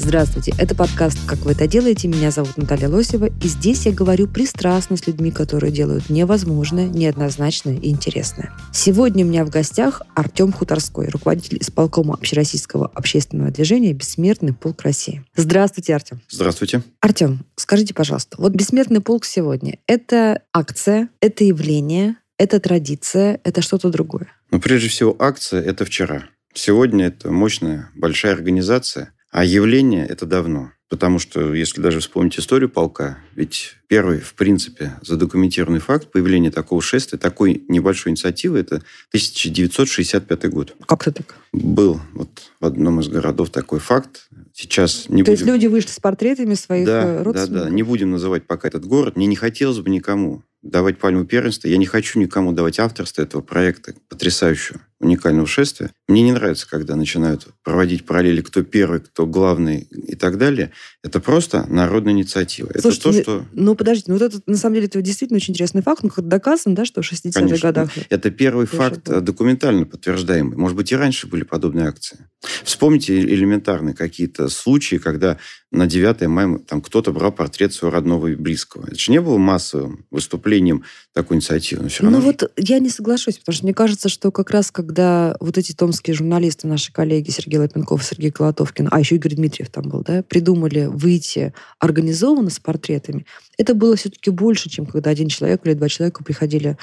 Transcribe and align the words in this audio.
Здравствуйте, 0.00 0.54
это 0.58 0.76
подкаст 0.76 1.18
«Как 1.26 1.40
вы 1.40 1.52
это 1.52 1.66
делаете?». 1.66 2.06
Меня 2.06 2.30
зовут 2.30 2.56
Наталья 2.56 2.88
Лосева, 2.88 3.26
и 3.26 3.48
здесь 3.48 3.84
я 3.84 3.92
говорю 3.92 4.28
пристрастно 4.28 4.96
с 4.96 5.06
людьми, 5.08 5.32
которые 5.32 5.72
делают 5.72 6.08
невозможное, 6.08 6.86
неоднозначное 6.86 7.76
и 7.76 7.90
интересное. 7.90 8.52
Сегодня 8.72 9.26
у 9.26 9.28
меня 9.28 9.44
в 9.44 9.50
гостях 9.50 10.02
Артем 10.14 10.52
Хуторской, 10.52 11.08
руководитель 11.08 11.58
исполкома 11.60 12.14
Общероссийского 12.14 12.86
общественного 12.94 13.50
движения 13.50 13.92
«Бессмертный 13.92 14.54
полк 14.54 14.82
России». 14.82 15.24
Здравствуйте, 15.34 15.96
Артем. 15.96 16.20
Здравствуйте. 16.30 16.82
Артем, 17.00 17.44
скажите, 17.56 17.92
пожалуйста, 17.92 18.36
вот 18.38 18.52
«Бессмертный 18.52 19.00
полк» 19.00 19.24
сегодня– 19.24 19.78
это 19.88 20.42
акция, 20.52 21.08
это 21.20 21.42
явление, 21.42 22.16
это 22.38 22.60
традиция, 22.60 23.40
это 23.42 23.62
что-то 23.62 23.90
другое? 23.90 24.28
Ну, 24.52 24.60
прежде 24.60 24.88
всего, 24.88 25.16
акция– 25.18 25.60
это 25.64 25.84
вчера. 25.84 26.26
Сегодня 26.54 27.08
это 27.08 27.32
мощная, 27.32 27.90
большая 27.96 28.34
организация, 28.34 29.12
а 29.30 29.44
явление– 29.44 30.06
это 30.08 30.26
давно. 30.26 30.72
Потому 30.88 31.18
что, 31.18 31.52
если 31.52 31.82
даже 31.82 32.00
вспомнить 32.00 32.38
историю 32.38 32.70
полка, 32.70 33.18
ведь 33.34 33.74
первый, 33.88 34.20
в 34.20 34.32
принципе, 34.32 34.94
задокументированный 35.02 35.80
факт 35.80 36.10
появления 36.10 36.50
такого 36.50 36.80
шествия, 36.80 37.18
такой 37.18 37.62
небольшой 37.68 38.10
инициативы– 38.10 38.58
это 38.60 38.76
1965 39.10 40.50
год. 40.50 40.74
Как-то 40.86 41.12
так. 41.12 41.34
Был 41.52 42.00
вот 42.14 42.30
в 42.58 42.64
одном 42.64 43.00
из 43.00 43.08
городов 43.08 43.50
такой 43.50 43.80
факт. 43.80 44.28
Сейчас 44.54 45.10
не 45.10 45.22
То 45.22 45.32
будем... 45.32 45.32
есть 45.32 45.44
люди 45.44 45.66
вышли 45.66 45.90
с 45.90 46.00
портретами 46.00 46.54
своих 46.54 46.86
да, 46.86 47.02
э, 47.02 47.18
да, 47.18 47.24
родственников? 47.24 47.64
да. 47.64 47.70
Не 47.70 47.82
будем 47.82 48.10
называть 48.10 48.46
пока 48.46 48.68
этот 48.68 48.86
город. 48.86 49.16
Мне 49.16 49.26
не 49.26 49.36
хотелось 49.36 49.80
бы 49.80 49.90
никому 49.90 50.42
давать 50.62 50.98
пальму 50.98 51.26
первенства. 51.26 51.68
Я 51.68 51.76
не 51.76 51.86
хочу 51.86 52.18
никому 52.18 52.52
давать 52.52 52.78
авторство 52.78 53.22
этого 53.22 53.42
проекта, 53.42 53.94
потрясающего, 54.08 54.80
уникального 55.00 55.46
шествия. 55.46 55.90
Мне 56.08 56.22
не 56.22 56.32
нравится, 56.32 56.68
когда 56.68 56.96
начинают 56.96 57.46
проводить 57.62 58.04
параллели, 58.04 58.40
кто 58.40 58.62
первый, 58.62 59.00
кто 59.00 59.26
главный 59.26 59.80
и 59.90 60.16
так 60.16 60.38
далее. 60.38 60.72
Это 61.04 61.20
просто 61.20 61.66
народная 61.68 62.12
инициатива. 62.12 62.70
Слушайте, 62.78 63.10
это 63.10 63.24
то, 63.24 63.32
ну, 63.32 63.42
что... 63.42 63.46
Ну, 63.52 63.74
подождите, 63.76 64.10
ну 64.10 64.18
вот 64.18 64.22
это, 64.22 64.40
на 64.46 64.56
самом 64.56 64.74
деле, 64.74 64.86
это 64.86 65.00
действительно 65.00 65.36
очень 65.36 65.54
интересный 65.54 65.82
факт. 65.82 66.02
Ну, 66.02 66.10
как 66.10 66.26
доказано, 66.26 66.74
да, 66.74 66.84
что 66.84 67.02
в 67.02 67.12
60-х 67.12 67.38
Конечно. 67.38 67.68
годах... 67.68 67.90
Это 68.10 68.30
первый 68.30 68.66
Тоже 68.66 68.82
факт 68.82 69.08
было. 69.08 69.20
документально 69.20 69.86
подтверждаемый. 69.86 70.56
Может 70.56 70.76
быть, 70.76 70.90
и 70.90 70.96
раньше 70.96 71.28
были 71.28 71.44
подобные 71.44 71.86
акции. 71.86 72.18
Вспомните 72.64 73.20
элементарные 73.20 73.94
какие-то 73.94 74.48
случаи, 74.48 74.96
когда 74.96 75.38
на 75.70 75.86
9 75.86 76.26
мая 76.28 76.58
там 76.66 76.80
кто-то 76.80 77.12
брал 77.12 77.30
портрет 77.30 77.74
своего 77.74 77.94
родного 77.94 78.28
и 78.28 78.34
близкого. 78.34 78.86
Это 78.86 78.98
же 78.98 79.12
не 79.12 79.20
было 79.20 79.36
массовым 79.36 80.06
выступлением 80.10 80.84
такой 81.12 81.36
инициативы. 81.36 81.82
Но 81.82 81.88
все 81.88 82.04
равно 82.04 82.18
Ну 82.18 82.22
же- 82.22 82.28
вот 82.28 82.52
я 82.56 82.78
не 82.78 82.88
соглашусь, 82.88 83.38
потому 83.38 83.54
что 83.54 83.64
мне 83.66 83.74
кажется, 83.74 84.08
что 84.08 84.30
как 84.32 84.50
раз 84.50 84.70
когда 84.70 85.36
вот 85.40 85.58
эти 85.58 85.72
томские 85.72 86.14
журналисты, 86.14 86.66
наши 86.66 86.90
коллеги 86.90 87.30
Сергей 87.30 87.58
Лапенков, 87.58 88.02
Сергей 88.02 88.30
Колотовкин, 88.30 88.88
а 88.90 88.98
еще 88.98 89.16
Игорь 89.16 89.34
Дмитриев 89.34 89.68
там 89.70 89.88
был, 89.90 90.02
да, 90.02 90.22
придумали 90.22 90.86
выйти 90.86 91.52
организованно 91.80 92.48
с 92.50 92.58
портретами, 92.58 93.26
это 93.58 93.74
было 93.74 93.94
все-таки 93.96 94.30
больше, 94.30 94.70
чем 94.70 94.86
когда 94.86 95.10
один 95.10 95.28
человек 95.28 95.66
или 95.66 95.74
два 95.74 95.88
человека 95.90 96.24
приходили 96.24 96.78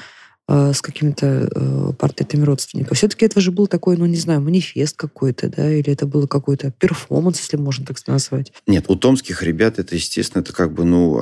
с 0.48 0.80
какими-то 0.80 1.48
э, 1.50 1.92
портретами 1.98 2.44
родственников. 2.44 2.96
Все-таки 2.96 3.26
это 3.26 3.40
же 3.40 3.50
был 3.50 3.66
такой, 3.66 3.96
ну, 3.96 4.06
не 4.06 4.16
знаю, 4.16 4.40
манифест 4.40 4.96
какой-то, 4.96 5.48
да, 5.48 5.72
или 5.72 5.92
это 5.92 6.06
было 6.06 6.28
какой-то 6.28 6.70
перформанс, 6.70 7.40
если 7.40 7.56
можно 7.56 7.84
так 7.84 7.96
назвать. 8.06 8.52
Нет, 8.66 8.84
у 8.88 8.94
томских 8.94 9.42
ребят 9.42 9.78
это, 9.80 9.96
естественно, 9.96 10.42
это 10.42 10.52
как 10.52 10.72
бы, 10.72 10.84
ну, 10.84 11.20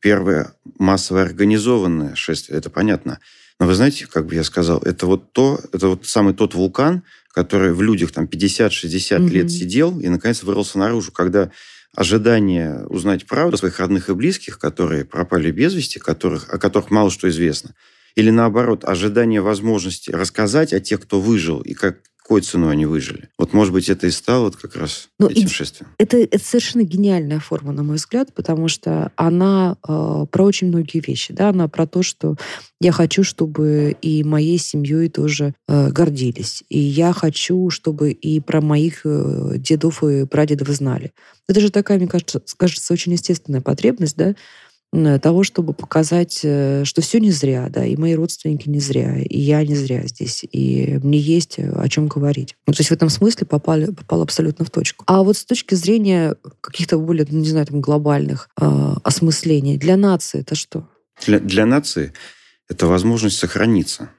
первое 0.00 0.52
массовое 0.78 1.22
организованное 1.22 2.14
шествие, 2.14 2.58
это 2.58 2.68
понятно. 2.68 3.20
Но 3.58 3.66
вы 3.66 3.74
знаете, 3.74 4.06
как 4.06 4.26
бы 4.26 4.34
я 4.34 4.44
сказал, 4.44 4.78
это 4.80 5.06
вот 5.06 5.32
то, 5.32 5.58
это 5.72 5.88
вот 5.88 6.06
самый 6.06 6.34
тот 6.34 6.54
вулкан, 6.54 7.02
который 7.32 7.72
в 7.72 7.80
людях 7.82 8.12
там 8.12 8.26
50-60 8.26 9.18
Мгм. 9.18 9.28
лет 9.28 9.50
сидел 9.50 9.98
и, 9.98 10.08
наконец, 10.08 10.42
вырвался 10.42 10.78
наружу, 10.78 11.10
когда 11.12 11.50
ожидание 11.94 12.84
узнать 12.86 13.26
правду 13.26 13.56
своих 13.56 13.80
родных 13.80 14.08
и 14.10 14.14
близких, 14.14 14.58
которые 14.58 15.04
пропали 15.04 15.50
без 15.50 15.74
вести, 15.74 15.98
которых, 15.98 16.52
о 16.52 16.58
которых 16.58 16.90
мало 16.90 17.10
что 17.10 17.28
известно, 17.28 17.74
или 18.18 18.30
наоборот, 18.30 18.84
ожидание 18.84 19.40
возможности 19.40 20.10
рассказать 20.10 20.72
о 20.72 20.80
тех, 20.80 21.00
кто 21.00 21.20
выжил 21.20 21.60
и 21.60 21.72
как, 21.72 21.98
какой 22.16 22.40
ценой 22.42 22.72
они 22.72 22.84
выжили. 22.84 23.28
Вот, 23.38 23.52
может 23.52 23.72
быть, 23.72 23.88
это 23.88 24.08
и 24.08 24.10
стало 24.10 24.46
вот 24.46 24.56
как 24.56 24.74
раз 24.74 25.08
Ну, 25.20 25.28
этим 25.28 25.46
и- 25.46 25.48
шествием. 25.48 25.88
Это, 25.98 26.16
это 26.16 26.44
совершенно 26.44 26.82
гениальная 26.82 27.38
форма, 27.38 27.72
на 27.72 27.84
мой 27.84 27.94
взгляд, 27.96 28.34
потому 28.34 28.66
что 28.66 29.12
она 29.14 29.76
э, 29.88 30.26
про 30.32 30.44
очень 30.44 30.66
многие 30.66 30.98
вещи. 30.98 31.32
Да? 31.32 31.50
Она 31.50 31.68
про 31.68 31.86
то, 31.86 32.02
что 32.02 32.34
я 32.80 32.90
хочу, 32.90 33.22
чтобы 33.22 33.96
и 34.02 34.24
моей 34.24 34.58
семьей 34.58 35.08
тоже 35.10 35.54
э, 35.68 35.90
гордились. 35.90 36.64
И 36.68 36.78
я 36.80 37.12
хочу, 37.12 37.70
чтобы 37.70 38.10
и 38.10 38.40
про 38.40 38.60
моих 38.60 39.02
э, 39.04 39.52
дедов 39.58 40.02
и 40.02 40.26
прадедов 40.26 40.68
знали. 40.70 41.12
Это 41.48 41.60
же 41.60 41.70
такая, 41.70 41.98
мне 41.98 42.08
кажется, 42.08 42.42
кажется 42.56 42.92
очень 42.92 43.12
естественная 43.12 43.60
потребность, 43.60 44.16
да, 44.16 44.34
того, 44.92 45.44
чтобы 45.44 45.74
показать, 45.74 46.40
э, 46.42 46.84
что 46.84 47.02
все 47.02 47.20
не 47.20 47.30
зря, 47.30 47.68
да, 47.70 47.84
и 47.84 47.96
мои 47.96 48.14
родственники 48.14 48.68
не 48.68 48.80
зря, 48.80 49.18
и 49.18 49.38
я 49.38 49.62
не 49.62 49.74
зря 49.74 50.06
здесь, 50.06 50.44
и 50.50 50.98
мне 51.02 51.18
есть 51.18 51.58
э, 51.58 51.70
о 51.70 51.88
чем 51.88 52.08
говорить. 52.08 52.54
Ну, 52.66 52.72
то 52.72 52.80
есть 52.80 52.90
в 52.90 52.94
этом 52.94 53.10
смысле 53.10 53.46
попали, 53.46 53.86
попал 53.86 54.22
абсолютно 54.22 54.64
в 54.64 54.70
точку. 54.70 55.04
А 55.06 55.22
вот 55.22 55.36
с 55.36 55.44
точки 55.44 55.74
зрения 55.74 56.36
каких-то 56.60 56.98
более, 56.98 57.26
ну, 57.30 57.40
не 57.40 57.48
знаю, 57.48 57.66
там, 57.66 57.80
глобальных 57.80 58.48
э, 58.60 58.94
осмыслений, 59.04 59.76
для 59.76 59.96
нации 59.96 60.40
это 60.40 60.54
что? 60.54 60.88
Для, 61.26 61.38
для 61.38 61.66
нации 61.66 62.12
это 62.68 62.86
возможность 62.86 63.38
сохраниться. 63.38 64.10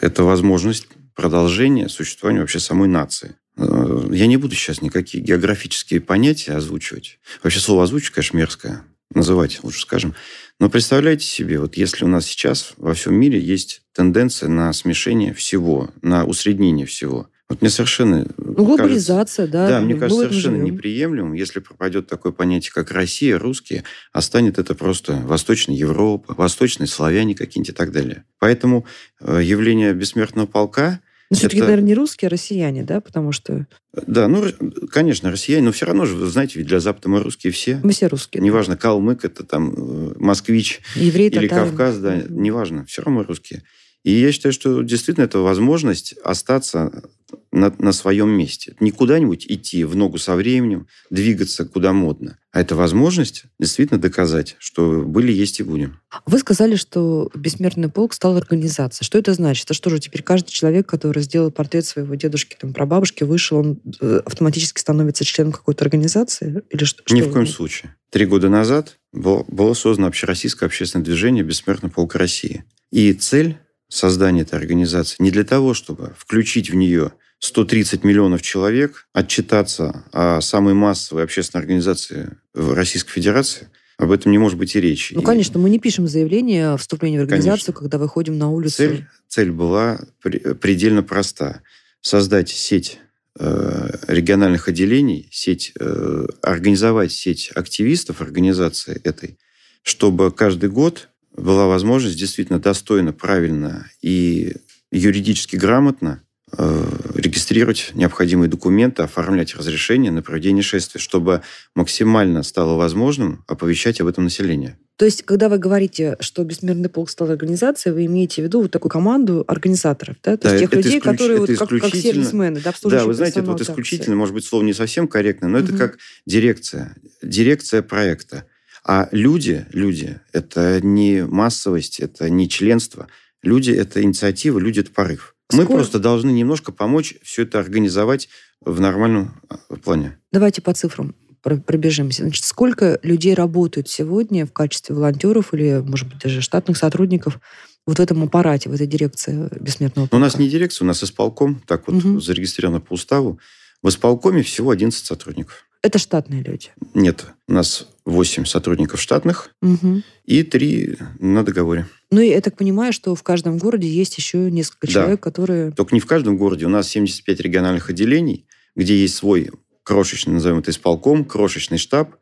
Это 0.00 0.24
возможность 0.24 0.86
продолжения 1.14 1.88
существования 1.88 2.40
вообще 2.40 2.60
самой 2.60 2.88
нации. 2.88 3.34
Э, 3.56 4.08
Я 4.12 4.26
не 4.26 4.36
буду 4.36 4.54
сейчас 4.54 4.82
никакие 4.82 5.22
географические 5.22 6.00
понятия 6.00 6.52
озвучивать. 6.52 7.18
Вообще 7.42 7.60
слово 7.60 7.84
озвучить, 7.84 8.10
конечно, 8.10 8.36
мерзкое. 8.36 8.84
Называть, 9.14 9.60
лучше 9.62 9.80
скажем. 9.82 10.14
Но 10.58 10.70
представляете 10.70 11.26
себе, 11.26 11.58
вот 11.58 11.76
если 11.76 12.04
у 12.04 12.08
нас 12.08 12.26
сейчас 12.26 12.74
во 12.76 12.94
всем 12.94 13.14
мире 13.14 13.38
есть 13.40 13.82
тенденция 13.94 14.48
на 14.48 14.72
смешение 14.72 15.34
всего, 15.34 15.90
на 16.02 16.24
усреднение 16.24 16.86
всего. 16.86 17.28
Вот 17.48 17.60
мне 17.60 17.68
совершенно 17.68 18.20
Ну, 18.20 18.54
кажется- 18.54 18.62
глобализация, 18.64 19.46
да. 19.46 19.68
да, 19.68 19.80
мне 19.80 19.94
кажется, 19.96 20.22
совершенно 20.28 20.56
живем. 20.56 20.72
неприемлемым, 20.74 21.32
если 21.34 21.60
пропадет 21.60 22.06
такое 22.06 22.32
понятие, 22.32 22.72
как 22.72 22.90
Россия, 22.92 23.38
русские, 23.38 23.84
а 24.12 24.22
станет 24.22 24.58
это 24.58 24.74
просто 24.74 25.14
Восточная 25.14 25.76
Европа, 25.76 26.32
Восточные 26.34 26.86
славяне 26.86 27.34
какие-нибудь 27.34 27.70
и 27.70 27.76
так 27.76 27.92
далее. 27.92 28.24
Поэтому 28.38 28.86
э, 29.20 29.40
явление 29.42 29.92
бессмертного 29.92 30.46
полка, 30.46 31.00
Но 31.32 31.38
все-таки, 31.38 31.56
это- 31.58 31.66
наверное, 31.66 31.86
не 31.88 31.94
русские, 31.94 32.28
а 32.28 32.30
россияне, 32.30 32.82
да, 32.84 33.00
потому 33.00 33.32
что 33.32 33.66
да, 34.06 34.28
ну, 34.28 34.44
конечно, 34.90 35.30
россияне, 35.30 35.64
но 35.64 35.72
все 35.72 35.86
равно 35.86 36.04
же, 36.04 36.14
вы 36.14 36.26
знаете, 36.26 36.58
ведь 36.58 36.68
для 36.68 36.78
Запада 36.78 37.08
мы 37.08 37.22
русские 37.22 37.52
все. 37.52 37.80
мы 37.82 37.92
все 37.92 38.06
русские. 38.06 38.42
Неважно, 38.42 38.76
калмык 38.76 39.24
это 39.24 39.42
там, 39.44 39.72
э, 39.74 40.12
москвич 40.18 40.80
Евреи, 40.94 41.28
или 41.30 41.48
татары. 41.48 41.68
Кавказ, 41.70 41.98
да, 41.98 42.22
неважно, 42.28 42.84
все 42.84 43.02
равно 43.02 43.20
мы 43.20 43.24
русские. 43.26 43.62
И 44.04 44.12
я 44.12 44.32
считаю, 44.32 44.52
что 44.52 44.82
действительно 44.82 45.24
это 45.24 45.38
возможность 45.38 46.14
остаться 46.24 47.04
на, 47.52 47.72
на 47.78 47.92
своем 47.92 48.30
месте. 48.30 48.74
Не 48.80 48.90
куда-нибудь 48.90 49.46
идти 49.46 49.84
в 49.84 49.94
ногу 49.94 50.18
со 50.18 50.34
временем, 50.34 50.86
двигаться 51.10 51.64
куда 51.64 51.92
модно. 51.92 52.38
А 52.50 52.60
это 52.60 52.74
возможность 52.74 53.44
действительно 53.58 54.00
доказать, 54.00 54.56
что 54.58 55.02
были, 55.02 55.32
есть 55.32 55.60
и 55.60 55.62
будем. 55.62 56.00
Вы 56.26 56.38
сказали, 56.38 56.76
что 56.76 57.30
Бессмертный 57.34 57.88
полк 57.88 58.14
стал 58.14 58.36
организацией. 58.36 59.06
Что 59.06 59.18
это 59.18 59.34
значит? 59.34 59.66
Это 59.66 59.74
что 59.74 59.90
же 59.90 59.98
теперь 60.00 60.22
каждый 60.22 60.50
человек, 60.50 60.86
который 60.86 61.22
сделал 61.22 61.50
портрет 61.50 61.86
своего 61.86 62.14
дедушки, 62.14 62.56
там, 62.58 62.72
прабабушки, 62.72 63.24
вышел, 63.24 63.58
он 63.58 63.80
э, 64.00 64.20
автоматически 64.24 64.80
становится 64.80 65.24
членом 65.24 65.52
какой-то 65.52 65.84
организации? 65.84 66.62
Или 66.70 66.84
что? 66.84 67.02
Ни 67.14 67.20
что 67.20 67.30
в 67.30 67.32
коем 67.32 67.46
случае. 67.46 67.96
Три 68.10 68.26
года 68.26 68.48
назад 68.48 68.98
было, 69.12 69.44
было 69.48 69.74
создано 69.74 70.08
общероссийское 70.08 70.66
общественное 70.66 71.04
движение 71.04 71.44
«Бессмертный 71.44 71.90
полк 71.90 72.14
России». 72.14 72.64
И 72.90 73.14
цель 73.14 73.56
создания 73.92 74.42
этой 74.42 74.58
организации 74.58 75.16
не 75.18 75.30
для 75.30 75.44
того, 75.44 75.74
чтобы 75.74 76.14
включить 76.16 76.70
в 76.70 76.74
нее 76.74 77.12
130 77.40 78.04
миллионов 78.04 78.40
человек, 78.40 79.06
отчитаться 79.12 80.04
о 80.12 80.40
самой 80.40 80.74
массовой 80.74 81.24
общественной 81.24 81.60
организации 81.62 82.36
в 82.54 82.72
Российской 82.72 83.12
Федерации, 83.12 83.68
об 83.98 84.10
этом 84.10 84.32
не 84.32 84.38
может 84.38 84.58
быть 84.58 84.74
и 84.74 84.80
речи. 84.80 85.14
Ну, 85.14 85.22
конечно, 85.22 85.58
мы 85.58 85.68
не 85.68 85.78
пишем 85.78 86.08
заявление 86.08 86.70
о 86.70 86.76
вступлении 86.76 87.18
в 87.18 87.22
организацию, 87.22 87.66
Конечно. 87.66 87.72
когда 87.74 87.98
выходим 87.98 88.38
на 88.38 88.50
улицу. 88.50 88.76
Цель, 88.76 89.06
цель 89.28 89.50
была 89.50 90.00
пре- 90.24 90.54
предельно 90.54 91.02
проста. 91.02 91.60
Создать 92.00 92.48
сеть 92.48 92.98
э, 93.38 93.90
региональных 94.08 94.68
отделений, 94.68 95.28
сеть, 95.30 95.72
э, 95.78 96.26
организовать 96.42 97.12
сеть 97.12 97.50
активистов 97.54 98.20
организации 98.22 99.00
этой, 99.04 99.38
чтобы 99.82 100.32
каждый 100.32 100.70
год 100.70 101.08
была 101.36 101.66
возможность 101.66 102.18
действительно 102.18 102.58
достойно, 102.60 103.12
правильно 103.12 103.86
и 104.00 104.54
юридически 104.90 105.56
грамотно 105.56 106.22
э, 106.56 106.84
регистрировать 107.14 107.92
необходимые 107.94 108.48
документы, 108.50 109.02
оформлять 109.02 109.54
разрешение 109.54 110.12
на 110.12 110.22
проведение 110.22 110.62
шествия, 110.62 111.00
чтобы 111.00 111.40
максимально 111.74 112.42
стало 112.42 112.76
возможным 112.76 113.44
оповещать 113.48 114.00
об 114.00 114.08
этом 114.08 114.24
население. 114.24 114.76
То 114.98 115.06
есть, 115.06 115.22
когда 115.22 115.48
вы 115.48 115.56
говорите, 115.56 116.16
что 116.20 116.44
Бессмертный 116.44 116.90
полк 116.90 117.08
стал 117.08 117.30
организацией, 117.30 117.94
вы 117.94 118.04
имеете 118.04 118.42
в 118.42 118.44
виду 118.44 118.60
вот 118.60 118.70
такую 118.70 118.90
команду 118.90 119.42
организаторов, 119.48 120.16
да? 120.22 120.36
То 120.36 120.42
Да, 120.48 120.50
есть 120.54 120.60
тех 120.60 120.68
это 120.68 120.76
людей, 120.76 120.98
исключ- 120.98 121.02
которые 121.18 121.40
вот 121.40 121.50
это 121.50 121.66
как, 121.66 121.80
как 121.80 121.94
сервисмены, 121.96 122.60
да, 122.60 122.72
Да, 122.84 123.04
вы 123.06 123.14
знаете, 123.14 123.40
это 123.40 123.50
вот 123.50 123.60
исключительно, 123.62 124.14
может 124.16 124.34
быть, 124.34 124.44
слово 124.44 124.62
не 124.62 124.74
совсем 124.74 125.08
корректно, 125.08 125.48
но 125.48 125.58
это 125.58 125.70
Мгм. 125.70 125.78
как 125.78 125.98
дирекция. 126.26 126.94
Дирекция 127.22 127.80
проекта. 127.82 128.44
А 128.84 129.08
люди, 129.12 129.66
люди, 129.72 130.20
это 130.32 130.80
не 130.80 131.24
массовость, 131.24 132.00
это 132.00 132.28
не 132.30 132.48
членство. 132.48 133.06
Люди– 133.42 133.70
это 133.72 134.02
инициатива, 134.02 134.58
люди– 134.58 134.80
это 134.80 134.90
порыв. 134.90 135.34
Мы 135.52 135.64
Сколько- 135.64 135.72
просто 135.74 135.98
должны 135.98 136.30
немножко 136.30 136.72
помочь 136.72 137.14
все 137.22 137.42
это 137.42 137.58
организовать 137.60 138.28
в 138.60 138.80
нормальном 138.80 139.40
а, 139.48 139.56
плане. 139.76 140.18
Давайте 140.32 140.62
по 140.62 140.72
цифрам 140.72 141.14
про- 141.42 141.58
пробежимся. 141.58 142.22
Значит, 142.22 142.44
сколько 142.44 142.98
людей 143.02 143.34
работают 143.34 143.88
сегодня 143.88 144.46
в 144.46 144.52
качестве 144.52 144.94
волонтеров 144.94 145.52
или, 145.54 145.80
может 145.84 146.08
быть, 146.08 146.18
даже 146.20 146.40
штатных 146.40 146.76
сотрудников 146.76 147.38
вот 147.86 147.98
в 147.98 148.00
этом 148.00 148.22
аппарате, 148.22 148.68
в 148.70 148.72
этой 148.72 148.86
дирекции 148.86 149.48
Бессмертного 149.60 150.08
Но 150.10 150.18
у 150.18 150.20
нас 150.20 150.32
полка? 150.32 150.42
не 150.44 150.48
дирекция, 150.48 150.84
у 150.84 150.88
нас 150.88 151.02
исполком, 151.04 151.60
так 151.66 151.86
вот 151.88 151.96
Мгм. 152.04 152.20
зарегистрировано 152.20 152.80
по 152.80 152.94
уставу. 152.94 153.38
В 153.82 153.88
исполкоме 153.88 154.42
всего 154.42 154.70
11 154.70 155.04
сотрудников. 155.04 155.66
Это 155.82 155.98
штатные 155.98 156.42
люди. 156.42 156.70
Нет, 156.94 157.26
у 157.48 157.52
нас 157.52 157.88
8 158.04 158.44
сотрудников 158.44 159.00
штатных 159.00 159.50
Мгм. 159.60 160.04
и 160.24 160.42
3 160.44 160.96
на 161.18 161.42
договоре. 161.44 161.86
Ну 162.10 162.20
и 162.20 162.28
я 162.28 162.40
так 162.40 162.56
понимаю, 162.56 162.92
что 162.92 163.14
в 163.16 163.22
каждом 163.24 163.58
городе 163.58 163.88
есть 163.88 164.16
еще 164.16 164.50
несколько 164.50 164.86
Да. 164.86 164.92
человек, 164.92 165.20
которые... 165.20 165.72
Только 165.72 165.94
не 165.94 166.00
в 166.00 166.06
каждом 166.06 166.36
городе. 166.36 166.66
У 166.66 166.68
нас 166.68 166.88
75 166.88 167.40
региональных 167.40 167.90
отделений, 167.90 168.46
где 168.76 168.96
есть 168.96 169.16
свой 169.16 169.50
крошечный, 169.82 170.34
назовем 170.34 170.58
это 170.60 170.70
исполком, 170.70 171.24
крошечный 171.24 171.78
штаб. 171.78 172.14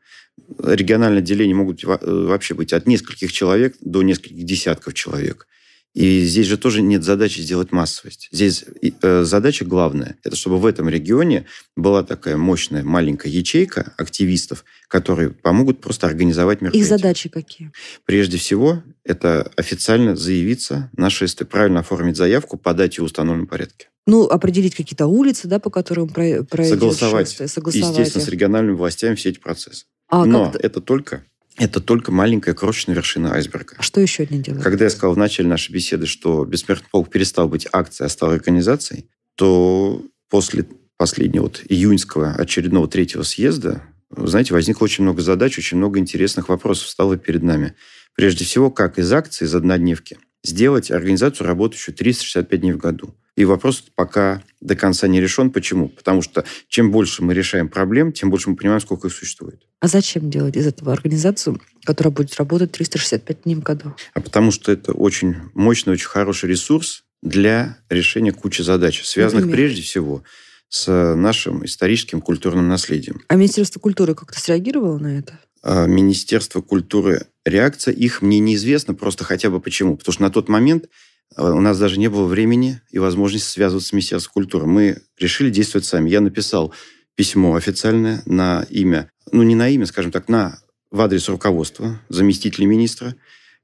Региональные 0.63 1.19
отделения 1.19 1.55
могут 1.55 1.85
э, 1.85 1.87
вообще 1.87 2.55
быть 2.55 2.73
от 2.73 2.87
нескольких 2.87 3.31
человек 3.31 3.77
до 3.83 4.03
нескольких 4.03 4.43
десятков 4.45 4.95
человек. 4.95 5.47
И 5.93 6.21
здесь 6.25 6.47
же 6.47 6.57
тоже 6.57 6.83
нет 6.83 7.03
задачи 7.03 7.41
сделать 7.41 7.73
массовость. 7.73 8.29
Здесь 8.31 8.65
э, 9.03 9.25
задача 9.25 9.65
главная, 9.65 10.17
это 10.23 10.37
чтобы 10.37 10.59
в 10.59 10.67
этом 10.67 10.89
регионе 10.89 11.47
была 11.77 12.05
такая 12.05 12.37
мощная 12.37 12.85
маленькая 12.85 13.29
ячейка 13.29 13.93
активистов, 13.99 14.65
которые 14.87 15.31
помогут 15.31 15.81
просто 15.81 16.07
организовать 16.07 16.59
Их 16.59 16.63
мероприятие. 16.63 16.97
задачи 16.97 17.29
какие? 17.29 17.73
Прежде 18.05 18.39
всего, 18.39 18.85
это 19.05 19.51
официально 19.57 20.15
заявиться 20.15 20.91
на 20.97 21.11
шествие, 21.11 21.49
правильно 21.49 21.81
оформить 21.81 22.17
заявку, 22.17 22.57
подать 22.57 22.97
ее 22.99 23.03
в 23.03 23.07
установленном 23.07 23.49
порядке. 23.49 23.89
Ну, 24.07 24.25
определить 24.29 24.77
какие-то 24.77 25.07
улицы, 25.07 25.49
да, 25.49 25.59
по 25.59 25.71
которым 25.71 26.09
про- 26.09 26.45
пройдет 26.45 26.79
согласовать, 26.79 27.29
шествие, 27.29 27.49
согласовать 27.49 27.89
естественно, 27.99 28.23
их. 28.23 28.29
с 28.29 28.31
региональными 28.31 28.77
властями 28.77 29.15
все 29.17 29.31
эти 29.31 29.39
процессы. 29.41 29.87
А 30.09 30.25
Но 30.25 30.51
как- 30.53 30.65
это 30.65 30.81
только, 30.81 31.25
это 31.57 31.81
только 31.81 32.13
маленькая 32.13 32.55
крошечная 32.55 32.95
вершина 32.95 33.35
айсберга. 33.35 33.75
а 33.79 33.83
что 33.83 34.01
еще 34.01 34.27
они 34.29 34.41
делают? 34.41 34.65
Когда 34.65 34.85
я 34.85 34.91
сказал 34.91 35.15
в 35.15 35.19
начале 35.19 35.49
нашей 35.49 35.73
беседы, 35.73 36.07
что 36.07 36.45
Бессмертный 36.45 36.89
полк 36.91 37.11
перестал 37.11 37.49
быть 37.49 37.67
акцией, 37.71 38.07
а 38.07 38.11
стал 38.11 38.31
организацией, 38.31 39.07
то 39.37 40.03
после 40.29 40.67
последнего 40.97 41.45
вот 41.45 41.63
июньского 41.69 42.33
очередного 42.33 42.89
третьего 42.89 43.23
съезда, 43.23 43.83
знаете, 44.11 44.55
возникло 44.55 44.85
очень 44.85 45.05
много 45.05 45.23
задач, 45.23 45.59
очень 45.59 45.77
много 45.77 45.99
интересных 45.99 46.49
вопросов 46.49 46.89
стало 46.89 47.17
перед 47.17 47.43
нами. 47.43 47.75
Прежде 48.15 48.45
всего, 48.45 48.71
как 48.71 48.99
из 48.99 49.13
акции, 49.13 49.45
из 49.45 49.55
однодневки, 49.55 50.19
сделать 50.43 50.91
организацию, 50.91 51.47
работающую 51.47 51.95
365 51.95 52.61
дней 52.61 52.73
в 52.73 52.79
году. 52.79 53.15
И 53.37 53.45
вопрос 53.45 53.85
пока 53.95 54.43
до 54.61 54.75
конца 54.75 55.07
не 55.07 55.21
решен. 55.21 55.51
Почему? 55.51 55.89
Потому 55.89 56.21
что 56.21 56.45
чем 56.69 56.91
больше 56.91 57.23
мы 57.23 57.33
решаем 57.33 57.69
проблем, 57.69 58.13
тем 58.13 58.31
больше 58.31 58.51
мы 58.51 58.57
понимаем, 58.57 58.81
сколько 58.81 59.09
их 59.09 59.15
существует. 59.15 59.63
А 59.81 59.89
зачем 59.89 60.31
делать 60.31 60.57
из 60.57 60.67
этого 60.67 60.93
организацию, 60.93 61.61
которая 61.85 62.13
будет 62.13 62.35
работать 62.37 62.73
365 62.73 63.45
дней 63.45 63.55
в 63.55 63.63
году? 63.63 63.95
а 64.15 64.21
потому 64.21 64.51
что 64.51 64.73
это 64.73 64.93
очень 64.93 65.37
мощный, 65.55 65.93
очень 65.95 66.09
хороший 66.09 66.51
ресурс 66.51 67.05
для 67.23 67.79
решения 67.89 68.33
кучи 68.33 68.63
задач, 68.63 69.03
связанных 69.05 69.47
Например? 69.47 69.69
прежде 69.69 69.83
всего 69.83 70.23
с 70.69 71.15
нашим 71.17 71.65
историческим 71.65 72.21
культурным 72.21 72.69
наследием. 72.69 73.23
А 73.29 73.37
Министерство 73.37 73.81
культуры 73.81 74.15
как-то 74.15 74.39
среагировало 74.39 74.99
на 74.99 75.19
это? 75.19 75.39
А 75.63 75.87
Министерство 75.87 76.63
культуры, 76.63 77.27
реакция 77.45 77.93
их 77.93 78.23
мне 78.23 78.39
неизвестна, 78.39 78.95
просто 78.95 79.25
хотя 79.25 79.51
бы 79.51 79.61
почему. 79.61 79.97
Потому 79.97 80.13
что 80.13 80.23
на 80.23 80.31
тот 80.31 80.49
момент 80.49 80.89
а, 81.37 81.53
у 81.53 81.61
нас 81.61 81.79
даже 81.79 81.99
не 81.99 82.09
было 82.09 82.27
времени 82.27 82.81
и 82.91 82.99
возможности 82.99 83.49
связываться 83.49 83.89
с 83.89 83.93
Министерством 83.93 84.33
культуры. 84.33 84.67
Мы 84.67 85.03
решили 85.19 85.51
действовать 85.51 85.85
сами. 85.85 86.09
Я 86.11 86.21
написал 86.21 86.73
письмо 87.15 87.55
официальное 87.55 88.23
на 88.25 88.67
имя, 88.71 89.11
ну 89.33 89.43
не 89.43 89.55
на 89.55 89.69
имя, 89.69 89.87
скажем 89.87 90.11
так, 90.11 90.29
на 90.29 90.59
в 90.91 91.01
адрес 91.01 91.29
руководства, 91.29 92.01
заместителя 92.09 92.67
министра, 92.67 93.15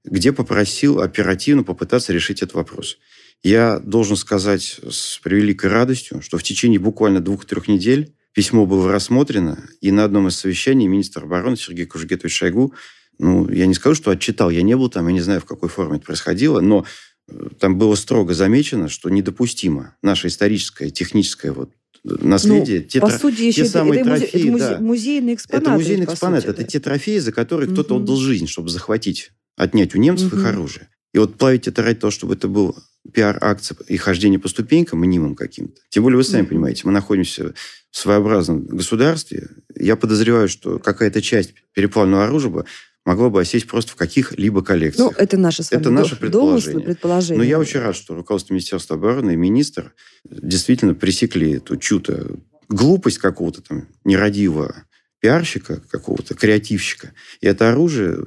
где 0.05 0.33
попросил 0.33 1.01
оперативно 1.01 1.65
попытаться 1.65 2.13
решить 2.13 2.43
этот 2.43 2.55
вопрос. 2.55 2.99
Я 3.43 3.81
должен 3.81 4.17
сказать 4.17 4.81
с 4.89 5.19
превеликой 5.19 5.71
радостью, 5.71 6.23
что 6.23 6.39
в 6.39 6.43
течение 6.43 6.79
буквально 6.79 7.21
двух-трех 7.21 7.69
недель 7.69 8.15
письмо 8.37 8.67
было 8.67 8.93
рассмотрено, 8.93 9.59
и 9.81 9.91
на 9.91 10.05
одном 10.05 10.29
из 10.29 10.37
совещаний 10.37 10.87
министр 10.87 11.25
обороны 11.25 11.57
Сергей 11.57 11.87
Кужегетович 11.87 12.35
Шойгу, 12.37 12.75
ну, 13.19 13.49
я 13.49 13.65
не 13.65 13.73
скажу, 13.73 13.95
что 13.97 14.11
отчитал, 14.11 14.51
я 14.51 14.61
не 14.61 14.77
был 14.77 14.91
там, 14.91 15.07
я 15.09 15.15
не 15.15 15.23
знаю, 15.23 15.41
в 15.41 15.47
какой 15.47 15.71
форме 15.71 15.97
это 15.97 16.05
происходило, 16.05 16.61
но 16.61 16.85
э, 17.29 17.49
там 17.59 17.79
было 17.79 17.95
строго 17.95 18.35
замечено, 18.35 18.91
что 18.91 19.09
недопустимо 19.09 19.97
наше 20.03 20.29
историческое, 20.29 20.91
техническое 20.91 21.53
вот 21.53 21.71
наследие, 22.05 22.83
те 22.83 23.01
Ну, 23.01 23.07
по 23.07 23.11
тра- 23.11 23.19
сути, 23.19 23.41
еще 23.43 23.63
это, 23.63 23.71
самые 23.71 24.01
это, 24.03 24.11
трофеи, 24.11 24.41
это 24.41 24.49
музе- 24.49 24.59
да. 24.59 24.79
музейный 24.81 25.35
экспонат. 25.35 25.63
это 25.63 25.71
музейный 25.73 26.05
экспонат, 26.05 26.41
сути, 26.43 26.51
это 26.51 26.63
да. 26.63 26.69
те 26.69 26.79
трофеи, 26.79 27.19
за 27.19 27.33
которые 27.33 27.71
кто-то 27.73 27.97
отдал 27.97 28.17
жизнь, 28.17 28.47
чтобы 28.47 28.69
захватить, 28.69 29.31
отнять 29.57 29.95
у 29.95 29.99
немцев 29.99 30.29
их 30.35 30.41
Мгм. 30.41 30.47
оружие. 30.49 30.89
И 31.15 31.19
вот 31.19 31.37
плавить 31.39 31.67
это 31.69 31.83
ради 31.83 31.99
того, 32.01 32.11
чтобы 32.11 32.35
это 32.35 32.49
был 32.49 32.77
пиар-акция 33.13 33.77
и 33.89 33.97
хождение 33.97 34.39
по 34.39 34.49
ступенькам 34.49 35.01
мнимым 35.01 35.35
каким-то. 35.35 35.81
Тем 35.89 36.03
более, 36.03 36.17
вы 36.17 36.25
сами 36.25 36.43
Мгм. 36.43 36.49
понимаете, 36.51 36.83
мы 36.85 36.93
находимся 36.93 37.55
в 37.91 37.97
своеобразном 37.99 38.67
государстве. 38.67 39.49
Я 39.75 39.97
подозреваю, 39.97 40.49
что 40.49 40.79
какая-то 40.79 41.23
часть 41.23 41.55
переплавленного 41.73 42.25
оружия 42.25 42.65
могла 43.05 43.31
бы 43.31 43.41
осесть 43.41 43.67
просто 43.69 43.93
в 43.93 43.97
каких-либо 43.97 44.59
Ну, 44.61 44.65
коллекциях. 44.65 45.13
это 45.17 45.37
наши 45.39 45.63
с 45.63 45.71
вами 45.71 45.81
Это 45.81 45.91
наше 45.91 46.17
предположение. 46.17 46.73
домыслы, 46.75 46.81
предположения. 46.93 47.39
Но 47.39 47.45
я 47.45 47.59
очень 47.59 47.81
рад, 47.81 47.95
что 47.95 48.15
руководство 48.15 48.53
Министерства 48.53 48.97
обороны 48.97 49.33
и 49.35 49.37
министр 49.37 49.95
действительно 50.29 50.95
пресекли 50.95 51.53
эту 51.53 51.77
чью-то 51.77 52.37
глупость 52.69 53.19
какого-то 53.19 53.63
там 53.63 53.87
нерадивого 54.05 54.75
пиарщика, 55.21 55.81
какого-то 55.89 56.35
креативщика. 56.35 57.13
И 57.41 57.47
это 57.47 57.71
оружие 57.71 58.19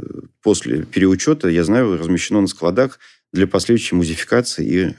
после 0.41 0.83
переучета, 0.83 1.49
я 1.49 1.63
знаю, 1.63 1.97
размещено 1.97 2.41
на 2.41 2.47
складах 2.47 2.99
для 3.33 3.47
последующей 3.47 3.95
музификации 3.95 4.65
и 4.67 4.95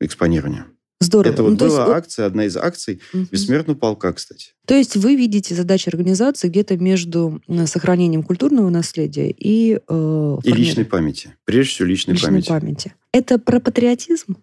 экспонирования. 0.00 0.66
Здорово. 1.00 1.32
Это 1.32 1.42
вот 1.42 1.58
Ну, 1.58 1.64
есть 1.64 1.76
была 1.76 1.86
вот- 1.86 1.96
акция, 1.96 2.26
одна 2.26 2.44
из 2.44 2.56
акций 2.56 3.00
Мгм. 3.12 3.28
Бессмертного 3.32 3.76
полка, 3.76 4.12
кстати. 4.12 4.52
То 4.66 4.74
есть 4.74 4.96
вы 4.96 5.16
видите 5.16 5.52
задачи 5.54 5.88
организации 5.88 6.48
где-то 6.48 6.76
между 6.76 7.42
сохранением 7.66 8.22
культурного 8.22 8.70
наследия 8.70 9.28
и, 9.30 9.80
э, 9.88 10.36
И 10.44 10.52
личной 10.52 10.84
памяти. 10.84 11.34
Прежде 11.44 11.72
всего, 11.72 11.88
личной, 11.88 12.12
личной 12.14 12.28
памяти. 12.28 12.48
памяти. 12.48 12.94
Это 13.12 13.38
про 13.40 13.58
патриотизм? 13.58 14.36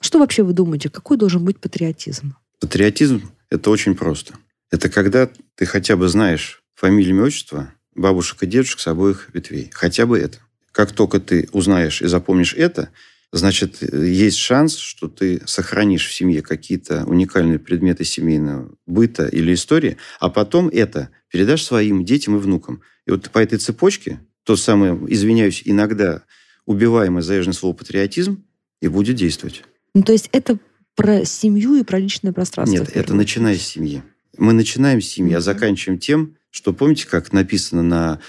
Что 0.00 0.18
вообще 0.18 0.42
вы 0.42 0.54
думаете? 0.54 0.88
Какой 0.88 1.18
должен 1.18 1.44
быть 1.44 1.58
патриотизм? 1.60 2.34
Патриотизм– 2.60 3.30
это 3.50 3.68
очень 3.70 3.94
просто. 3.94 4.34
Это 4.70 4.88
когда 4.88 5.28
ты 5.54 5.66
хотя 5.66 5.96
бы 5.96 6.08
знаешь 6.08 6.62
фамилию, 6.74 7.10
имя, 7.14 7.24
отчество 7.24 7.74
бабушек 7.94 8.42
и 8.42 8.46
дедушек 8.46 8.80
с 8.80 8.86
обоих 8.86 9.28
ветвей. 9.34 9.70
Хотя 9.72 10.06
бы 10.06 10.18
это. 10.18 10.38
Как 10.74 10.90
только 10.90 11.20
ты 11.20 11.48
узнаешь 11.52 12.02
и 12.02 12.06
запомнишь 12.06 12.52
это, 12.52 12.90
значит, 13.30 13.80
есть 13.80 14.38
шанс, 14.38 14.76
что 14.76 15.06
ты 15.06 15.40
сохранишь 15.46 16.08
в 16.08 16.12
семье 16.12 16.42
какие-то 16.42 17.04
уникальные 17.06 17.60
предметы 17.60 18.02
семейного 18.04 18.74
быта 18.84 19.28
или 19.28 19.54
истории, 19.54 19.98
а 20.18 20.30
потом 20.30 20.68
это 20.68 21.10
передашь 21.30 21.62
своим 21.62 22.04
детям 22.04 22.36
и 22.36 22.40
внукам. 22.40 22.82
И 23.06 23.12
вот 23.12 23.30
по 23.30 23.38
этой 23.38 23.58
цепочке, 23.58 24.18
то 24.42 24.56
самое, 24.56 24.98
извиняюсь, 25.06 25.62
иногда 25.64 26.22
убиваемое 26.66 27.22
заезженное 27.22 27.54
слово 27.54 27.74
патриотизм 27.76 28.44
и 28.80 28.88
будет 28.88 29.14
действовать. 29.14 29.62
Ну, 29.94 30.02
то 30.02 30.10
есть 30.10 30.28
это 30.32 30.58
про 30.96 31.24
семью 31.24 31.76
и 31.76 31.84
про 31.84 32.00
личное 32.00 32.32
пространство. 32.32 32.78
Нет, 32.78 32.90
это 32.94 33.14
начиная 33.14 33.56
с 33.56 33.62
семьи. 33.62 34.02
Мы 34.36 34.52
начинаем 34.52 35.00
с 35.00 35.06
семьи, 35.06 35.34
а 35.34 35.40
заканчиваем 35.40 36.00
тем, 36.00 36.36
что 36.50 36.72
помните, 36.72 37.06
как 37.06 37.32
написано 37.32 37.84
на 37.84 38.20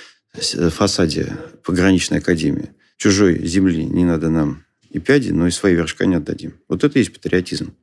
фасаде 0.42 1.38
пограничной 1.64 2.20
академии? 2.20 2.72
Чужой 2.98 3.46
земли 3.46 3.86
не 3.86 4.06
надо 4.06 4.30
нам 4.30 4.66
и 4.96 5.00
пяди, 5.00 5.32
но 5.32 5.46
и 5.46 5.52
свои 5.52 5.76
вершка 5.76 6.06
не 6.06 6.16
отдадим. 6.16 6.54
Вот 6.70 6.86
это 6.86 6.98
и 6.98 7.02
есть 7.02 7.14
патриотизм. 7.14 7.74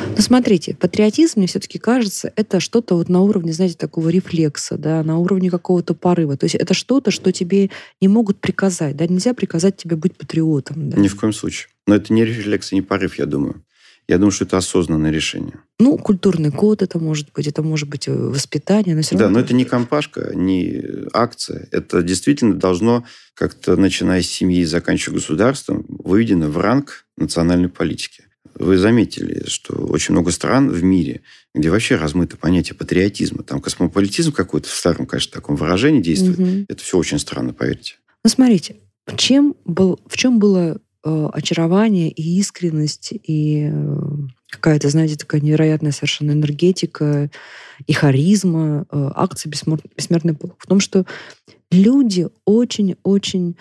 Ну, 0.00 0.16
смотрите, 0.18 0.74
патриотизм, 0.74 1.38
мне 1.38 1.46
все-таки 1.46 1.78
кажется, 1.78 2.32
это 2.34 2.58
что-то 2.58 2.96
вот 2.96 3.08
на 3.08 3.20
уровне, 3.20 3.52
знаете, 3.52 3.76
такого 3.76 4.08
рефлекса, 4.08 4.76
да, 4.76 5.04
на 5.04 5.18
уровне 5.18 5.48
какого-то 5.48 5.94
порыва. 5.94 6.36
То 6.36 6.46
есть 6.46 6.56
это 6.56 6.74
что-то, 6.74 7.12
что 7.12 7.30
тебе 7.30 7.70
не 8.00 8.08
могут 8.08 8.40
приказать, 8.40 8.96
да, 8.96 9.06
нельзя 9.06 9.32
приказать 9.32 9.76
тебе 9.76 9.94
быть 9.94 10.16
патриотом. 10.16 10.90
Да? 10.90 10.98
Ни 10.98 11.06
в 11.06 11.14
коем 11.14 11.32
случае. 11.32 11.68
Но 11.86 11.94
это 11.94 12.12
не 12.12 12.24
рефлекс 12.24 12.72
и 12.72 12.74
не 12.74 12.82
порыв, 12.82 13.16
я 13.16 13.26
думаю. 13.26 13.62
Я 14.08 14.18
думаю, 14.18 14.30
что 14.30 14.44
это 14.44 14.56
осознанное 14.56 15.10
решение. 15.10 15.54
Ну, 15.80 15.98
культурный 15.98 16.52
код 16.52 16.82
это 16.82 16.98
может 16.98 17.32
быть, 17.32 17.46
это 17.48 17.62
может 17.62 17.88
быть 17.88 18.06
э, 18.06 18.12
воспитание, 18.12 18.94
но 18.94 19.02
все 19.02 19.16
равно... 19.16 19.26
Да, 19.26 19.32
но 19.32 19.44
это 19.44 19.52
не 19.52 19.64
компашка, 19.64 20.32
не 20.34 20.80
акция. 21.12 21.68
Это 21.72 22.02
действительно 22.02 22.54
должно 22.54 23.04
как-то, 23.34 23.76
начиная 23.76 24.22
с 24.22 24.26
семьи 24.26 24.60
и 24.60 24.64
заканчивая 24.64 25.16
государством, 25.16 25.84
выведено 25.88 26.48
в 26.48 26.56
ранг 26.58 27.06
национальной 27.16 27.68
политики. 27.68 28.24
Вы 28.54 28.78
заметили, 28.78 29.44
что 29.48 29.74
очень 29.74 30.14
много 30.14 30.30
стран 30.30 30.70
в 30.70 30.82
мире, 30.82 31.22
где 31.54 31.68
вообще 31.68 31.96
размыто 31.96 32.36
понятие 32.36 32.74
патриотизма. 32.74 33.42
Там 33.42 33.60
космополитизм 33.60 34.32
какой-то 34.32 34.68
в 34.68 34.72
старом, 34.72 35.06
конечно, 35.06 35.32
таком 35.32 35.56
выражении 35.56 36.00
действует. 36.00 36.38
Мгм. 36.38 36.66
Это 36.68 36.82
все 36.82 36.96
очень 36.96 37.18
странно, 37.18 37.52
поверьте. 37.52 37.96
Ну, 38.24 38.30
смотрите, 38.30 38.76
в 39.06 39.16
чем, 39.16 39.56
был, 39.64 40.00
в 40.06 40.16
чем 40.16 40.38
было 40.38 40.80
очарование 41.02 42.10
и 42.10 42.38
искренность, 42.38 43.12
и 43.12 43.70
э, 43.72 43.98
какая-то, 44.50 44.88
знаете, 44.88 45.16
такая 45.16 45.40
невероятная 45.40 45.92
совершенно 45.92 46.32
энергетика 46.32 47.30
и 47.86 47.92
харизма 47.92 48.86
э, 48.90 49.10
акции 49.14 49.48
«Бессмер- 49.48 49.84
«Бессмертный 49.96 50.34
полк». 50.34 50.56
В 50.58 50.66
том, 50.66 50.80
что 50.80 51.04
люди 51.70 52.28
очень-очень 52.44 53.56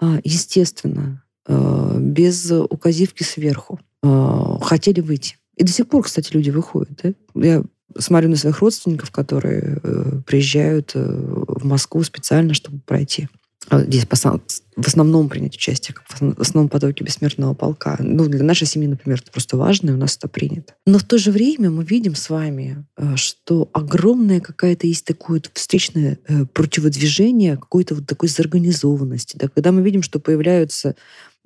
э, 0.00 0.20
естественно, 0.24 1.22
э, 1.46 1.96
без 2.00 2.50
указивки 2.50 3.22
сверху, 3.22 3.80
э, 4.02 4.56
хотели 4.62 5.00
выйти. 5.00 5.36
И 5.56 5.64
до 5.64 5.72
сих 5.72 5.88
пор, 5.88 6.04
кстати, 6.04 6.32
люди 6.32 6.50
выходят. 6.50 7.00
да. 7.02 7.12
Я 7.34 7.62
смотрю 7.98 8.28
на 8.28 8.36
своих 8.36 8.58
родственников, 8.60 9.10
которые 9.10 9.78
э, 9.82 10.20
приезжают 10.26 10.92
э, 10.94 11.00
в 11.04 11.64
Москву 11.64 12.02
специально, 12.02 12.54
чтобы 12.54 12.80
пройти. 12.80 13.28
А 13.68 13.80
Здесь 13.80 14.06
сам- 14.14 14.42
в 14.76 14.86
основном 14.86 15.28
принять 15.28 15.56
участие, 15.56 15.94
как 15.94 16.06
в 16.06 16.14
основ- 16.14 16.36
в 16.36 16.40
основном 16.40 16.68
потоке 16.68 17.04
бессмертного 17.04 17.54
полка. 17.54 17.96
Ну, 18.00 18.26
для 18.26 18.44
нашей 18.44 18.66
семьи, 18.66 18.88
например, 18.88 19.20
это 19.22 19.30
просто 19.30 19.56
важно, 19.56 19.90
и 19.90 19.92
у 19.92 19.96
нас 19.96 20.16
это 20.16 20.28
принято. 20.28 20.74
Но 20.86 20.98
в 20.98 21.04
то 21.04 21.18
же 21.18 21.30
время 21.30 21.70
мы 21.70 21.84
видим 21.84 22.14
с 22.14 22.28
вами, 22.28 22.84
э, 22.96 23.16
что 23.16 23.68
огромное 23.72 24.40
какая-то 24.40 24.86
есть 24.86 25.04
такое 25.04 25.40
встречное 25.54 26.18
э, 26.28 26.44
противодвижение 26.46 27.56
какой-то 27.56 27.94
вот 27.94 28.06
такой 28.06 28.28
зарганизованности. 28.28 29.36
Да? 29.36 29.48
Когда 29.48 29.72
мы 29.72 29.82
видим, 29.82 30.02
что 30.02 30.18
появляются 30.18 30.96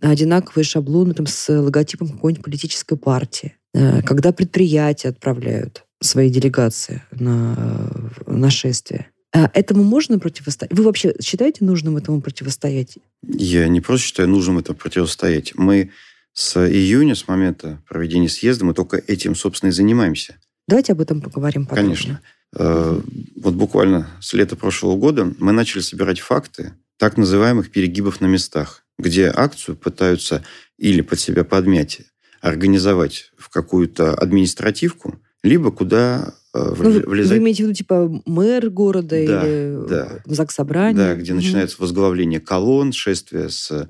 одинаковые 0.00 0.64
шаблоны 0.64 1.14
там, 1.14 1.26
с 1.26 1.52
логотипом 1.52 2.08
какой-нибудь 2.08 2.44
политической 2.44 2.96
партии, 2.96 3.54
Э, 3.75 4.02
когда 4.02 4.32
предприятия 4.32 5.08
отправляют 5.08 5.84
свои 6.00 6.30
делегации 6.30 7.02
на 7.10 7.90
нашествие. 8.26 9.10
А 9.32 9.50
Этому 9.52 9.82
можно 9.85 10.18
противостоять? 10.18 10.73
Вы 10.73 10.85
вообще 10.85 11.14
считаете 11.23 11.64
нужным 11.64 11.97
этому 11.97 12.20
противостоять? 12.20 12.99
Я 13.23 13.68
не 13.68 13.80
просто 13.80 14.06
считаю 14.06 14.28
нужным 14.28 14.58
это 14.58 14.75
противостоять. 14.75 15.54
Мы 15.54 15.90
с 16.32 16.56
июня, 16.56 17.14
с 17.14 17.28
момента 17.28 17.82
проведения 17.88 18.28
съезда, 18.28 18.64
мы 18.64 18.75
только 18.75 19.02
этим, 19.06 19.35
собственно, 19.35 19.70
и 19.70 19.73
занимаемся. 19.73 20.37
Давайте 20.66 20.92
об 20.92 21.00
этом 21.00 21.20
поговорим 21.20 21.66
подробнее. 21.66 21.97
Конечно. 21.97 22.20
Э, 22.56 23.00
Вот 23.37 23.54
буквально 23.54 24.08
с 24.20 24.32
лета 24.32 24.56
прошлого 24.56 24.97
года 24.97 25.32
мы 25.38 25.52
начали 25.52 25.80
собирать 25.80 26.20
факты 26.20 26.75
так 26.97 27.16
называемых 27.16 27.70
перегибов 27.70 28.20
на 28.20 28.26
местах, 28.26 28.85
где 28.99 29.30
акцию 29.35 29.76
пытаются 29.76 30.44
или 30.78 31.00
под 31.00 31.20
себя 31.20 31.44
подмять, 31.44 32.00
организовать 32.40 33.30
в 33.37 33.49
какую-то 33.50 34.14
административку, 34.14 35.20
либо 35.42 35.70
куда 35.70 36.35
э, 36.55 36.59
Ну, 36.78 36.90
вли- 36.90 37.05
вы, 37.05 37.11
влезать... 37.11 37.38
имеете 37.38 37.62
в 37.62 37.67
виду, 37.67 37.75
типа, 37.75 38.23
мэр 38.26 38.71
города 38.71 39.09
Да, 39.11 39.17
или 39.23 39.88
да. 39.88 40.21
ЗАГС 40.26 40.55
собрания? 40.55 40.97
Да, 40.97 41.14
где 41.14 41.35
начинается 41.35 41.76
возглавление 41.81 42.40
колонн, 42.40 42.93
шествие 42.93 43.49
с 43.49 43.88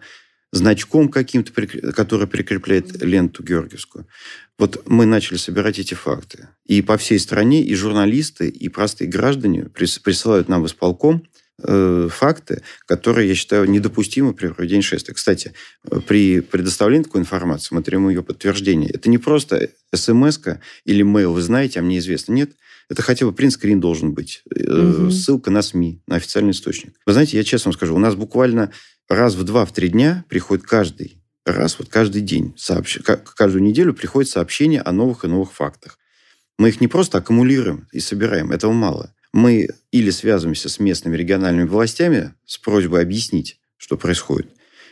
значком 0.53 1.09
каким-то, 1.11 1.53
который 1.93 2.27
прикрепляет 2.27 3.03
ленту 3.03 3.43
георгиевскую. 3.43 4.07
Вот 4.59 4.83
мы 4.87 5.05
начали 5.05 5.37
собирать 5.37 5.79
эти 5.79 5.95
факты. 5.95 6.49
И 6.65 6.81
по 6.83 6.97
всей 6.97 7.19
стране 7.19 7.63
и 7.63 7.75
журналисты, 7.75 8.49
и 8.49 8.69
простые 8.71 9.09
граждане 9.09 9.65
прис- 9.75 10.01
присылают 10.03 10.49
нам 10.49 10.63
в 10.63 10.67
исполком 10.67 11.23
э, 11.63 12.09
факты, 12.11 12.63
которые, 12.87 13.29
я 13.29 13.35
считаю, 13.35 13.69
недопустимы 13.69 14.33
при 14.35 14.49
проведении 14.49 14.83
шествия. 14.83 15.15
Кстати, 15.15 15.55
э, 15.91 16.01
при 16.01 16.41
предоставлении 16.41 17.05
такой 17.05 17.21
информации 17.21 17.75
мы 17.75 17.83
требуем 17.83 18.11
ее 18.11 18.23
подтверждения. 18.23 18.89
Это 18.89 19.11
не 19.11 19.19
просто 19.19 19.71
смс 19.95 20.39
или 20.85 21.05
mail, 21.05 21.33
вы 21.33 21.43
знаете, 21.43 21.81
а 21.81 21.83
мне 21.83 21.99
известно. 21.99 22.33
Нет, 22.33 22.53
это 22.89 23.03
хотя 23.03 23.27
бы 23.27 23.33
принтскрин 23.33 23.81
должен 23.81 24.13
быть. 24.15 24.43
Мгм. 24.55 25.11
Ссылка 25.11 25.51
на 25.51 25.63
СМИ, 25.63 26.03
на 26.07 26.17
официальный 26.17 26.53
источник. 26.53 26.95
Вы 27.07 27.13
знаете, 27.13 27.37
я 27.37 27.45
честно 27.45 27.71
вам 27.71 27.75
скажу, 27.77 27.95
у 27.95 27.99
нас 27.99 28.15
буквально 28.15 28.73
раз 29.09 29.35
в 29.35 29.45
два, 29.45 29.65
в 29.65 29.73
три 29.73 29.89
дня 29.89 30.25
приходит 30.29 30.65
каждый 30.65 31.23
раз, 31.45 31.79
вот 31.79 31.89
каждый 31.89 32.21
день, 32.23 32.55
сообщ- 32.59 33.03
ка- 33.03 33.17
каждую 33.17 33.63
неделю 33.63 33.95
приходит 33.95 34.31
сообщение 34.31 34.81
о 34.83 34.93
новых 34.93 35.25
и 35.25 35.29
новых 35.29 35.53
фактах. 35.53 35.99
Мы 36.59 36.69
их 36.71 36.81
не 36.81 36.89
просто 36.89 37.19
аккумулируем 37.19 37.89
и 37.93 38.01
собираем, 38.01 38.51
этого 38.53 38.73
мало. 38.73 39.15
Мы 39.41 39.69
или 39.93 40.11
связываемся 40.11 40.69
с 40.69 40.81
местными 40.81 41.17
региональными 41.17 41.65
властями 41.65 42.35
с 42.45 42.59
просьбой 42.59 43.03
объяснить, 43.03 43.61
что 43.77 43.97
происходит, 43.97 44.49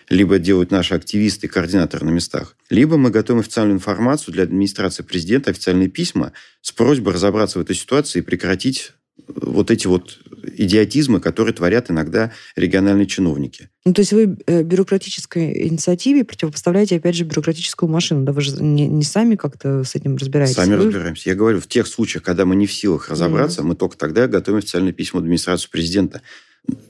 либо 0.09 0.39
делают 0.39 0.71
наши 0.71 0.95
активисты 0.95 1.49
и 1.49 1.51
координаторы 1.51 2.07
на 2.07 2.11
местах, 2.11 2.57
либо 2.71 2.97
мы 2.97 3.11
готовим 3.11 3.41
официальную 3.41 3.75
информацию 3.75 4.33
для 4.33 4.45
администрации 4.45 5.03
президента, 5.03 5.51
официальные 5.51 5.89
письма 5.89 6.31
с 6.61 6.71
просьбой 6.71 7.15
разобраться 7.15 7.59
в 7.59 7.63
этой 7.63 7.75
ситуации 7.75 8.21
и 8.21 8.23
прекратить 8.23 8.93
вот 9.29 9.71
эти 9.71 9.87
вот 9.87 10.19
идиотизмы, 10.57 11.21
которые 11.21 11.53
творят 11.55 11.91
иногда 11.91 12.33
региональные 12.55 13.07
чиновники. 13.07 13.69
Ну, 13.85 13.93
то 13.93 14.01
есть 14.01 14.13
вы 14.13 14.37
э, 14.47 14.63
бюрократической 14.63 15.69
инициативе 15.69 16.25
противопоставляете, 16.25 16.97
опять 16.97 17.15
же, 17.15 17.25
бюрократическую 17.25 17.91
машину. 17.91 18.25
Да 18.25 18.33
вы 18.33 18.41
же 18.41 18.63
не, 18.63 18.87
не 18.87 19.03
сами 19.03 19.37
как-то 19.37 19.85
с 19.85 19.95
этим 19.95 20.17
разбираетесь. 20.17 20.55
Сами 20.55 20.77
Вы- 20.77 20.87
разбираемся. 20.87 21.31
Я 21.31 21.37
говорю, 21.37 21.61
в 21.61 21.67
тех 21.67 21.87
случаях, 21.87 22.23
когда 22.25 22.45
мы 22.45 22.57
не 22.57 22.67
в 22.67 22.73
силах 22.73 23.09
разобраться, 23.11 23.63
мы 23.63 23.75
только 23.75 23.97
тогда 23.97 24.27
готовим 24.29 24.59
официальное 24.59 24.93
письмо 24.93 25.21
в 25.21 25.23
администрацию 25.23 25.71
президента. 25.71 26.23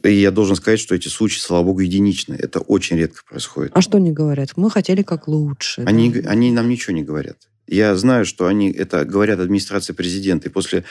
И 0.02 0.12
я 0.12 0.30
должен 0.30 0.56
сказать, 0.56 0.80
что 0.80 0.94
эти 0.94 1.08
случаи, 1.08 1.38
слава 1.38 1.64
богу, 1.64 1.80
единичны. 1.80 2.34
Это 2.34 2.60
очень 2.60 2.96
редко 2.96 3.22
происходит. 3.28 3.72
А 3.74 3.82
что 3.82 3.98
они 3.98 4.10
говорят? 4.12 4.52
Мы 4.56 4.70
хотели 4.70 5.02
как 5.02 5.28
лучше. 5.28 5.82
да. 5.82 5.88
Они, 5.88 6.14
они 6.26 6.50
нам 6.50 6.68
ничего 6.68 6.94
не 6.94 7.02
говорят. 7.02 7.36
Я 7.66 7.94
знаю, 7.96 8.24
что 8.24 8.46
они 8.46 8.70
это 8.70 9.04
говорят 9.04 9.40
администрации 9.40 9.92
президента. 9.92 10.48
И 10.48 10.52
после, 10.52 10.84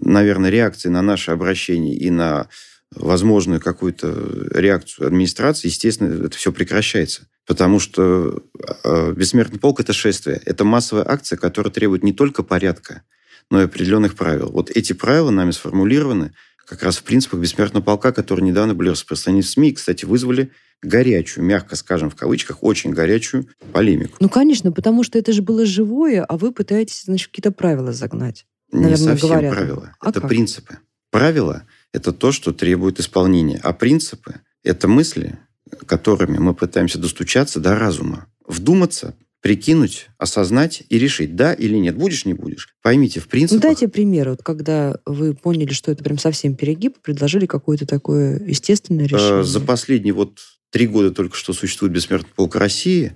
наверное, 0.00 0.50
реакции 0.50 0.88
на 0.88 1.02
наше 1.02 1.30
обращение 1.30 1.96
и 1.96 2.10
на 2.10 2.48
возможную 2.94 3.60
какую-то 3.60 4.48
реакцию 4.50 5.06
администрации, 5.08 5.68
естественно, 5.68 6.26
это 6.26 6.36
все 6.36 6.52
прекращается. 6.52 7.28
Потому 7.46 7.80
что 7.80 8.42
э, 8.84 9.12
бессмертный 9.14 9.58
полк– 9.58 9.80
это 9.80 9.92
шествие. 9.92 10.40
Это 10.44 10.64
массовая 10.64 11.08
акция, 11.08 11.38
которая 11.38 11.72
требует 11.72 12.02
не 12.02 12.12
только 12.12 12.42
порядка, 12.42 13.02
но 13.50 13.60
и 13.60 13.64
определенных 13.64 14.16
правил. 14.16 14.50
Вот 14.50 14.70
эти 14.70 14.92
правила 14.92 15.30
нами 15.30 15.50
сформулированы 15.50 16.32
как 16.66 16.82
раз 16.82 16.98
в 16.98 17.02
принципах 17.02 17.40
бессмертного 17.40 17.82
полка, 17.82 18.12
которые 18.12 18.46
недавно 18.46 18.74
были 18.74 18.90
распространены 18.90 19.42
в 19.42 19.48
СМИ 19.48 19.70
и, 19.70 19.72
кстати, 19.72 20.04
вызвали 20.04 20.50
горячую, 20.82 21.44
мягко 21.44 21.76
скажем, 21.76 22.10
в 22.10 22.14
кавычках, 22.14 22.62
очень 22.62 22.90
горячую 22.90 23.48
полемику. 23.72 24.16
Ну, 24.20 24.28
конечно, 24.28 24.70
потому 24.70 25.02
что 25.02 25.18
это 25.18 25.32
же 25.32 25.40
было 25.40 25.64
живое, 25.64 26.22
а 26.22 26.36
вы 26.36 26.52
пытаетесь, 26.52 27.04
значит, 27.04 27.28
какие-то 27.28 27.52
правила 27.52 27.92
загнать. 27.92 28.44
Не 28.72 28.82
наверное, 28.82 29.12
совсем 29.12 29.28
говорят. 29.30 29.54
правила. 29.54 29.94
А 30.00 30.10
это 30.10 30.20
как? 30.20 30.28
принципы. 30.28 30.78
Правила– 31.10 31.64
это 31.92 32.12
то, 32.12 32.32
что 32.32 32.52
требует 32.52 33.00
исполнения. 33.00 33.58
А 33.62 33.72
принципы– 33.72 34.40
это 34.62 34.88
мысли, 34.88 35.38
которыми 35.86 36.38
мы 36.38 36.54
пытаемся 36.54 36.98
достучаться 36.98 37.60
до 37.60 37.74
разума. 37.76 38.26
Вдуматься, 38.46 39.14
прикинуть, 39.40 40.08
осознать 40.18 40.82
и 40.88 40.98
решить, 40.98 41.34
да 41.36 41.54
или 41.54 41.76
нет. 41.76 41.96
Будешь, 41.96 42.24
не 42.26 42.34
будешь. 42.34 42.74
Поймите, 42.82 43.20
в 43.20 43.24
Ну, 43.24 43.30
принципах... 43.30 43.62
дайте 43.62 43.88
пример. 43.88 44.30
Вот 44.30 44.42
когда 44.42 44.98
вы 45.06 45.34
поняли, 45.34 45.72
что 45.72 45.90
это 45.92 46.04
прям 46.04 46.18
совсем 46.18 46.54
перегиб, 46.56 46.98
предложили 47.00 47.46
какое-то 47.46 47.86
такое 47.86 48.38
естественное 48.44 49.04
э, 49.04 49.08
решение. 49.08 49.44
за 49.44 49.60
последние 49.60 50.12
вот 50.12 50.40
три 50.70 50.86
года 50.86 51.10
только 51.10 51.36
что 51.36 51.52
существует 51.54 51.92
бессмертный 51.92 52.32
полк 52.34 52.56
России, 52.56 53.14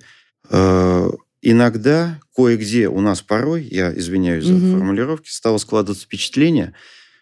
э, 0.49 1.09
иногда, 1.51 2.19
кое-где 2.35 2.87
у 2.87 2.99
нас 3.01 3.21
порой, 3.21 3.63
я 3.69 3.93
извиняюсь 3.95 4.45
за 4.45 4.53
Мгм. 4.53 4.71
формулировки, 4.71 5.29
стало 5.29 5.57
складываться 5.57 6.05
впечатление, 6.05 6.73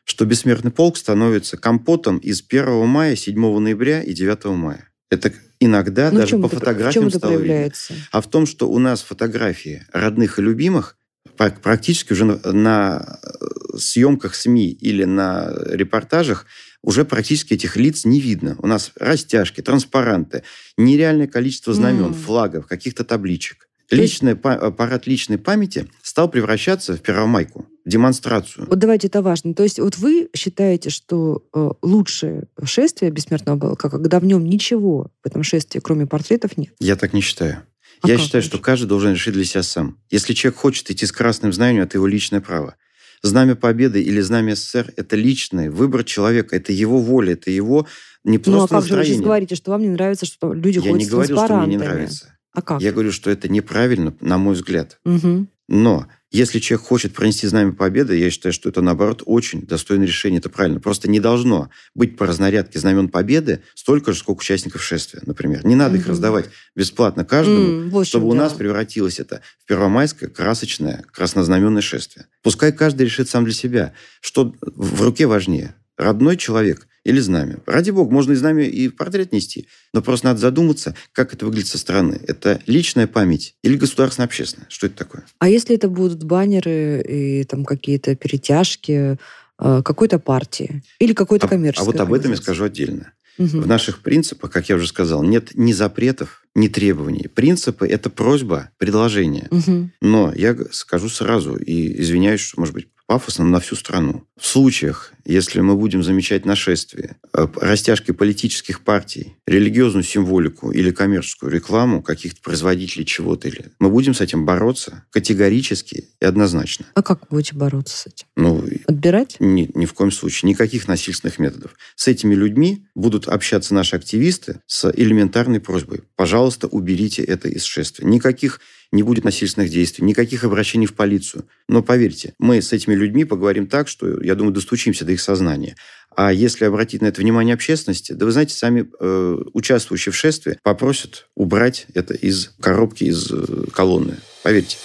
что 0.03 0.25
бессмертный 0.25 0.71
полк 0.71 0.97
становится 0.97 1.57
компотом 1.57 2.17
из 2.17 2.41
1 2.41 2.85
мая, 2.87 3.15
7 3.15 3.59
ноября 3.59 4.01
и 4.01 4.13
9 4.13 4.55
мая. 4.55 4.89
Это 5.09 5.33
иногда 5.59 6.09
Ну, 6.11 6.19
даже 6.19 6.37
по 6.37 6.45
это- 6.47 6.55
фотографиям 6.59 7.07
это 7.07 7.17
стало 7.17 7.31
видно. 7.31 7.45
проявляется? 7.45 7.93
А 8.11 8.21
в 8.21 8.29
том, 8.29 8.45
что 8.45 8.69
у 8.69 8.79
нас 8.79 9.01
фотографии 9.01 9.85
родных 9.91 10.39
и 10.39 10.41
любимых 10.41 10.97
пра- 11.37 11.51
практически 11.61 12.13
уже 12.13 12.25
на, 12.25 13.19
э, 13.23 13.77
съемках 13.77 14.35
СМИ 14.35 14.71
или 14.71 15.03
на 15.03 15.51
репортажах 15.67 16.45
уже 16.83 17.05
практически 17.05 17.53
этих 17.53 17.75
лиц 17.77 18.05
не 18.05 18.19
видно. 18.19 18.55
У 18.59 18.67
нас 18.67 18.91
растяжки, 18.99 19.61
транспаранты, 19.61 20.43
нереальное 20.77 21.27
количество 21.27 21.73
знамен, 21.73 22.05
М. 22.05 22.13
флагов, 22.13 22.65
каких-то 22.67 23.03
табличек. 23.03 23.67
Личный 23.91 24.35
па- 24.35 24.53
аппарат 24.55 25.05
личной 25.07 25.37
памяти 25.37 25.87
стал 26.01 26.29
превращаться 26.29 26.95
в 26.95 27.01
первомайку, 27.01 27.65
демонстрацию. 27.85 28.65
Вот 28.69 28.79
давайте 28.79 29.07
это 29.07 29.21
важно. 29.21 29.53
То 29.53 29.63
есть 29.63 29.79
вот 29.79 29.97
вы 29.97 30.29
считаете, 30.35 30.89
что 30.89 31.43
э, 31.53 31.69
лучшее 31.81 32.45
шествие 32.63 33.11
бессмертного 33.11 33.59
полка, 33.59 33.89
когда 33.89 34.19
в 34.19 34.25
нем 34.25 34.45
ничего 34.45 35.11
в 35.23 35.27
этом 35.27 35.43
шествии, 35.43 35.79
кроме 35.79 36.05
портретов, 36.07 36.57
нет? 36.57 36.73
Я 36.79 36.95
так 36.95 37.13
не 37.13 37.21
считаю. 37.21 37.63
А 38.01 38.07
Я 38.07 38.17
считаю, 38.17 38.41
лучше? 38.41 38.49
что 38.49 38.57
каждый 38.59 38.87
должен 38.87 39.13
решить 39.13 39.33
для 39.33 39.43
себя 39.45 39.61
сам. 39.61 39.97
Если 40.09 40.33
человек 40.33 40.57
хочет 40.59 40.89
идти 40.89 41.05
с 41.05 41.11
красным 41.11 41.53
знаменем, 41.53 41.83
это 41.83 41.97
его 41.97 42.07
личное 42.07 42.41
право. 42.41 42.75
Знамя 43.23 43.55
Победы 43.55 44.01
или 44.01 44.19
Знамя 44.21 44.55
СССР– 44.55 44.93
это 44.97 45.15
личный 45.15 45.69
выбор 45.69 46.03
человека, 46.03 46.55
это 46.55 46.71
его 46.71 46.97
воля, 46.99 47.33
это 47.33 47.51
его 47.51 47.85
не 48.23 48.39
Ну, 48.43 48.63
а 48.63 48.67
просто 48.67 48.67
как 48.69 48.69
же 48.69 48.71
вы 48.77 48.79
сейчас 48.79 48.97
настроение. 48.97 49.23
говорите, 49.25 49.55
что 49.55 49.71
вам 49.71 49.81
не 49.81 49.89
нравится, 49.89 50.25
что 50.25 50.53
люди 50.53 50.77
Я 50.77 50.81
ходят 50.81 50.97
не 50.97 51.05
с 51.05 51.09
говорю, 51.09 51.35
что 51.37 51.57
мне 51.57 51.67
не 51.67 51.77
нравится. 51.77 52.35
А 52.53 52.61
как? 52.61 52.81
Я 52.81 52.91
говорю, 52.91 53.11
что 53.11 53.29
это 53.29 53.47
неправильно, 53.49 54.13
на 54.21 54.37
мой 54.37 54.55
взгляд. 54.55 54.99
Мгм. 55.05 55.49
Но 55.67 56.07
если 56.31 56.59
человек 56.59 56.85
хочет 56.85 57.13
пронести 57.13 57.47
знамя 57.47 57.71
победы, 57.71 58.17
я 58.17 58.29
считаю, 58.29 58.51
что 58.51 58.67
это, 58.67 58.81
наоборот, 58.81 59.23
очень 59.25 59.61
достойное 59.65 60.05
решение. 60.05 60.39
Это 60.39 60.49
правильно. 60.49 60.81
Просто 60.81 61.09
не 61.09 61.21
должно 61.21 61.69
быть 61.95 62.17
по 62.17 62.25
разнарядке 62.25 62.77
знамен 62.77 63.07
победы 63.07 63.61
столько 63.73 64.11
же, 64.11 64.19
сколько 64.19 64.39
участников 64.41 64.83
шествия, 64.83 65.21
например. 65.25 65.65
Не 65.65 65.75
надо 65.75 65.95
их 65.95 66.03
Мгм. 66.03 66.11
раздавать 66.11 66.49
бесплатно 66.75 67.23
каждому, 67.23 67.83
М, 67.83 67.89
вот 67.89 68.05
в 68.05 68.09
чтобы 68.09 68.25
чем 68.25 68.31
у 68.31 68.33
нас 68.33 68.51
превратилось 68.53 69.19
это 69.21 69.41
в 69.63 69.67
первомайское, 69.67 70.29
красочное, 70.29 71.05
краснознаменное 71.13 71.81
шествие. 71.81 72.25
Пускай 72.43 72.73
каждый 72.73 73.03
решит 73.03 73.29
сам 73.29 73.45
для 73.45 73.53
себя, 73.53 73.93
что 74.19 74.53
в 74.61 75.01
руке 75.01 75.25
важнее. 75.25 75.75
Родной 75.97 76.35
человек 76.35 76.87
или 77.03 77.19
знамя. 77.19 77.59
Ради 77.65 77.91
бога, 77.91 78.11
можно 78.11 78.33
и 78.33 78.35
знамя, 78.35 78.63
и 78.65 78.89
портрет 78.89 79.31
нести. 79.31 79.67
Но 79.93 80.01
просто 80.01 80.27
надо 80.27 80.39
задуматься, 80.39 80.95
как 81.11 81.33
это 81.33 81.45
выглядит 81.45 81.67
со 81.67 81.77
стороны. 81.77 82.19
Это 82.27 82.61
личная 82.67 83.07
память 83.07 83.55
или 83.63 83.75
государственно-общественная? 83.75 84.67
Что 84.69 84.87
это 84.87 84.97
такое? 84.97 85.25
А 85.39 85.49
если 85.49 85.75
это 85.75 85.89
будут 85.89 86.23
баннеры 86.23 87.01
и 87.07 87.43
там 87.45 87.65
какие-то 87.65 88.15
перетяжки 88.15 89.17
э, 89.59 89.81
какой-то 89.83 90.19
партии 90.19 90.83
или 90.99 91.13
какой-то 91.13 91.47
А- 91.47 91.49
коммерческой 91.49 91.83
А 91.83 91.85
вот 91.85 91.99
об 91.99 92.13
этом 92.13 92.31
я 92.31 92.37
скажу 92.37 92.65
отдельно. 92.65 93.13
Мгм. 93.37 93.61
В 93.61 93.67
наших 93.67 94.01
принципах, 94.01 94.51
как 94.51 94.69
я 94.69 94.75
уже 94.75 94.87
сказал, 94.87 95.23
нет 95.23 95.51
ни 95.55 95.71
запретов, 95.71 96.43
ни 96.53 96.67
требований. 96.67 97.27
Принципы– 97.27 97.87
это 97.89 98.09
просьба, 98.09 98.69
предложение. 98.77 99.47
Мгм. 99.49 99.91
Но 100.01 100.33
я 100.35 100.55
скажу 100.71 101.09
сразу, 101.09 101.55
и 101.55 102.01
извиняюсь, 102.01 102.41
что, 102.41 102.59
может 102.59 102.75
быть, 102.75 102.87
пафосно, 103.11 103.43
но 103.43 103.51
на 103.51 103.59
всю 103.59 103.75
страну. 103.75 104.23
В 104.39 104.47
случаях, 104.47 105.11
если 105.25 105.59
мы 105.59 105.75
будем 105.75 106.01
замечать 106.01 106.45
нашествие, 106.45 107.17
э, 107.33 107.45
растяжки 107.57 108.11
политических 108.11 108.85
партий, 108.85 109.35
религиозную 109.45 110.03
символику 110.05 110.71
или 110.71 110.91
коммерческую 110.91 111.51
рекламу 111.51 112.01
каких-то 112.01 112.41
производителей 112.41 113.03
чего-то, 113.05 113.49
или 113.49 113.65
мы 113.79 113.89
будем 113.89 114.13
с 114.13 114.21
этим 114.21 114.45
бороться 114.45 115.03
категорически 115.09 116.07
и 116.21 116.25
однозначно. 116.25 116.85
А 116.93 117.03
как 117.03 117.27
будете 117.29 117.53
бороться 117.53 117.97
с 117.97 118.07
этим? 118.07 118.27
Ну, 118.37 118.63
Отбирать? 118.87 119.35
ни, 119.41 119.69
ни 119.73 119.85
в 119.85 119.91
коем 119.91 120.11
случае. 120.11 120.47
Никаких 120.49 120.87
насильственных 120.87 121.37
методов. 121.37 121.71
С 121.97 122.07
этими 122.07 122.33
людьми 122.33 122.85
будут 122.95 123.27
общаться 123.27 123.73
наши 123.73 123.97
активисты 123.97 124.61
с 124.67 124.89
элементарной 124.89 125.59
просьбой. 125.59 126.03
Пожалуйста, 126.15 126.67
уберите 126.67 127.23
это 127.23 127.49
из 127.49 127.63
шествия. 127.63 128.07
Никаких 128.07 128.61
не 128.91 129.03
будет 129.03 129.23
насильственных 129.23 129.69
действий, 129.69 130.05
никаких 130.05 130.43
обращений 130.43 130.85
в 130.85 130.93
полицию. 130.93 131.45
Но 131.67 131.81
поверьте, 131.81 132.33
мы 132.39 132.61
с 132.61 132.73
этими 132.73 132.93
людьми 132.93 133.23
поговорим 133.23 133.67
так, 133.67 133.87
что, 133.87 134.21
я 134.21 134.35
думаю, 134.35 134.53
достучимся 134.53 135.05
до 135.05 135.13
их 135.13 135.21
сознания. 135.21 135.75
А 136.15 136.33
если 136.33 136.65
обратить 136.65 137.01
на 137.01 137.07
это 137.07 137.21
внимание 137.21 137.53
общественности, 137.53 138.11
да 138.11 138.25
вы 138.25 138.31
знаете, 138.31 138.53
сами 138.53 138.85
э, 138.99 139.37
участвующие 139.53 140.11
в 140.11 140.15
шествии 140.15 140.57
попросят 140.61 141.27
убрать 141.35 141.87
это 141.93 142.13
из 142.13 142.53
коробки, 142.59 143.05
из 143.05 143.31
э, 143.31 143.65
колонны. 143.73 144.17
Поверьте. 144.43 144.77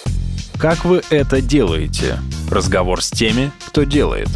Как 0.59 0.85
вы 0.85 1.01
это 1.09 1.41
делаете? 1.41 2.19
Разговор 2.49 3.03
с 3.03 3.11
теми, 3.11 3.51
кто 3.67 3.83
делает. 3.83 4.29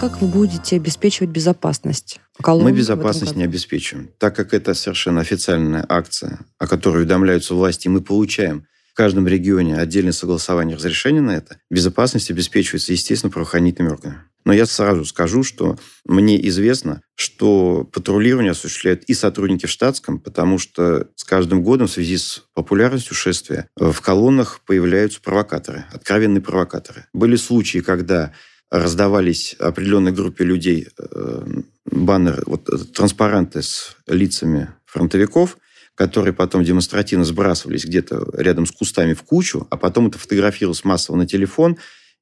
Как 0.00 0.20
вы 0.20 0.28
будете 0.28 0.76
обеспечивать 0.76 1.30
безопасность? 1.30 2.20
Колонн 2.40 2.64
Мы 2.64 2.72
безопасность 2.72 3.36
не 3.36 3.44
обеспечиваем. 3.44 4.10
Так 4.18 4.36
как 4.36 4.54
это 4.54 4.74
совершенно 4.74 5.20
официальная 5.20 5.84
акция, 5.88 6.40
о 6.58 6.66
которой 6.66 6.98
уведомляются 6.98 7.54
власти, 7.54 7.86
и 7.86 7.90
мы 7.90 8.00
получаем 8.00 8.66
в 8.92 8.94
каждом 8.94 9.28
регионе 9.28 9.76
отдельное 9.76 10.12
согласование 10.12 10.76
разрешения 10.76 11.20
на 11.20 11.30
это, 11.36 11.58
безопасность 11.70 12.30
обеспечивается, 12.30 12.92
естественно, 12.92 13.30
правоохранительными 13.30 13.92
органами. 13.92 14.24
Но 14.44 14.52
я 14.52 14.66
сразу 14.66 15.04
скажу, 15.04 15.42
что 15.42 15.78
мне 16.04 16.44
известно, 16.48 17.02
что 17.14 17.84
патрулирование 17.84 18.52
осуществляют 18.52 19.04
и 19.04 19.14
сотрудники 19.14 19.66
в 19.66 19.70
штатском, 19.70 20.18
потому 20.18 20.58
что 20.58 21.08
с 21.14 21.24
каждым 21.24 21.62
годом 21.62 21.86
в 21.86 21.90
связи 21.90 22.16
с 22.16 22.44
популярностью 22.54 23.14
шествия 23.14 23.68
э, 23.78 23.90
в 23.90 24.00
колоннах 24.00 24.60
появляются 24.66 25.20
провокаторы, 25.20 25.84
откровенные 25.92 26.40
провокаторы. 26.40 27.06
Были 27.12 27.36
случаи, 27.36 27.78
когда 27.78 28.32
раздавались 28.70 29.56
определенной 29.58 30.12
группе 30.12 30.44
людей 30.44 30.88
э, 30.98 31.46
баннеры, 31.84 32.42
вот, 32.46 32.68
э, 32.68 32.78
транспаранты 32.78 33.62
с 33.62 33.96
лицами 34.06 34.70
фронтовиков, 34.86 35.58
которые 35.94 36.32
потом 36.32 36.64
демонстративно 36.64 37.24
сбрасывались 37.24 37.84
где-то 37.84 38.30
рядом 38.34 38.66
с 38.66 38.70
кустами 38.70 39.12
в 39.12 39.22
кучу, 39.22 39.66
а 39.70 39.76
потом 39.76 40.06
это 40.06 40.18
фотографировалось 40.18 40.84
массово 40.84 41.16
на 41.16 41.26
телефон 41.26 41.78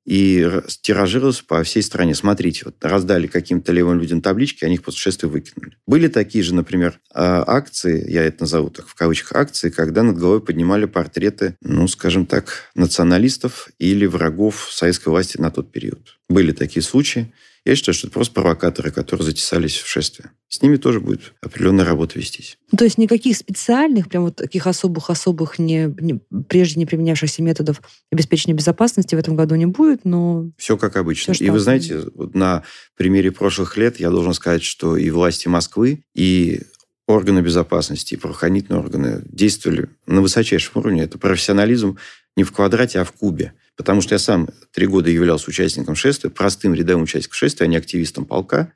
и 0.08 0.50
тиражировалось 0.80 1.42
по 1.42 1.62
всей 1.62 1.82
стране. 1.82 2.14
Смотрите, 2.14 2.62
вот 2.64 2.82
раздали 2.82 3.26
каким-то 3.26 3.72
левым 3.72 4.00
людям 4.00 4.22
таблички, 4.22 4.64
они 4.64 4.76
их 4.76 4.82
после 4.82 5.00
шествия 5.00 5.28
выкинули. 5.28 5.76
Были 5.86 6.08
такие 6.08 6.42
же, 6.42 6.54
например, 6.54 6.98
а, 7.12 7.44
акции, 7.46 8.10
я 8.10 8.24
это 8.24 8.44
назову 8.44 8.70
так 8.70 8.88
в 8.88 8.94
кавычках, 8.94 9.32
акции, 9.36 9.68
когда 9.68 10.02
над 10.02 10.16
головой 10.16 10.40
поднимали 10.40 10.86
портреты, 10.86 11.56
ну, 11.60 11.86
скажем 11.88 12.24
так, 12.24 12.70
националистов 12.74 13.68
или 13.78 14.06
врагов 14.06 14.70
советской 14.72 15.10
власти 15.10 15.38
на 15.38 15.50
тот 15.50 15.70
период. 15.72 16.18
Были 16.30 16.52
такие 16.52 16.82
случаи. 16.82 17.30
Я 17.68 17.76
считаю, 17.76 17.94
что 17.94 18.06
это 18.06 18.14
просто 18.14 18.32
провокаторы, 18.32 18.90
которые 18.90 19.26
затесались 19.26 19.76
в 19.76 19.86
шествие. 19.86 20.30
С 20.48 20.62
ними 20.62 20.76
тоже 20.76 21.00
будет 21.00 21.34
определенная 21.42 21.84
работа 21.84 22.18
вестись. 22.18 22.56
То 22.74 22.84
есть 22.84 22.96
никаких 22.96 23.36
специальных, 23.36 24.08
прям 24.08 24.22
вот 24.24 24.36
таких 24.36 24.66
особых-особых, 24.66 25.58
не, 25.58 25.94
не- 26.00 26.18
прежде 26.48 26.80
не 26.80 26.86
применявшихся 26.86 27.42
методов 27.42 27.82
обеспечения 28.10 28.54
безопасности 28.54 29.14
в 29.14 29.18
этом 29.18 29.36
году 29.36 29.54
не 29.54 29.66
будет, 29.66 30.06
но 30.06 30.50
Все 30.56 30.78
как 30.78 30.96
обычно. 30.96 31.34
Всё 31.34 31.44
и 31.44 31.50
вы 31.50 31.58
знаете, 31.58 32.04
вот 32.14 32.34
на 32.34 32.62
примере 32.96 33.32
прошлых 33.32 33.76
лет 33.76 34.00
я 34.00 34.08
должен 34.08 34.32
сказать, 34.32 34.62
что 34.62 34.96
и 34.96 35.10
власти 35.10 35.48
Москвы, 35.48 36.02
и 36.14 36.62
органы 37.06 37.40
безопасности, 37.40 38.14
и 38.14 38.16
правоохранительные 38.16 38.80
органы 38.80 39.22
действовали 39.26 39.90
на 40.06 40.22
высочайшем 40.22 40.72
уровне. 40.80 41.02
Это 41.02 41.18
профессионализм 41.18 41.98
не 42.34 42.44
в 42.44 42.52
квадрате, 42.52 43.00
а 43.00 43.04
в 43.04 43.12
кубе. 43.12 43.52
Потому 43.78 44.00
что 44.00 44.16
я 44.16 44.18
сам 44.18 44.48
три 44.72 44.86
года 44.86 45.08
являлся 45.08 45.48
участником 45.48 45.94
шествия, 45.94 46.30
простым 46.30 46.74
рядовым 46.74 47.04
участником 47.04 47.36
шествия, 47.36 47.64
а 47.64 47.68
не 47.68 47.76
активистом 47.76 48.26
полка. 48.26 48.72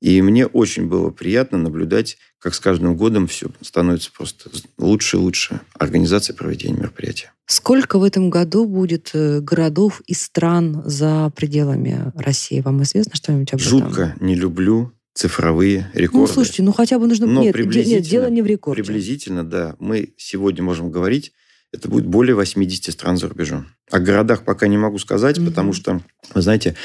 И 0.00 0.22
мне 0.22 0.46
очень 0.46 0.86
было 0.86 1.10
приятно 1.10 1.58
наблюдать, 1.58 2.18
как 2.38 2.54
с 2.54 2.60
каждым 2.60 2.96
годом 2.96 3.26
все 3.26 3.48
становится 3.60 4.12
просто 4.12 4.50
лучше 4.78 5.16
и 5.16 5.20
лучше 5.20 5.60
организация 5.78 6.34
проведения 6.34 6.78
мероприятия. 6.78 7.32
сколько 7.46 7.98
в 7.98 8.04
этом 8.04 8.30
году 8.30 8.64
будет 8.64 9.10
э, 9.12 9.40
городов 9.40 10.02
и 10.06 10.14
стран 10.14 10.82
за 10.84 11.32
пределами 11.34 12.12
России? 12.14 12.60
Вам 12.60 12.82
известно 12.84 13.16
что-нибудь 13.16 13.52
об 13.54 13.60
этом? 13.60 13.68
Жутко 13.68 14.14
не 14.20 14.36
люблю 14.36 14.92
цифровые 15.14 15.90
рекорды. 15.94 16.28
Ну, 16.28 16.32
слушайте, 16.32 16.62
ну 16.62 16.72
хотя 16.72 16.98
бы 16.98 17.06
нужно... 17.08 17.26
Но 17.26 17.42
нет, 17.42 17.56
нет, 17.56 18.02
дело 18.02 18.28
не 18.28 18.42
в 18.42 18.46
рекорде. 18.46 18.82
Приблизительно, 18.82 19.42
да. 19.42 19.74
Мы 19.80 20.14
сегодня 20.16 20.62
можем 20.62 20.90
говорить, 20.90 21.32
это 21.74 21.88
будет 21.88 22.06
более 22.06 22.34
80 22.34 22.92
стран 22.92 23.16
за 23.16 23.28
рубежом. 23.28 23.66
О 23.90 23.98
городах 23.98 24.44
пока 24.44 24.66
не 24.68 24.78
могу 24.78 24.98
сказать, 24.98 25.38
Мгм. 25.38 25.46
потому 25.48 25.72
что, 25.72 26.00
вы 26.34 26.42
знаете, 26.42 26.76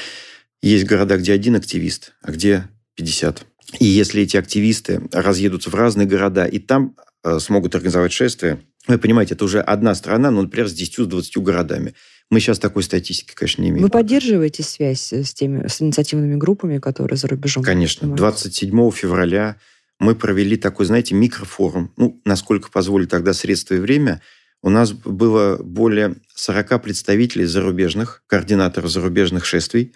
есть 0.62 0.84
города, 0.86 1.16
где 1.16 1.32
один 1.32 1.56
активист, 1.56 2.12
а 2.22 2.32
где 2.32 2.68
50. 2.96 3.46
И 3.78 3.84
если 3.86 4.22
эти 4.22 4.36
активисты 4.36 5.00
разъедутся 5.12 5.70
в 5.70 5.74
разные 5.74 6.06
города 6.06 6.44
и 6.44 6.58
там 6.58 6.96
э, 7.22 7.38
смогут 7.38 7.74
организовать 7.74 8.12
шествие, 8.12 8.60
вы 8.88 8.98
понимаете, 8.98 9.34
это 9.34 9.44
уже 9.44 9.60
одна 9.60 9.94
страна, 9.94 10.30
ну, 10.30 10.42
например, 10.42 10.68
с 10.68 10.74
10-20 10.74 11.40
городами. 11.42 11.94
Мы 12.30 12.40
сейчас 12.40 12.58
такой 12.58 12.82
статистики, 12.82 13.34
конечно, 13.34 13.62
не 13.62 13.68
имеем. 13.68 13.82
Вы 13.84 13.90
поддерживаете 13.90 14.62
связь 14.62 15.12
с 15.12 15.34
теми, 15.34 15.66
с 15.68 15.82
инициативными 15.82 16.36
группами, 16.36 16.78
которые 16.78 17.16
за 17.16 17.28
рубежом? 17.28 17.62
Конечно. 17.62 18.08
занимаются? 18.08 18.44
27 18.44 18.90
февраля 18.92 19.56
мы 19.98 20.14
провели 20.14 20.56
такой, 20.56 20.86
знаете, 20.86 21.14
микрофорум. 21.14 21.92
Ну, 21.96 22.20
насколько 22.24 22.70
позволили 22.70 23.06
тогда 23.06 23.34
средства 23.34 23.74
и 23.74 23.78
время. 23.78 24.22
У 24.62 24.68
нас 24.70 24.92
было 24.92 25.56
более 25.62 26.16
40 26.34 26.82
представителей 26.82 27.46
зарубежных, 27.46 28.22
координаторов 28.26 28.90
зарубежных 28.90 29.44
шествий. 29.44 29.94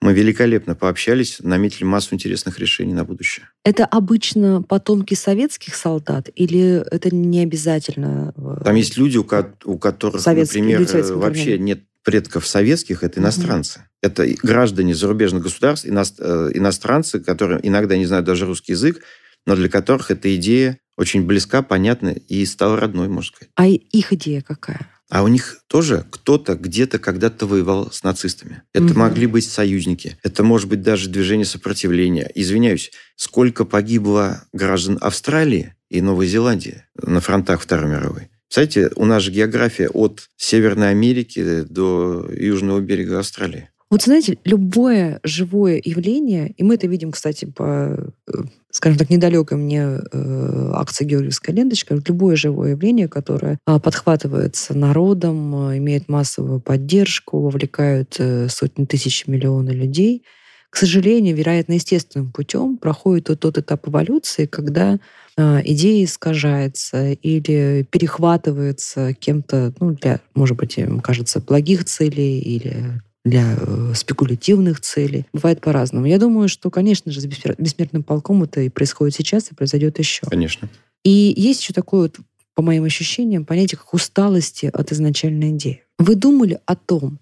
Мы 0.00 0.12
великолепно 0.12 0.74
пообщались, 0.74 1.38
наметили 1.40 1.84
массу 1.84 2.14
интересных 2.14 2.58
решений 2.58 2.92
на 2.94 3.04
будущее. 3.04 3.48
Это 3.64 3.84
обычно 3.86 4.60
потомки 4.62 5.14
советских 5.14 5.74
солдат 5.74 6.28
или 6.34 6.84
это 6.90 7.14
не 7.14 7.40
обязательно? 7.42 8.32
э, 8.36 8.64
Там 8.64 8.74
есть 8.74 8.96
люди, 8.96 9.16
у, 9.16 9.24
ко- 9.24 9.54
у 9.64 9.78
которых, 9.78 10.20
Советские, 10.20 10.78
например, 10.78 11.04
вообще 11.14 11.42
времени. 11.44 11.62
нет 11.62 11.80
предков 12.02 12.46
советских, 12.46 13.02
это 13.02 13.18
иностранцы. 13.20 13.86
Это 14.02 14.24
и 14.24 14.34
граждане 14.34 14.94
зарубежных 14.94 15.42
государств, 15.44 15.86
э, 15.88 16.50
иностранцы, 16.52 17.18
которые 17.20 17.66
иногда 17.66 17.96
не 17.96 18.04
знают 18.04 18.26
даже 18.26 18.44
русский 18.46 18.72
язык, 18.72 19.00
но 19.46 19.56
для 19.56 19.68
которых 19.70 20.10
эта 20.10 20.34
идея 20.36 20.78
очень 20.96 21.26
близка, 21.26 21.62
понятна 21.62 22.10
и 22.10 22.44
стала 22.46 22.78
родной, 22.78 23.08
можно 23.08 23.28
сказать. 23.34 23.50
А 23.56 23.66
их 23.66 24.12
идея 24.12 24.42
какая? 24.42 24.88
А 25.10 25.22
у 25.22 25.28
них 25.28 25.58
тоже 25.68 26.06
кто-то 26.10 26.54
где-то 26.54 26.98
когда-то 26.98 27.46
воевал 27.46 27.90
с 27.92 28.02
нацистами. 28.02 28.62
Это 28.72 28.86
Мгм. 28.86 28.98
могли 29.00 29.26
быть 29.26 29.48
союзники. 29.48 30.16
Это 30.22 30.42
может 30.42 30.68
быть 30.68 30.82
даже 30.82 31.08
движение 31.10 31.44
сопротивления. 31.44 32.30
Извиняюсь, 32.34 32.90
сколько 33.16 33.64
погибло 33.64 34.44
граждан 34.52 34.98
Австралии 35.00 35.74
и 35.90 36.00
Новой 36.00 36.26
Зеландии 36.26 36.84
на 37.00 37.20
фронтах 37.20 37.60
Второй 37.60 37.90
мировой? 37.90 38.28
Кстати, 38.48 38.88
у 38.96 39.04
нас 39.04 39.22
же 39.22 39.30
география 39.30 39.88
от 39.88 40.28
Северной 40.36 40.90
Америки 40.90 41.62
до 41.68 42.28
Южного 42.32 42.80
берега 42.80 43.18
Австралии. 43.18 43.68
Вот 43.94 44.02
знаете, 44.02 44.38
любое 44.42 45.20
живое 45.22 45.80
явление, 45.84 46.50
и 46.56 46.64
мы 46.64 46.74
это 46.74 46.88
видим, 46.88 47.12
кстати, 47.12 47.44
по, 47.44 47.96
э, 48.26 48.32
скажем 48.72 48.98
так, 48.98 49.08
недалекой 49.08 49.56
мне 49.56 49.82
э, 49.82 50.70
акции 50.72 51.04
Георгиевская 51.04 51.54
ленточка, 51.54 51.96
любое 52.04 52.34
живое 52.34 52.70
явление, 52.70 53.06
которое 53.06 53.56
э, 53.64 53.78
подхватывается 53.78 54.76
народом, 54.76 55.68
э, 55.70 55.78
имеет 55.78 56.08
массовую 56.08 56.58
поддержку, 56.58 57.38
вовлекают 57.38 58.20
сотни 58.48 58.84
тысяч, 58.84 59.28
миллионы 59.28 59.70
людей, 59.70 60.24
к 60.70 60.76
сожалению, 60.76 61.36
вероятно, 61.36 61.74
естественным 61.74 62.32
путем 62.32 62.78
проходит 62.78 63.26
тот, 63.26 63.38
тот 63.38 63.58
этап 63.58 63.88
эволюции, 63.88 64.46
когда 64.46 64.98
э, 65.36 65.60
идея 65.66 66.04
искажается 66.04 67.12
или 67.12 67.86
перехватывается 67.88 69.14
кем-то, 69.14 69.72
ну, 69.78 69.92
для, 69.92 70.18
может 70.34 70.56
быть, 70.56 70.78
им 70.78 70.98
кажется, 70.98 71.38
благих 71.40 71.84
целей 71.84 72.40
или 72.40 73.00
для 73.24 73.56
э, 73.56 73.92
спекулятивных 73.94 74.80
целей. 74.80 75.26
Бывает 75.32 75.60
по-разному. 75.60 76.06
Я 76.06 76.18
думаю, 76.18 76.48
что, 76.48 76.70
конечно 76.70 77.10
же, 77.10 77.20
с 77.20 77.26
бессмертным 77.26 78.02
полком 78.02 78.42
это 78.42 78.60
и 78.60 78.68
происходит 78.68 79.14
сейчас, 79.14 79.50
и 79.50 79.54
произойдет 79.54 79.98
еще. 79.98 80.26
Конечно. 80.26 80.68
И 81.04 81.32
есть 81.36 81.62
еще 81.62 81.72
такое 81.72 82.02
вот, 82.02 82.16
по 82.54 82.62
моим 82.62 82.84
ощущениям, 82.84 83.44
понятие 83.44 83.78
как 83.78 83.94
усталости 83.94 84.70
от 84.72 84.92
изначальной 84.92 85.50
идеи. 85.50 85.82
Вы 85.98 86.16
думали 86.16 86.60
о 86.66 86.76
том, 86.76 87.18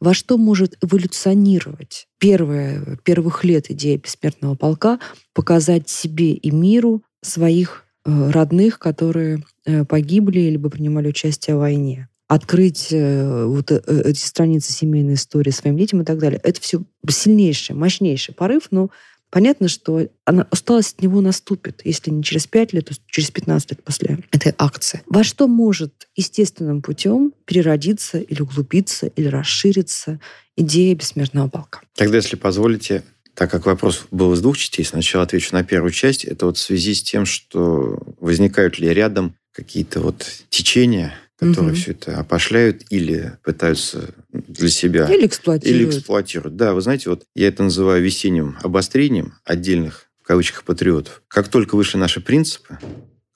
во 0.00 0.14
что 0.14 0.38
может 0.38 0.76
эволюционировать 0.82 2.06
первая, 2.18 2.98
первых 3.02 3.42
лет 3.42 3.70
идея 3.70 3.98
бессмертного 3.98 4.54
полка, 4.54 5.00
показать 5.32 5.88
себе 5.88 6.32
и 6.32 6.50
миру 6.50 7.02
своих 7.22 7.84
э, 8.04 8.30
родных, 8.30 8.78
которые 8.78 9.42
э, 9.64 9.84
погибли 9.84 10.40
либо 10.40 10.68
принимали 10.68 11.08
участие 11.08 11.56
в 11.56 11.60
войне 11.60 12.08
открыть 12.28 12.88
э, 12.90 13.44
вот 13.46 13.72
э, 13.72 13.80
эти 14.04 14.20
страницы 14.20 14.72
семейной 14.72 15.14
истории 15.14 15.50
своим 15.50 15.76
детям 15.76 16.02
и 16.02 16.04
так 16.04 16.18
далее. 16.18 16.40
Это 16.44 16.60
все 16.60 16.82
сильнейший, 17.08 17.74
мощнейший 17.74 18.34
порыв, 18.34 18.68
но 18.70 18.90
понятно, 19.30 19.68
что 19.68 20.06
она, 20.26 20.46
усталость 20.50 20.96
от 20.96 21.02
него 21.02 21.22
наступит, 21.22 21.80
если 21.84 22.10
не 22.10 22.22
через 22.22 22.46
5 22.46 22.74
лет, 22.74 22.84
то 22.86 22.94
через 23.06 23.30
15 23.30 23.70
лет 23.70 23.82
после 23.82 24.18
этой 24.30 24.54
акции. 24.58 25.02
Во 25.06 25.24
что 25.24 25.48
может 25.48 26.06
естественным 26.16 26.82
путем 26.82 27.32
переродиться 27.46 28.18
или 28.18 28.42
углубиться, 28.42 29.06
или 29.06 29.26
расшириться 29.26 30.20
идея 30.54 30.94
бессмертного 30.94 31.48
полка? 31.48 31.80
Тогда, 31.94 32.16
если 32.16 32.36
позволите, 32.36 33.04
так 33.32 33.50
как 33.50 33.64
вопрос 33.64 34.06
был 34.10 34.34
из 34.34 34.42
двух 34.42 34.58
частей, 34.58 34.84
сначала 34.84 35.24
отвечу 35.24 35.54
на 35.54 35.64
первую 35.64 35.92
часть. 35.92 36.24
Это 36.24 36.44
вот 36.44 36.58
в 36.58 36.60
связи 36.60 36.92
с 36.92 37.02
тем, 37.02 37.24
что 37.24 37.98
возникают 38.20 38.78
ли 38.78 38.88
рядом 38.88 39.34
какие-то 39.52 40.00
вот 40.00 40.26
течения, 40.50 41.14
которые 41.38 41.72
угу. 41.72 41.80
все 41.80 41.92
это 41.92 42.18
опошляют 42.18 42.82
или 42.90 43.38
пытаются 43.44 44.14
для 44.32 44.68
себя... 44.68 45.06
Или 45.12 45.26
эксплуатируют. 45.26 45.80
Или 45.80 45.88
эксплуатируют. 45.88 46.56
Да, 46.56 46.74
вы 46.74 46.80
знаете, 46.80 47.10
вот 47.10 47.24
я 47.34 47.48
это 47.48 47.62
называю 47.62 48.02
весенним 48.02 48.58
обострением 48.62 49.34
отдельных, 49.44 50.08
в 50.20 50.26
кавычках, 50.26 50.64
патриотов. 50.64 51.22
Как 51.28 51.48
только 51.48 51.76
вышли 51.76 51.96
наши 51.96 52.20
принципы, 52.20 52.78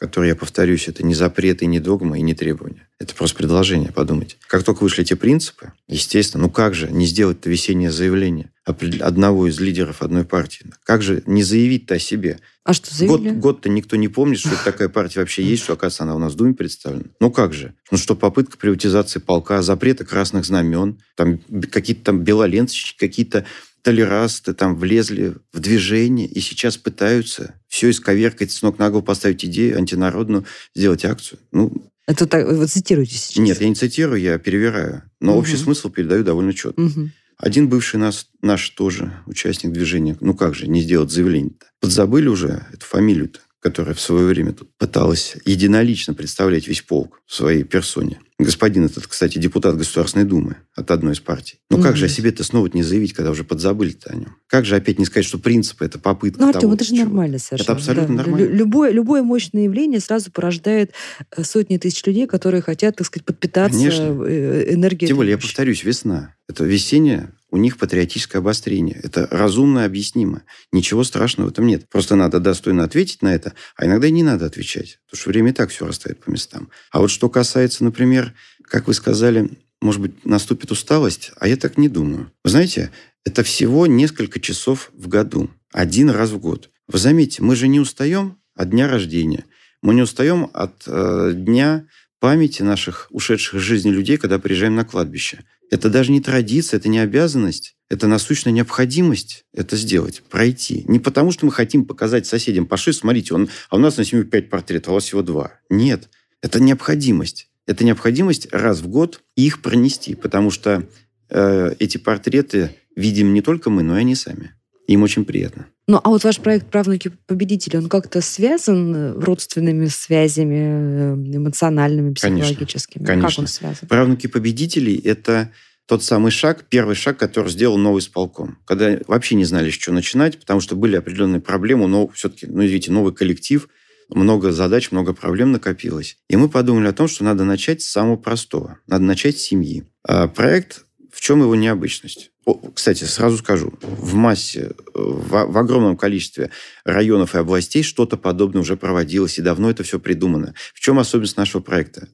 которые, 0.03 0.31
я 0.31 0.35
повторюсь, 0.35 0.89
это 0.89 1.05
не 1.05 1.15
запреты, 1.15 1.65
не 1.67 1.79
догмы 1.79 2.19
и 2.19 2.23
не 2.23 2.35
требования. 2.35 2.89
Это 2.99 3.15
просто 3.15 3.37
предложение, 3.37 3.93
подумайте. 3.93 4.35
Как 4.49 4.65
только 4.65 4.83
вышли 4.83 5.05
эти 5.05 5.15
принципы, 5.15 5.75
естественно, 5.87 6.43
ну 6.43 6.51
как 6.51 6.75
же 6.75 6.91
не 6.91 7.07
сделать 7.07 7.39
это 7.39 7.49
весеннее 7.49 7.93
заявление 7.93 8.51
одного 8.65 9.47
из 9.47 9.61
лидеров 9.61 10.03
одной 10.03 10.25
партии? 10.25 10.67
Как 10.83 11.03
же 11.03 11.23
не 11.27 11.45
заявить-то 11.45 11.95
о 11.95 11.99
себе? 12.01 12.41
А 12.65 12.73
что 12.73 12.93
заявили? 12.93 13.31
Год, 13.31 13.39
год-то 13.39 13.69
никто 13.69 13.95
не 13.95 14.09
помнит, 14.09 14.41
что 14.41 14.51
такая 14.65 14.89
партия 14.89 15.21
вообще 15.21 15.45
есть, 15.45 15.63
что, 15.63 15.75
оказывается, 15.75 16.03
она 16.03 16.17
у 16.17 16.19
нас 16.19 16.33
в 16.33 16.37
Думе 16.37 16.55
представлена. 16.55 17.11
Ну 17.21 17.31
как 17.31 17.53
же? 17.55 17.75
Ну 17.93 17.97
что, 17.97 18.17
попытка 18.17 18.59
приватизации 18.59 19.21
полка, 19.21 19.63
запрета 19.63 20.05
красных 20.05 20.45
знамен, 20.45 21.01
там 21.15 21.39
какие-то 21.71 22.03
там 22.03 22.25
белоленцички, 22.25 22.99
какие-то 22.99 23.47
толерасты 23.83 24.55
там 24.55 24.77
влезли 24.77 25.35
в 25.53 25.61
движение 25.61 26.27
и 26.27 26.41
сейчас 26.41 26.77
пытаются 26.77 27.61
все 27.69 27.91
исковеркать, 27.91 28.53
с 28.53 28.63
ног 28.63 28.79
на 28.79 28.89
голову 28.89 29.05
поставить 29.05 29.45
идею 29.45 29.77
антинародную, 29.79 30.45
сделать 30.75 31.05
акцию. 31.05 31.41
Ну, 31.51 31.91
это 32.07 32.27
так, 32.27 32.47
вы 32.47 32.67
цитируете 32.67 33.17
сейчас? 33.17 33.37
Нет, 33.37 33.61
я 33.61 33.69
не 33.69 33.75
цитирую, 33.75 34.21
я 34.21 34.39
перевираю. 34.39 35.03
Но 35.21 35.33
угу. 35.33 35.41
общий 35.41 35.57
смысл 35.57 35.91
передаю 35.91 36.25
довольно 36.25 36.53
четко. 36.53 36.81
Угу. 36.81 37.11
Один 37.39 37.69
бывший 37.69 37.97
нас, 37.97 38.29
наш 38.41 38.71
тоже 38.71 39.13
участник 39.27 39.73
движения, 39.73 40.17
ну 40.21 40.35
как 40.35 40.55
же, 40.55 40.69
не 40.69 40.81
сделать 40.81 41.11
заявление-то? 41.11 41.67
Подзабыли 41.81 42.29
уже 42.29 42.67
эту 42.73 42.87
фамилию-то, 42.87 43.41
которая 43.61 43.95
в 43.95 44.01
свое 44.01 44.27
время 44.27 44.53
тут 44.53 44.71
пыталась 44.77 45.37
единолично 45.45 46.15
представлять 46.15 46.69
весь 46.69 46.83
полк 46.83 47.21
в 47.27 47.35
своей 47.35 47.65
персоне. 47.65 48.21
Господин 48.43 48.85
этот, 48.85 49.07
кстати, 49.07 49.39
депутат 49.39 49.77
Государственной 49.77 50.25
Думы 50.25 50.57
от 50.75 50.91
одной 50.91 51.15
из 51.15 51.21
партий. 51.21 51.59
Ну 51.71 51.79
mm-hmm. 51.79 51.83
как 51.83 51.97
же 51.97 52.07
о 52.07 52.09
себе-то 52.09 52.45
снова 52.45 52.69
не 52.73 52.83
заявить, 52.83 53.13
когда 53.13 53.31
уже 53.31 53.45
подзабыли-то 53.45 54.11
о 54.11 54.17
нем? 54.17 54.37
Как 54.47 54.65
же 54.65 54.77
опять 54.77 54.99
не 54.99 55.05
сказать, 55.05 55.27
что 55.27 55.39
принципы– 55.39 55.85
это 55.87 55.99
попытка 55.99 56.41
Ну, 56.41 56.49
Артем, 56.49 56.61
того, 56.61 56.75
это 56.75 56.85
же 56.85 56.91
чего? 56.91 57.05
нормально 57.05 57.39
совершенно. 57.39 57.65
Это 57.65 57.73
абсолютно 57.73 58.17
да. 58.17 58.23
нормально. 58.23 58.47
Любое, 58.47 58.91
любое 58.91 59.23
мощное 59.23 59.65
явление 59.65 60.01
сразу 60.01 60.31
порождает 60.31 60.93
э, 61.37 61.45
сотни 61.45 61.79
тысяч 61.79 62.05
людей, 62.05 62.27
которые 62.27 62.63
хотят, 62.63 62.97
так 62.97 63.07
сказать, 63.07 63.25
подпитаться 63.25 63.79
Конечно. 63.79 64.25
Э, 64.27 64.75
энергией. 64.75 65.09
Тем 65.09 65.17
более, 65.17 65.33
я 65.33 65.39
повторюсь, 65.39 65.85
весна. 65.85 66.35
Это 66.49 66.65
весеннее 66.65 67.33
у 67.53 67.59
них 67.59 67.77
патриотическое 67.77 68.41
обострение. 68.41 68.99
Это 69.03 69.29
разумно 69.31 69.85
объяснимо. 69.85 70.43
Ничего 70.73 71.05
страшного 71.05 71.49
в 71.49 71.53
этом 71.53 71.67
нет. 71.67 71.87
Просто 71.89 72.17
надо 72.17 72.41
достойно 72.41 72.83
ответить 72.83 73.21
на 73.21 73.35
это, 73.35 73.53
а 73.77 73.85
иногда 73.85 74.07
и 74.07 74.11
не 74.11 74.23
надо 74.23 74.47
отвечать, 74.47 74.99
потому 75.07 75.21
что 75.21 75.31
время 75.31 75.51
и 75.51 75.53
так 75.53 75.71
все 75.71 75.87
расставит 75.87 76.25
по 76.25 76.31
местам. 76.31 76.71
А 76.91 77.01
вот 77.01 77.11
что 77.11 77.29
касается, 77.29 77.85
например, 77.85 78.33
как 78.65 78.87
вы 78.89 78.95
сказали, 78.95 79.51
может 79.83 80.01
быть, 80.01 80.25
наступит 80.25 80.71
усталость, 80.71 81.33
а 81.39 81.47
я 81.47 81.59
так 81.59 81.77
не 81.77 81.91
думаю. 81.91 82.33
Вы 82.43 82.51
знаете, 82.51 82.91
это 83.25 83.43
всего 83.43 83.87
несколько 83.87 84.41
часов 84.41 84.91
в 84.95 85.09
году, 85.09 85.51
один 85.73 86.09
раз 86.09 86.31
в 86.31 86.39
год. 86.39 86.71
Вы 86.89 86.99
заметите, 86.99 87.43
мы 87.43 87.55
же 87.55 87.69
не 87.69 87.81
устаем 87.81 88.39
от 88.55 88.71
дня 88.71 88.89
рождения, 88.89 89.45
мы 89.83 89.95
не 89.95 90.03
устаем 90.03 90.49
от 90.55 90.85
э, 90.87 91.33
дня 91.35 91.87
памяти 92.19 92.63
наших 92.63 93.09
ушедших 93.11 93.55
из 93.55 93.63
жизни 93.63 93.91
людей, 93.91 94.17
когда 94.17 94.39
приезжаем 94.39 94.77
на 94.77 94.85
кладбище. 94.85 95.45
Это 95.73 95.89
даже 95.89 96.13
не 96.13 96.21
традиция, 96.21 96.77
это 96.77 96.91
не 96.91 96.99
обязанность, 96.99 97.77
это 97.89 98.07
насущная 98.07 98.53
необходимость 98.53 99.47
это 99.55 99.75
сделать, 99.79 100.23
пройти. 100.29 100.85
Не 100.87 100.99
потому, 100.99 101.33
что 101.33 101.47
мы 101.47 101.53
хотим 101.53 101.87
показать 101.87 102.27
соседям, 102.27 102.67
пошли, 102.67 102.93
смотрите, 102.93 103.33
он, 103.33 103.49
а 103.71 103.77
у 103.77 103.79
нас 103.79 103.97
на 103.97 104.05
семью 104.05 104.27
пять 104.27 104.51
портретов, 104.51 104.89
а 104.89 104.91
у 104.91 104.95
вас 104.97 105.05
всего 105.05 105.23
два. 105.23 105.55
Нет, 105.71 106.11
это 106.43 106.61
необходимость. 106.61 107.49
Это 107.67 107.87
необходимость 107.87 108.53
раз 108.53 108.81
в 108.81 108.89
год 108.89 109.23
их 109.35 109.63
пронести, 109.63 110.15
потому 110.15 110.51
что 110.51 110.87
э, 111.31 111.75
эти 111.79 111.97
портреты 111.97 112.77
видим 112.95 113.33
не 113.33 113.41
только 113.41 113.71
мы, 113.71 113.83
но 113.83 113.97
и 113.97 114.01
они 114.01 114.15
сами. 114.15 114.55
Им 114.89 115.03
очень 115.03 115.25
приятно. 115.25 115.67
Ну, 115.87 116.01
а 116.03 116.09
вот 116.09 116.25
ваш 116.25 116.39
проект 116.39 116.71
«Правнуки 116.71 117.13
победителей», 117.27 117.79
он 117.79 117.89
как-то 117.89 118.21
связан 118.21 118.95
э, 118.95 119.13
родственными 119.13 119.87
связями, 119.87 120.57
э, 120.57 121.37
эмоциональными, 121.37 122.15
психологическими? 122.15 123.05
Конечно. 123.05 123.29
Как 123.29 123.39
он 123.39 123.47
связан? 123.47 123.89
«Правнуки 123.89 124.27
победителей»— 124.27 124.97
это 125.05 125.51
тот 125.87 126.03
самый 126.05 126.31
шаг, 126.31 126.65
первый 126.69 126.95
шаг, 126.95 127.19
который 127.19 127.51
сделал 127.51 127.77
новый 127.77 128.01
исполком. 128.01 128.59
Когда 128.65 128.99
вообще 129.09 129.35
не 129.35 129.45
знали, 129.45 129.71
с 129.71 129.75
чего 129.75 129.95
начинать, 129.95 130.39
потому 130.39 130.61
что 130.61 130.77
были 130.77 130.97
определенные 130.97 131.41
проблемы, 131.41 131.89
но 131.89 132.09
все-таки, 132.09 132.47
ну, 132.47 132.65
извините, 132.65 132.93
новый 132.93 133.13
коллектив, 133.13 133.69
много 134.09 134.53
задач, 134.53 134.91
много 134.91 135.13
проблем 135.13 135.53
накопилось. 135.53 136.19
И 136.29 136.37
мы 136.37 136.49
подумали 136.49 136.89
о 136.89 136.93
том, 136.93 137.09
что 137.09 137.25
надо 137.25 137.45
начать 137.45 137.83
с 137.83 137.91
самого 137.91 138.17
простого. 138.17 138.79
Надо 138.87 139.05
начать 139.05 139.39
с 139.39 139.43
семьи. 139.43 139.85
А 140.07 140.29
проект, 140.29 140.87
в 141.13 141.21
чем 141.21 141.43
его 141.43 141.55
необычность? 141.55 142.31
О, 142.47 142.55
кстати, 142.55 143.05
сразу 143.05 143.37
скажу, 143.37 143.75
в 143.83 144.15
массе, 144.15 144.73
в, 144.95 145.29
в 145.29 145.59
огромном 145.59 145.97
количестве 145.97 146.51
районов 146.85 147.35
и 147.35 147.39
областей 147.39 147.83
что-то 147.83 148.17
подобное 148.17 148.63
уже 148.63 148.77
проводилось, 148.77 149.39
и 149.39 149.43
давно 149.43 149.71
это 149.71 149.85
все 149.85 150.01
придумано. 150.01 150.55
В 150.75 150.81
чем 150.81 150.99
особенность 150.99 151.37
нашего 151.37 151.61
проекта? 151.61 152.09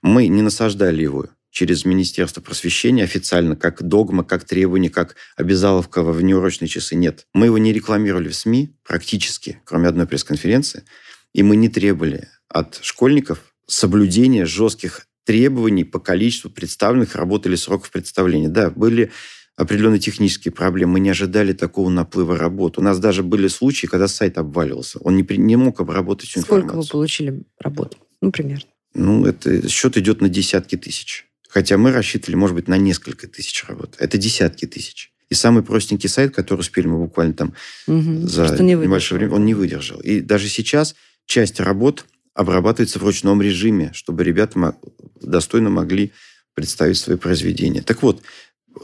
Мы 0.00 0.28
не 0.28 0.40
насаждали 0.40 1.02
его 1.02 1.26
через 1.50 1.84
Министерство 1.84 2.40
просвещения 2.40 3.04
официально, 3.04 3.56
как 3.56 3.82
догма, 3.82 4.24
как 4.24 4.44
требование, 4.44 4.90
как 4.90 5.16
обязаловка 5.36 6.02
во 6.02 6.12
внеурочные 6.12 6.68
часы. 6.68 6.94
Нет. 6.94 7.26
Мы 7.34 7.46
его 7.46 7.58
не 7.58 7.72
рекламировали 7.72 8.28
в 8.28 8.34
СМИ 8.34 8.76
практически, 8.84 9.60
кроме 9.64 9.88
одной 9.88 10.06
пресс-конференции. 10.06 10.84
И 11.32 11.42
мы 11.42 11.56
не 11.56 11.68
требовали 11.68 12.28
от 12.48 12.78
школьников 12.82 13.54
соблюдения 13.66 14.46
жестких 14.46 15.06
требований 15.24 15.84
по 15.84 15.98
количеству 15.98 16.50
представленных 16.50 17.16
работ 17.16 17.46
или 17.46 17.56
сроков 17.56 17.90
представления. 17.90 18.48
Да, 18.48 18.70
были 18.70 19.10
определенные 19.56 20.00
технические 20.00 20.52
проблемы. 20.52 20.94
Мы 20.94 21.00
не 21.00 21.10
ожидали 21.10 21.52
такого 21.52 21.88
наплыва 21.88 22.36
работ. 22.36 22.78
У 22.78 22.82
нас 22.82 22.98
даже 22.98 23.22
были 23.22 23.48
случаи, 23.48 23.86
когда 23.86 24.08
сайт 24.08 24.38
обваливался. 24.38 24.98
Он 25.00 25.16
не, 25.16 25.26
не 25.36 25.56
мог 25.56 25.80
обработать 25.80 26.28
всю 26.28 26.40
Сколько 26.40 26.66
информацию. 26.66 26.82
вы 26.82 26.92
получили 26.92 27.42
работ? 27.58 27.96
Ну, 28.20 28.32
примерно. 28.32 28.68
Ну, 28.94 29.26
это 29.26 29.68
счет 29.68 29.96
идет 29.96 30.20
на 30.20 30.28
десятки 30.28 30.76
тысяч. 30.76 31.26
Хотя 31.48 31.78
мы 31.78 31.92
рассчитывали, 31.92 32.36
может 32.36 32.56
быть, 32.56 32.68
на 32.68 32.78
несколько 32.78 33.28
тысяч 33.28 33.64
работ. 33.68 33.96
Это 33.98 34.18
десятки 34.18 34.66
тысяч. 34.66 35.12
И 35.30 35.34
самый 35.34 35.62
простенький 35.62 36.08
сайт, 36.08 36.34
который 36.34 36.60
успели 36.60 36.86
мы 36.86 36.98
буквально 36.98 37.32
там 37.32 37.54
угу, 37.86 38.26
за 38.26 38.62
небольшое 38.62 39.20
время, 39.20 39.34
он 39.34 39.44
не 39.44 39.54
выдержал. 39.54 40.00
И 40.00 40.20
даже 40.20 40.48
сейчас 40.48 40.94
часть 41.26 41.60
работ 41.60 42.04
обрабатывается 42.34 42.98
в 42.98 43.04
ручном 43.04 43.40
режиме, 43.40 43.90
чтобы 43.94 44.24
ребята 44.24 44.76
достойно 45.20 45.70
могли 45.70 46.12
представить 46.54 46.98
свои 46.98 47.16
произведения. 47.16 47.82
Так 47.82 48.02
вот, 48.02 48.22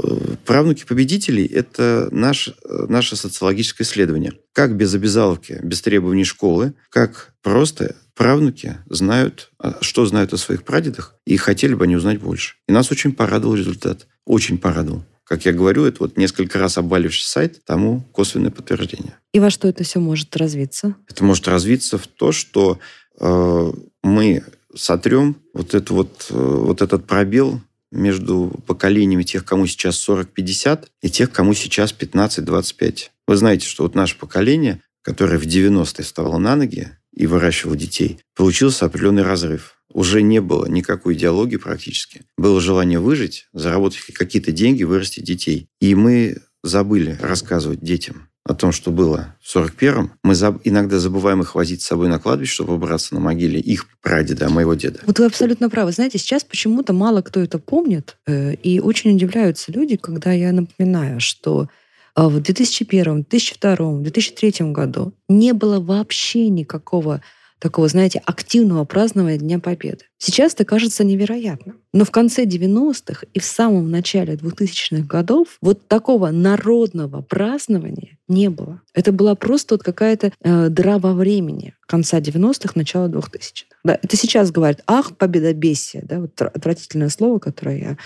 э, 0.03 0.37
правнуки 0.45 0.85
победителей– 0.85 1.47
это 1.47 2.09
наш, 2.11 2.51
наше 2.65 3.17
социологическое 3.17 3.87
исследование. 3.87 4.33
Как 4.53 4.77
без 4.77 4.95
обязаловки, 4.95 5.61
без 5.63 5.81
требований 5.83 6.25
школы, 6.25 6.75
как 6.91 7.35
просто 7.43 7.97
правнуки 8.21 8.77
знают, 8.89 9.51
а, 9.59 9.79
что 9.81 10.05
знают 10.05 10.35
о 10.35 10.37
своих 10.37 10.65
прадедах, 10.65 11.15
и 11.25 11.39
хотели 11.39 11.75
бы 11.75 11.85
они 11.85 11.97
узнать 11.97 12.21
больше. 12.21 12.57
И 12.69 12.73
нас 12.73 12.91
очень 12.91 13.13
порадовал 13.13 13.55
результат. 13.55 14.07
Очень 14.27 14.59
порадовал. 14.59 15.05
Как 15.25 15.47
я 15.47 15.53
говорю, 15.53 15.85
это 15.85 15.99
вот 16.01 16.17
несколько 16.19 16.59
раз 16.59 16.77
обваливший 16.77 17.25
сайт 17.25 17.65
тому 17.65 18.03
косвенное 18.13 18.51
подтверждение. 18.51 19.15
И 19.33 19.41
во 19.41 19.49
что 19.49 19.69
это 19.69 19.85
все 19.85 20.01
может 20.01 20.37
развиться? 20.37 20.97
Это 21.09 21.25
может 21.25 21.49
развиться 21.49 21.99
в 21.99 22.07
то, 22.09 22.33
что 22.33 22.79
мы 23.21 24.45
сотрем 24.75 25.37
вот, 25.53 25.75
это 25.75 25.95
вот, 25.95 26.27
э, 26.31 26.35
вот 26.35 26.83
этот 26.83 27.07
пробел 27.07 27.61
между 27.91 28.53
поколениями 28.67 29.25
тех, 29.25 29.45
кому 29.45 29.67
сейчас 29.67 30.09
40-50, 30.09 30.87
и 31.03 31.11
тех, 31.11 31.31
кому 31.33 31.55
сейчас 31.55 31.93
15-25. 31.93 33.11
Вы 33.27 33.37
знаете, 33.37 33.67
что 33.67 33.83
вот 33.83 33.95
наше 33.95 34.17
поколение, 34.17 34.81
которое 35.03 35.39
в 35.39 35.47
90-е 35.47 36.05
вставало 36.05 36.39
на 36.39 36.57
ноги 36.57 36.89
и 37.13 37.27
выращивало 37.27 37.77
детей, 37.77 38.21
получился 38.37 38.87
определенный 38.87 39.23
разрыв 39.23 39.77
уже 39.93 40.23
не 40.23 40.41
было 40.41 40.67
никакой 40.67 41.15
идеологии 41.15 41.57
практически. 41.57 42.23
Было 42.37 42.61
желание 42.61 43.01
выжить, 43.01 43.49
заработать 43.53 44.01
какие-то 44.15 44.53
деньги, 44.53 44.85
вырастить 44.85 45.25
детей. 45.25 45.69
И 45.81 45.95
мы 45.95 46.39
забыли 46.63 47.19
рассказывать 47.21 47.81
детям 47.81 48.30
о 48.45 48.55
том, 48.55 48.73
что 48.73 48.91
было 48.91 49.37
в 49.41 49.57
41-м. 49.57 50.13
Мы 50.23 50.35
заб... 50.35 50.61
иногда 50.65 50.99
забываем 50.99 51.43
их 51.43 51.55
возить 51.55 51.83
с 51.83 51.87
собой 51.87 52.09
на 52.09 52.19
кладбище, 52.19 52.55
чтобы 52.55 52.75
убраться 52.75 53.15
на 53.15 53.21
могиле 53.21 53.61
их 53.61 53.87
прадеда, 54.01 54.49
моего 54.49 54.75
деда. 54.75 55.01
Вот 55.07 55.19
вы 55.19 55.27
абсолютно 55.27 55.69
правы. 55.69 55.93
Знаете, 55.93 56.19
сейчас 56.19 56.43
почему-то 56.45 56.93
мало 56.93 57.23
кто 57.23 57.41
это 57.41 57.59
помнит, 57.59 58.17
э, 58.27 58.55
и 58.55 58.81
очень 58.81 59.15
удивляются 59.15 59.73
люди, 59.73 59.97
когда 59.97 60.33
я 60.33 60.53
напоминаю, 60.53 61.21
что 61.21 61.69
э, 62.17 62.23
в 62.23 62.41
2001, 62.41 63.27
2002, 63.29 64.01
2003 64.01 64.73
году 64.73 65.13
не 65.29 65.53
было 65.53 65.79
вообще 65.79 66.49
никакого 66.49 67.23
такого, 67.61 67.87
знаете, 67.89 68.21
активного 68.25 68.85
празднования 68.85 69.39
Дня 69.39 69.59
Победы. 69.61 70.07
Сейчас 70.19 70.55
это 70.55 70.65
кажется 70.65 71.05
невероятным. 71.05 71.81
Но 71.93 72.05
в 72.05 72.11
конце 72.11 72.45
90-х 72.45 73.27
и 73.33 73.39
в 73.39 73.45
самом 73.45 73.91
начале 73.91 74.35
2000-х 74.35 75.07
годов 75.07 75.59
вот 75.61 75.87
такого 75.87 76.31
народного 76.31 77.21
празднования 77.23 78.19
не 78.29 78.49
было. 78.49 78.81
Это 78.95 79.13
была 79.13 79.35
просто 79.35 79.75
вот 79.75 79.83
какая-то 79.83 80.33
э, 80.43 80.69
дыра 80.69 80.99
во 80.99 81.13
времени 81.15 81.75
конца 81.87 82.19
90-х, 82.19 82.73
начала 82.75 83.09
2000-х. 83.09 83.77
Да, 83.85 83.99
это 84.01 84.17
сейчас 84.17 84.51
говорят, 84.51 84.83
ах, 84.87 85.17
победобесие, 85.17 86.03
да, 86.07 86.21
вот 86.21 86.41
отвратительное 86.41 87.09
слово, 87.09 87.39
которое 87.39 87.79
я 87.79 87.97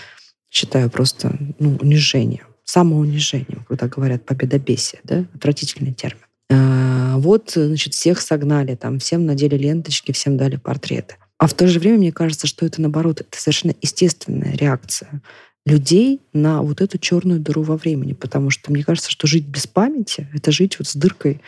считаю 0.49 0.89
просто 0.89 1.37
ну, 1.59 1.77
унижением, 1.81 2.47
самоунижением, 2.63 3.65
когда 3.67 3.87
говорят 3.87 4.25
победобесие, 4.25 5.01
да, 5.03 5.25
отвратительный 5.33 5.93
термин. 5.93 6.24
А, 6.51 7.17
вот, 7.17 7.51
значит, 7.55 7.93
всех 7.93 8.21
согнали, 8.21 8.75
там, 8.75 8.99
всем 8.99 9.25
надели 9.25 9.57
ленточки, 9.57 10.11
всем 10.11 10.37
дали 10.37 10.57
портреты. 10.57 11.15
А 11.37 11.47
в 11.47 11.53
то 11.53 11.67
же 11.67 11.79
время, 11.79 11.97
мне 11.97 12.11
кажется, 12.11 12.47
что 12.47 12.65
это, 12.65 12.81
наоборот, 12.81 13.21
это 13.21 13.39
совершенно 13.39 13.73
естественная 13.81 14.55
реакция 14.55 15.21
людей 15.65 16.21
на 16.31 16.61
вот 16.61 16.79
эту 16.79 16.97
черную 16.97 17.39
дыру 17.39 17.63
во 17.63 17.75
времени. 17.75 18.13
Потому 18.13 18.51
что 18.51 18.71
мне 18.71 18.83
кажется, 18.83 19.09
что 19.09 19.27
жить 19.27 19.45
без 19.47 19.67
памяти— 19.67 20.27
это 20.33 20.51
жить 20.51 20.77
вот 20.79 20.87
с 20.87 20.95
дыркой 20.95 21.41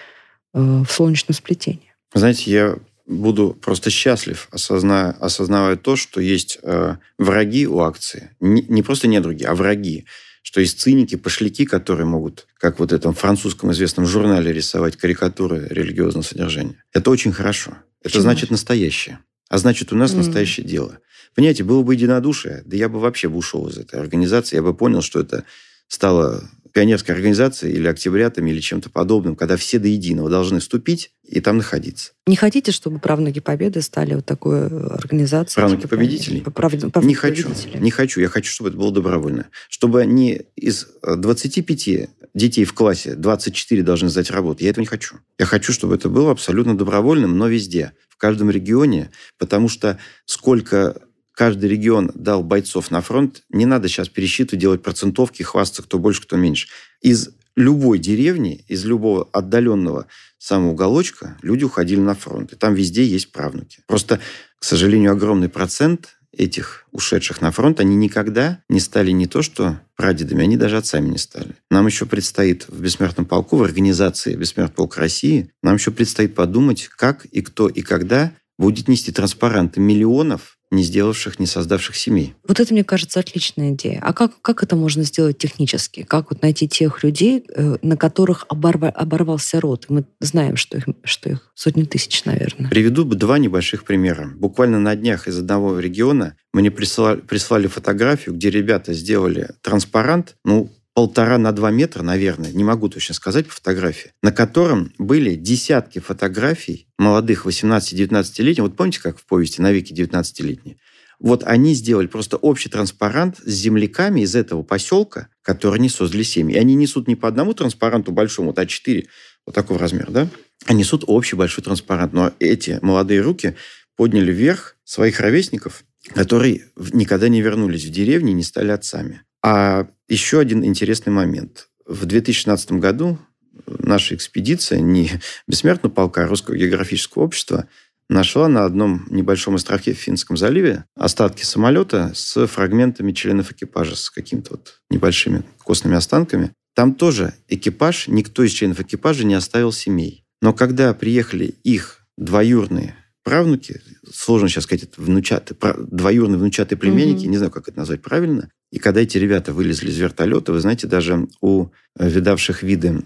э, 0.54 0.60
в 0.60 0.88
солнечном 0.92 1.36
сплетении. 1.36 1.94
Знаете, 2.14 2.52
я 2.52 2.78
буду 3.06 3.58
просто 3.62 3.90
счастлив, 3.90 4.48
осозная, 4.52 5.12
осознавая 5.12 5.78
то, 5.78 5.96
что 5.96 6.20
есть 6.20 6.60
э, 6.62 6.96
враги 7.18 7.68
у 7.68 7.80
акции. 7.80 8.32
Не, 8.40 8.64
не 8.64 8.82
просто 8.82 9.08
недруги, 9.08 9.44
а 9.44 9.56
враги 9.56 10.06
что 10.48 10.62
есть 10.62 10.80
циники, 10.80 11.16
пошляки, 11.16 11.66
которые 11.66 12.06
могут, 12.06 12.48
как 12.58 12.80
вот 12.80 12.94
в 12.94 12.96
этом 12.96 13.14
французском 13.14 13.74
известном 13.74 14.06
журнале, 14.06 14.54
рисовать 14.54 14.96
карикатуры 14.96 15.68
религиозного 15.70 16.24
содержания. 16.24 16.82
Это 16.94 17.12
очень 17.12 17.34
хорошо. 17.34 17.72
Это 18.00 18.12
Почему? 18.12 18.22
значит 18.22 18.50
настоящее. 18.50 19.20
А 19.50 19.58
значит, 19.58 19.92
у 19.92 19.98
нас 19.98 20.14
mm. 20.14 20.18
настоящее 20.20 20.66
дело. 20.66 21.00
Понимаете, 21.36 21.66
было 21.66 21.84
бы 21.84 21.96
единодушие, 21.96 22.64
да 22.66 22.78
я 22.78 22.88
бы 22.88 23.02
вообще 23.02 23.28
бы 23.28 23.36
ушел 23.36 23.68
из 23.68 23.78
этой 23.78 24.00
организации, 24.00 24.56
я 24.56 24.62
бы 24.62 24.74
понял, 24.74 25.02
что 25.02 25.20
это 25.20 25.44
стало 25.90 26.50
пионерской 26.78 27.16
организацией 27.16 27.74
или 27.74 27.88
октябрятами 27.88 28.52
или 28.52 28.60
чем-то 28.60 28.92
подобным, 28.92 29.36
когда 29.36 29.58
все 29.58 29.80
до 29.80 29.88
единого 29.88 30.30
должны 30.30 30.60
вступить 30.60 31.10
и 31.28 31.40
там 31.42 31.58
находиться. 31.58 32.12
Не 32.28 32.36
хотите, 32.36 32.72
чтобы 32.72 33.00
правнуки 33.00 33.40
Победы 33.40 33.82
стали 33.82 34.14
вот 34.14 34.28
такой 34.28 34.60
э, 34.60 34.88
организацией? 34.92 35.56
Правнуки 35.56 35.82
типа, 35.82 35.96
победителей? 35.96 36.42
Прав... 36.42 36.72
Прав... 36.92 37.04
Не 37.04 37.16
хочу. 37.16 37.50
Не 37.74 37.90
хочу. 37.90 38.22
Я 38.22 38.28
хочу, 38.28 38.52
чтобы 38.52 38.70
это 38.70 38.78
было 38.78 38.92
добровольно. 38.92 39.48
Чтобы 39.70 40.06
не 40.06 40.44
из 40.56 40.88
25 41.02 41.88
э, 41.88 42.10
детей 42.36 42.64
в 42.64 42.76
классе 42.76 43.16
24 43.16 43.82
должны 43.82 44.10
сдать 44.10 44.30
работу. 44.30 44.64
Я 44.64 44.70
этого 44.70 44.84
не 44.84 44.88
хочу. 44.88 45.16
Я 45.40 45.48
хочу, 45.48 45.74
чтобы 45.74 45.96
это 45.96 46.10
было 46.10 46.30
абсолютно 46.30 46.78
добровольным, 46.78 47.40
но 47.40 47.48
везде, 47.48 47.94
в 48.08 48.18
каждом 48.18 48.52
регионе, 48.52 49.10
потому 49.40 49.68
что 49.68 49.98
сколько 50.26 51.02
каждый 51.38 51.70
регион 51.70 52.12
дал 52.16 52.42
бойцов 52.42 52.90
на 52.90 53.02
фронт, 53.02 53.44
не 53.50 53.68
надо 53.68 53.88
сейчас 53.88 54.10
пересчитывать, 54.10 54.60
делать 54.60 54.82
процентовки, 54.82 55.44
хвастаться, 55.44 55.84
кто 55.84 56.00
больше, 56.00 56.24
кто 56.24 56.36
меньше. 56.36 56.68
Из 57.00 57.30
любой 57.56 58.00
деревни, 58.00 58.66
из 58.68 58.86
любого 58.86 59.30
отдаленного 59.32 60.08
самого 60.40 60.72
уголочка 60.72 61.38
люди 61.44 61.64
уходили 61.64 62.00
на 62.00 62.16
фронт. 62.16 62.54
И 62.54 62.56
там 62.56 62.74
везде 62.74 63.06
есть 63.06 63.32
правнуки. 63.32 63.82
Просто, 63.86 64.20
к 64.58 64.64
сожалению, 64.64 65.12
огромный 65.12 65.48
процент 65.48 66.18
этих 66.32 66.86
ушедших 66.92 67.40
на 67.40 67.52
фронт, 67.52 67.80
они 67.80 67.96
никогда 67.96 68.60
не 68.68 68.80
стали 68.80 69.12
не 69.12 69.28
то 69.28 69.44
что 69.44 69.80
прадедами, 69.96 70.44
они 70.44 70.58
даже 70.58 70.78
отцами 70.78 71.10
не 71.10 71.18
стали. 71.20 71.56
Нам 71.70 71.86
еще 71.86 72.08
предстоит 72.08 72.68
в 72.68 72.82
Бессмертном 72.82 73.28
полку, 73.28 73.58
в 73.58 73.64
организации 73.64 74.36
Бессмертный 74.36 74.76
полк 74.76 74.98
России, 74.98 75.52
нам 75.62 75.76
еще 75.76 75.92
предстоит 75.92 76.34
подумать, 76.34 76.88
как 76.88 77.26
и 77.26 77.42
кто 77.42 77.68
и 77.68 77.84
когда 77.84 78.34
будет 78.58 78.88
нести 78.88 79.12
транспаранты 79.12 79.80
миллионов 79.80 80.58
не 80.70 80.84
сделавших, 80.84 81.40
не 81.40 81.46
создавших 81.46 81.96
семей. 81.96 82.36
Вот 82.48 82.60
это, 82.60 82.74
мне 82.74 82.84
кажется, 82.84 83.20
отличная 83.20 83.72
идея. 83.72 84.00
А 84.02 84.14
как, 84.14 84.42
как 84.42 84.64
это 84.64 84.76
можно 84.76 85.04
сделать 85.04 85.38
технически? 85.38 86.04
Как 86.04 86.30
вот 86.30 86.42
найти 86.42 86.68
тех 86.68 87.04
людей, 87.04 87.46
э, 87.56 87.78
на 87.82 87.96
которых 87.96 88.46
оборва, 88.50 88.90
оборвался 88.90 89.62
род? 89.62 89.86
Мы 89.88 90.06
знаем, 90.20 90.58
что 90.58 90.78
их, 90.78 90.86
что 91.04 91.30
их 91.30 91.52
сотни 91.56 91.84
тысяч, 91.84 92.26
наверное. 92.26 92.70
Приведу 92.70 93.06
два 93.06 93.38
небольших 93.38 93.86
примера. 93.86 94.30
Буквально 94.36 94.80
на 94.80 94.96
днях 94.96 95.28
из 95.28 95.38
одного 95.38 95.80
региона 95.80 96.36
мне 96.52 96.70
прислали, 96.70 97.22
прислали 97.22 97.68
фотографию, 97.68 98.36
где 98.36 98.50
ребята 98.50 98.94
сделали 98.94 99.52
транспарант, 99.62 100.36
ну, 100.44 100.70
полтора 100.98 101.38
на 101.38 101.52
два 101.52 101.70
метра, 101.70 102.02
наверное, 102.02 102.52
не 102.52 102.64
могу 102.64 102.90
точно 102.90 103.14
сказать 103.14 103.46
по 103.46 103.54
фотографии, 103.54 104.14
на 104.24 104.32
котором 104.32 104.92
были 104.98 105.36
десятки 105.36 106.00
фотографий 106.00 106.88
молодых 106.98 107.46
18-19-летних. 107.46 108.64
Вот 108.64 108.76
помните, 108.76 109.02
как 109.04 109.20
в 109.20 109.26
повести 109.28 109.62
«Навеки 109.62 109.94
19-летние»? 109.94 110.78
Вот 111.20 111.44
они 111.44 111.76
сделали 111.76 112.08
просто 112.08 112.38
общий 112.38 112.70
транспарант 112.70 113.38
с 113.38 113.52
земляками 113.52 114.22
из 114.22 114.34
этого 114.34 114.64
поселка, 114.64 115.28
которые 115.44 115.80
не 115.82 115.90
создали 115.90 116.24
семьи. 116.24 116.56
И 116.56 116.60
они 116.60 116.74
несут 116.74 117.08
не 117.08 117.16
по 117.16 117.28
одному 117.28 117.54
транспаранту 117.54 118.12
большому, 118.12 118.48
вот 118.48 118.58
А4, 118.58 119.06
вот 119.46 119.54
такого 119.54 119.80
размера, 119.80 120.10
да? 120.10 120.28
А 120.66 120.74
несут 120.74 121.04
общий 121.06 121.36
большой 121.36 121.64
транспарант. 121.64 122.14
Но 122.14 122.34
эти 122.40 122.80
молодые 122.82 123.22
руки 123.22 123.56
подняли 123.98 124.32
вверх 124.32 124.76
своих 124.84 125.20
ровесников, 125.20 125.84
которые 126.16 126.64
никогда 126.92 127.30
не 127.30 127.40
вернулись 127.40 127.86
в 127.86 127.92
деревню 127.92 128.32
и 128.32 128.34
не 128.34 128.44
стали 128.44 128.72
отцами. 128.72 129.22
А 129.44 129.88
еще 130.08 130.40
один 130.40 130.64
интересный 130.64 131.12
момент. 131.12 131.70
В 131.86 132.06
2016 132.06 132.74
году 132.74 133.20
наша 133.66 134.16
экспедиция, 134.16 134.80
не 134.80 135.12
бессмертного 135.48 135.94
полка, 135.94 136.24
а 136.24 136.28
Русского 136.28 136.56
географического 136.56 137.24
общества, 137.24 137.68
нашла 138.10 138.48
на 138.48 138.66
одном 138.66 139.06
небольшом 139.10 139.56
островке 139.56 139.94
в 139.94 139.98
Финском 139.98 140.38
заливе 140.38 140.86
остатки 140.96 141.44
самолета 141.44 142.12
с 142.16 142.48
фрагментами 142.48 143.12
членов 143.12 143.52
экипажа, 143.52 143.96
с 143.96 144.10
какими-то 144.10 144.52
вот 144.52 144.82
небольшими 144.90 145.44
костными 145.64 145.98
останками. 145.98 146.54
Там 146.74 146.94
тоже 146.94 147.34
экипаж, 147.48 148.08
никто 148.08 148.44
из 148.44 148.52
членов 148.52 148.80
экипажа 148.80 149.26
не 149.26 149.34
оставил 149.34 149.72
семей. 149.72 150.24
Но 150.42 150.54
когда 150.54 150.94
приехали 150.94 151.56
их 151.64 152.06
двоюрные 152.18 152.96
правнуки, 153.28 153.82
сложно 154.10 154.48
сейчас 154.48 154.64
сказать, 154.64 154.84
это 154.84 155.02
внучатые, 155.02 155.58
двоюродные 155.78 156.40
внучатые 156.40 156.80
племенники, 156.80 157.26
mm-hmm. 157.26 157.30
не 157.30 157.36
знаю, 157.36 157.52
как 157.52 157.68
это 157.68 157.78
назвать 157.78 158.02
правильно. 158.02 158.50
И 158.72 158.80
когда 158.80 159.02
эти 159.02 159.18
ребята 159.18 159.52
вылезли 159.52 159.90
из 159.90 159.98
вертолета, 159.98 160.54
вы 160.54 160.62
знаете, 160.62 160.88
даже 160.88 161.28
у 161.42 161.66
э, 162.00 162.10
видавших 162.10 162.64
виды 162.64 163.04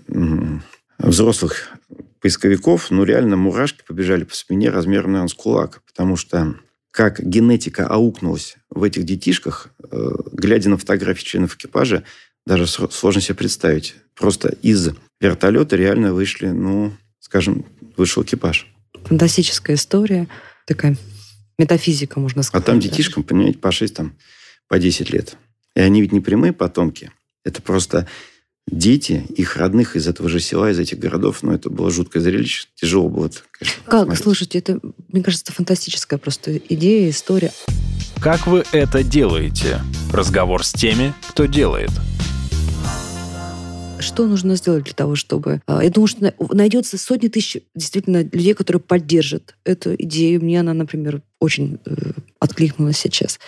взрослых 0.99 1.69
поисковиков, 2.19 2.91
ну, 2.91 3.03
реально 3.03 3.36
мурашки 3.36 3.81
побежали 3.88 4.23
по 4.23 4.36
спине 4.36 4.69
размером, 4.69 5.13
наверное, 5.13 5.27
с 5.27 5.34
кулак, 5.34 5.81
потому 5.88 6.17
что 6.17 6.55
как 6.91 7.19
генетика 7.19 7.88
аукнулась 7.88 8.57
в 8.69 8.84
этих 8.84 9.05
детишках, 9.05 9.69
э, 9.91 10.10
глядя 10.34 10.69
на 10.69 10.77
фотографии 10.77 11.25
членов 11.25 11.55
экипажа, 11.55 12.03
даже 12.45 12.67
сложно 12.67 13.21
себе 13.21 13.34
представить. 13.34 13.95
Просто 14.13 14.49
из 14.62 14.91
вертолета 15.19 15.75
реально 15.75 16.13
вышли, 16.13 16.49
ну, 16.49 16.93
скажем, 17.19 17.65
вышел 17.97 18.21
экипаж 18.21 18.67
фантастическая 19.06 19.75
история. 19.75 20.27
Такая 20.67 20.97
метафизика, 21.58 22.19
можно 22.19 22.43
сказать. 22.43 22.63
А 22.63 22.65
там 22.65 22.80
детишкам, 22.80 23.23
понимаете, 23.23 23.60
по 23.60 23.71
6, 23.71 23.93
там, 23.93 24.17
по 24.67 24.80
10 24.80 25.12
лет. 25.12 25.38
И 25.75 25.80
они 25.80 26.01
ведь 26.01 26.12
не 26.12 26.19
прямые 26.19 26.54
потомки. 26.54 27.12
Это 27.43 27.62
просто 27.62 28.08
дети 28.67 29.25
их 29.36 29.58
родных 29.58 29.95
из 29.95 30.08
этого 30.08 30.30
же 30.30 30.39
села, 30.39 30.71
из 30.71 30.80
этих 30.80 30.99
городов. 30.99 31.43
Ну, 31.43 31.51
это 31.54 31.69
было 31.69 31.89
жуткое 31.91 32.21
зрелище. 32.21 32.67
Тяжело 32.75 33.10
было, 33.10 33.30
конечно, 33.51 33.84
Как? 33.86 34.04
смотреть. 34.04 34.23
Слушайте, 34.23 34.60
это, 34.60 34.80
мне 35.08 35.23
кажется, 35.23 35.51
фантастическая 35.51 36.19
просто 36.19 36.58
идея, 36.58 37.10
история. 37.10 37.51
Как 38.21 38.45
вы 38.47 38.63
это 38.71 39.04
делаете? 39.04 39.82
Разговор 40.12 40.63
с 40.63 40.71
теми, 40.71 41.13
кто 41.30 41.45
делает. 41.45 41.91
Что 44.01 44.25
нужно 44.27 44.55
сделать 44.55 44.85
для 44.85 44.93
того, 44.93 45.15
чтобы... 45.15 45.61
а, 45.67 45.83
Я 45.83 45.89
думаю, 45.89 46.07
что 46.07 46.23
на- 46.23 46.33
найдется 46.51 46.97
сотни 46.97 47.27
тысяч 47.27 47.61
действительно 47.75 48.23
людей, 48.23 48.53
которые 48.53 48.81
поддержат 48.81 49.55
эту 49.63 49.95
идею. 49.95 50.41
Мне 50.43 50.59
она, 50.59 50.73
например, 50.73 51.21
очень 51.39 51.79
э, 51.85 51.91
откликнулась 52.39 52.97
сейчас. 52.97 53.39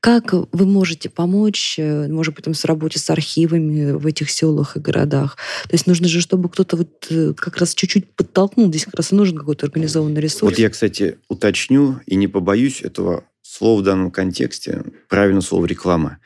Как 0.00 0.32
вы 0.32 0.66
можете 0.66 1.08
помочь, 1.08 1.76
э, 1.78 2.06
может 2.08 2.34
быть, 2.34 2.44
там, 2.44 2.54
с 2.54 2.64
работе 2.64 2.98
с 2.98 3.10
архивами 3.10 3.92
в 3.92 4.06
этих 4.06 4.30
селах 4.30 4.76
и 4.76 4.80
городах? 4.80 5.36
То 5.64 5.74
есть 5.74 5.86
нужно 5.86 6.06
же, 6.06 6.20
чтобы 6.20 6.48
кто-то 6.48 6.76
вот 6.76 7.06
э, 7.10 7.32
как 7.36 7.56
раз 7.56 7.74
чуть-чуть 7.74 8.14
подтолкнул. 8.14 8.68
Здесь 8.68 8.84
как 8.84 8.94
раз 8.94 9.12
и 9.12 9.16
нужен 9.16 9.36
какой-то 9.36 9.66
организованный 9.66 10.20
ресурс. 10.20 10.42
Вот 10.42 10.58
я, 10.58 10.70
кстати, 10.70 11.18
уточню 11.28 12.00
и 12.06 12.14
не 12.14 12.28
побоюсь 12.28 12.82
этого 12.82 13.24
слова 13.42 13.80
в 13.80 13.84
данном 13.84 14.10
контексте. 14.10 14.84
Правильно 15.08 15.40
слово 15.40 15.66
реклама. 15.66 16.18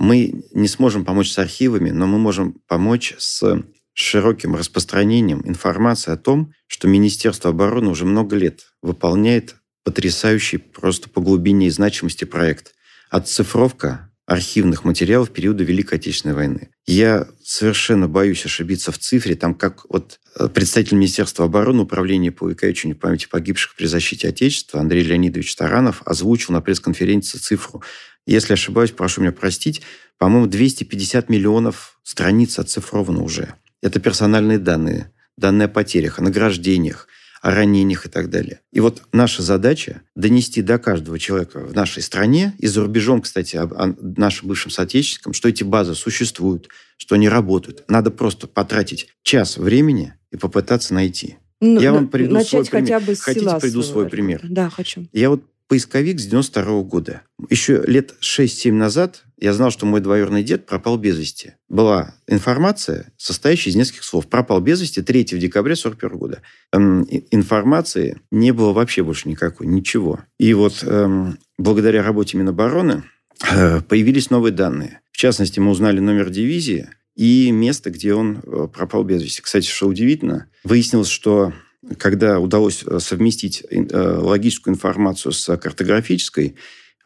Мы 0.00 0.44
не 0.52 0.66
сможем 0.66 1.04
помочь 1.04 1.30
с 1.30 1.38
архивами, 1.38 1.90
но 1.90 2.06
мы 2.06 2.18
можем 2.18 2.54
помочь 2.66 3.14
с 3.18 3.62
широким 3.92 4.56
распространением 4.56 5.42
информации 5.46 6.10
о 6.10 6.16
том, 6.16 6.54
что 6.66 6.88
Министерство 6.88 7.50
обороны 7.50 7.90
уже 7.90 8.06
много 8.06 8.34
лет 8.34 8.62
выполняет 8.80 9.56
потрясающий 9.84 10.56
просто 10.56 11.10
по 11.10 11.20
глубине 11.20 11.66
и 11.66 11.70
значимости 11.70 12.24
проект. 12.24 12.72
Отцифровка 13.10 14.10
архивных 14.30 14.84
материалов 14.84 15.30
периода 15.32 15.64
Великой 15.64 15.96
Отечественной 15.96 16.36
войны. 16.36 16.70
Я 16.86 17.26
совершенно 17.42 18.06
боюсь 18.06 18.46
ошибиться 18.46 18.92
в 18.92 18.98
цифре, 18.98 19.34
там 19.34 19.54
как 19.54 19.84
вот 19.90 20.20
э, 20.38 20.46
представитель 20.46 20.96
Министерства 20.98 21.46
обороны, 21.46 21.82
Управления 21.82 22.30
по 22.30 22.44
увековечению 22.44 22.96
памяти 22.96 23.26
погибших 23.28 23.74
при 23.74 23.86
защите 23.86 24.28
Отечества 24.28 24.78
Андрей 24.78 25.02
Леонидович 25.02 25.56
Таранов 25.56 26.02
озвучил 26.06 26.54
на 26.54 26.60
пресс-конференции 26.60 27.38
цифру. 27.38 27.82
Если 28.26 28.52
ошибаюсь, 28.52 28.90
прошу 28.92 29.22
меня 29.22 29.32
простить, 29.32 29.82
по-моему, 30.18 30.46
250 30.46 31.28
миллионов 31.28 31.98
страниц 32.02 32.58
оцифровано 32.58 33.22
уже. 33.22 33.54
Это 33.82 33.98
персональные 34.00 34.58
данные, 34.58 35.10
данные 35.36 35.66
о 35.66 35.68
потерях, 35.68 36.18
о 36.18 36.22
награждениях, 36.22 37.08
о 37.40 37.50
ранениях 37.52 38.04
и 38.04 38.08
так 38.10 38.28
далее. 38.28 38.60
И 38.70 38.80
вот 38.80 39.02
наша 39.12 39.42
задача 39.42 40.02
донести 40.14 40.60
до 40.60 40.78
каждого 40.78 41.18
человека 41.18 41.60
в 41.60 41.74
нашей 41.74 42.02
стране 42.02 42.54
и 42.58 42.66
за 42.66 42.82
рубежом, 42.82 43.22
кстати, 43.22 43.56
об- 43.56 43.72
о 43.72 43.94
нашим 44.00 44.48
бывшим 44.48 44.70
соотечественникам, 44.70 45.32
что 45.32 45.48
эти 45.48 45.64
базы 45.64 45.94
существуют, 45.94 46.68
что 46.98 47.14
они 47.14 47.30
работают. 47.30 47.84
Надо 47.88 48.10
просто 48.10 48.46
потратить 48.46 49.08
час 49.22 49.56
времени 49.56 50.12
и 50.30 50.36
попытаться 50.36 50.92
найти. 50.92 51.38
Ну, 51.62 51.80
я 51.80 51.92
вам 51.92 52.08
приведу 52.08 52.34
начать 52.34 52.50
свой 52.50 52.64
пример. 52.66 52.86
хотя 52.94 53.00
бы 53.00 53.16
Хотите, 53.16 53.46
приведу 53.60 53.82
своего 53.82 53.92
свой 53.92 54.08
пример? 54.08 54.40
Да, 54.44 54.68
хочу. 54.70 55.06
Я 55.12 55.30
вот 55.30 55.42
поисковик 55.70 56.18
с 56.18 56.26
92 56.26 56.82
года. 56.82 57.22
Еще 57.48 57.80
лет 57.86 58.16
6-7 58.20 58.72
назад 58.72 59.22
я 59.38 59.52
знал, 59.52 59.70
что 59.70 59.86
мой 59.86 60.00
двоюродный 60.00 60.42
дед 60.42 60.66
пропал 60.66 60.98
без 60.98 61.16
вести. 61.16 61.54
Была 61.68 62.16
информация, 62.26 63.12
состоящая 63.16 63.70
из 63.70 63.76
нескольких 63.76 64.02
слов. 64.02 64.26
Пропал 64.26 64.60
без 64.60 64.80
вести 64.80 65.00
3 65.00 65.38
декабря 65.38 65.76
41 65.76 66.18
года. 66.18 66.42
Эм, 66.72 67.06
информации 67.30 68.20
не 68.32 68.50
было 68.50 68.72
вообще 68.72 69.04
больше 69.04 69.28
никакой, 69.28 69.68
ничего. 69.68 70.18
И 70.40 70.52
вот 70.54 70.82
эм, 70.82 71.38
благодаря 71.56 72.02
работе 72.02 72.36
Минобороны 72.36 73.04
э, 73.48 73.80
появились 73.82 74.28
новые 74.28 74.52
данные. 74.52 75.02
В 75.12 75.18
частности, 75.18 75.60
мы 75.60 75.70
узнали 75.70 76.00
номер 76.00 76.30
дивизии 76.30 76.88
и 77.14 77.52
место, 77.52 77.90
где 77.90 78.14
он 78.14 78.40
э, 78.42 78.66
пропал 78.74 79.04
без 79.04 79.22
вести. 79.22 79.40
Кстати, 79.40 79.68
что 79.68 79.86
удивительно, 79.86 80.48
выяснилось, 80.64 81.08
что 81.08 81.52
когда 81.98 82.38
удалось 82.38 82.84
э, 82.86 82.98
совместить 83.00 83.64
э, 83.70 84.18
логическую 84.18 84.74
информацию 84.74 85.32
с 85.32 85.56
картографической, 85.56 86.56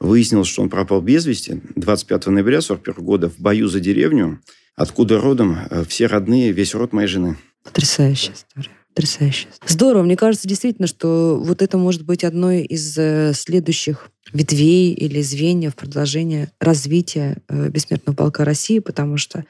выяснилось, 0.00 0.48
что 0.48 0.62
он 0.62 0.68
пропал 0.68 1.00
без 1.00 1.26
вести 1.26 1.60
25 1.76 2.26
ноября 2.26 2.58
1941 2.58 3.04
года 3.04 3.30
в 3.30 3.38
бою 3.38 3.68
за 3.68 3.80
деревню, 3.80 4.40
откуда 4.74 5.20
родом 5.20 5.56
э, 5.70 5.84
все 5.88 6.06
родные, 6.06 6.52
весь 6.52 6.74
род 6.74 6.92
моей 6.92 7.08
жены. 7.08 7.37
Потрясающая 7.62 8.34
история. 8.34 8.70
Потрясающе. 8.94 9.48
Здорово. 9.66 10.04
Мне 10.04 10.16
кажется, 10.16 10.46
действительно, 10.46 10.87
что 10.87 11.40
вот 11.42 11.62
это 11.62 11.78
может 11.78 12.04
быть 12.04 12.22
одной 12.22 12.62
из 12.62 12.94
следующих 13.37 14.08
ветвей 14.32 14.92
или 14.92 15.20
звеньев 15.20 15.74
продолжения 15.74 16.52
развития 16.60 17.38
Бессмертного 17.48 18.14
полка 18.14 18.44
России, 18.44 18.78
потому 18.78 19.16
что 19.16 19.44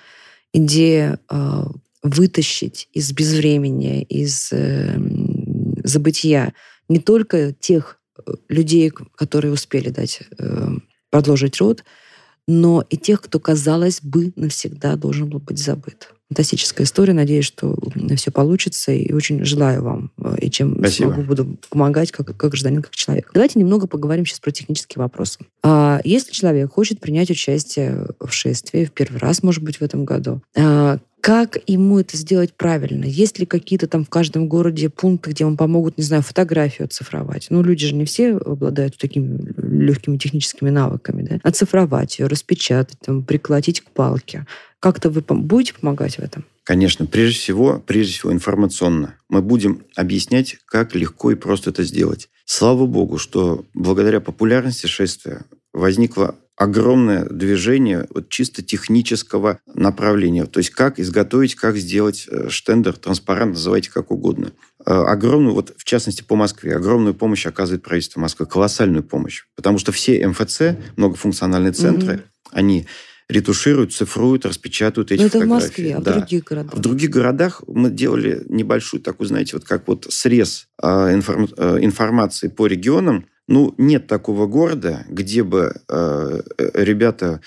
идея 0.55 1.19
вытащить 2.05 2.89
из 2.93 3.13
безвремени, 3.13 4.03
из 4.03 4.53
э, 4.53 4.97
забытия 5.83 6.53
не 6.89 6.99
только 7.01 7.53
тех 7.53 7.99
э, 8.25 8.33
людей, 8.49 8.91
которые 8.91 9.53
успели 9.53 9.89
дать 9.89 10.21
э, 10.39 10.69
продолжить 11.11 11.59
род, 11.59 11.83
но 12.47 12.85
и 12.91 12.99
тех, 12.99 13.23
кто, 13.23 13.41
казалось 13.41 14.01
бы, 14.03 14.35
навсегда 14.37 14.97
должен 14.97 15.31
был 15.31 15.39
быть 15.41 15.59
забыт. 15.59 16.11
Фантастическая 16.29 16.85
история. 16.87 17.15
Надеюсь, 17.15 17.47
что 17.47 17.75
все 18.17 18.31
получится. 18.31 18.93
И 18.93 19.13
очень 19.15 19.43
желаю 19.47 19.83
вам. 19.83 20.11
э, 20.19 20.37
И 20.43 20.51
чем 20.51 20.77
Спасибо. 20.79 21.09
смогу, 21.13 21.23
буду 21.23 21.59
помогать 21.71 22.13
как, 22.13 22.37
как 22.37 22.51
гражданин, 22.51 22.83
как 22.83 22.95
человек. 22.95 23.31
Давайте 23.33 23.59
немного 23.59 23.87
поговорим 23.87 24.27
сейчас 24.27 24.41
про 24.41 24.51
технические 24.51 25.01
вопросы. 25.01 25.39
А, 25.63 26.03
если 26.05 26.33
человек 26.33 26.71
хочет 26.71 27.01
принять 27.01 27.31
участие 27.31 28.09
в 28.21 28.31
шествии 28.31 28.85
в 28.85 28.93
первый 28.93 29.19
раз, 29.19 29.43
может 29.43 29.63
быть, 29.63 29.79
в 29.79 29.83
этом 29.83 30.05
году, 30.05 30.43
а, 30.55 30.99
как 31.25 31.57
ему 31.67 32.01
это 32.01 32.19
сделать 32.19 32.53
правильно? 32.53 33.07
Есть 33.07 33.39
ли 33.39 33.47
какие-то 33.47 33.87
там 33.87 34.05
в 34.05 34.11
каждом 34.11 34.47
городе 34.47 34.91
пункты, 34.91 35.31
где 35.31 35.47
вам 35.47 35.57
помогут, 35.57 35.97
не 35.97 36.05
знаю, 36.05 36.23
фотографию 36.23 36.85
оцифровать? 36.85 37.47
Ну, 37.49 37.63
люди 37.63 37.87
же 37.87 37.95
не 37.95 38.05
все 38.05 38.37
обладают 38.37 38.99
такими 38.99 39.41
легкими 39.57 40.19
техническими 40.19 40.69
навыками, 40.69 41.23
да? 41.23 41.39
Оцифровать 41.43 42.19
ее, 42.19 42.27
распечатать, 42.27 42.99
там, 43.01 43.25
приколотить 43.25 43.81
к 43.81 43.89
палке. 43.89 44.47
Как-то 44.81 45.09
вы 45.09 45.23
будете 45.23 45.73
помогать 45.73 46.17
в 46.17 46.19
этом? 46.19 46.45
Конечно, 46.63 47.07
прежде 47.07 47.39
всего, 47.39 47.83
прежде 47.87 48.13
всего 48.13 48.31
информационно. 48.31 49.15
Мы 49.31 49.41
будем 49.41 49.87
объяснять, 49.97 50.59
как 50.67 50.95
легко 50.95 51.31
и 51.31 51.37
просто 51.37 51.71
это 51.71 51.85
сделать. 51.85 52.29
Слава 52.45 52.85
богу, 52.85 53.17
что 53.17 53.65
благодаря 53.73 54.21
популярности 54.21 54.87
шествия 54.87 55.47
возникло 55.73 56.37
огромное 56.57 57.25
движение 57.27 58.07
вот 58.11 58.29
чисто 58.29 58.63
технического 58.63 59.59
направления. 59.75 60.47
То 60.47 60.59
есть 60.59 60.71
как 60.71 60.99
изготовить, 61.01 61.55
как 61.55 61.77
сделать 61.77 62.27
э, 62.31 62.49
штендер, 62.49 62.97
транспарант, 62.97 63.53
называйте 63.55 63.91
как 63.91 64.11
угодно. 64.11 64.53
Э, 64.87 64.93
Огромную, 64.93 65.55
вот 65.55 65.75
в 65.77 65.85
частности 65.85 66.23
по 66.23 66.37
Москве, 66.37 66.77
огромную 66.77 67.15
помощь 67.15 67.47
оказывает 67.47 67.83
правительство 67.83 68.21
Москвы, 68.21 68.47
колоссальную 68.47 69.03
помощь. 69.03 69.45
Потому 69.57 69.79
что 69.79 69.93
все 69.93 70.27
МФЦ, 70.27 70.77
многофункциональные 70.97 71.73
центры, 71.73 72.15
Мгм. 72.15 72.23
они 72.53 72.87
ретушируют, 73.29 73.93
цифруют, 73.93 74.45
распечатывают 74.45 75.11
эти 75.13 75.21
Ну, 75.21 75.27
это 75.27 75.39
в 75.39 75.41
фотографии. 75.43 75.67
Москве, 75.67 75.95
а 75.97 76.01
в 76.01 76.03
Да. 76.03 76.13
других 76.19 76.45
городах? 76.45 76.75
В 76.75 76.81
других 76.81 77.11
городах 77.11 77.63
мы 77.67 77.91
делали 77.91 78.45
небольшую 78.49 79.01
такую, 79.03 79.27
знаете, 79.27 79.57
вот 79.57 79.65
как 79.65 79.89
вот 79.89 80.07
срез 80.11 80.69
а, 80.83 81.13
информ- 81.15 81.53
а, 81.57 81.79
информации 81.79 82.49
по 82.49 82.67
регионам. 82.67 83.27
Ну, 83.49 83.75
нет 83.79 84.07
такого 84.07 84.47
города, 84.47 85.05
где 85.09 85.43
бы 85.43 85.75
а, 85.89 86.41
э, 86.59 86.71
ребята, 86.85 87.41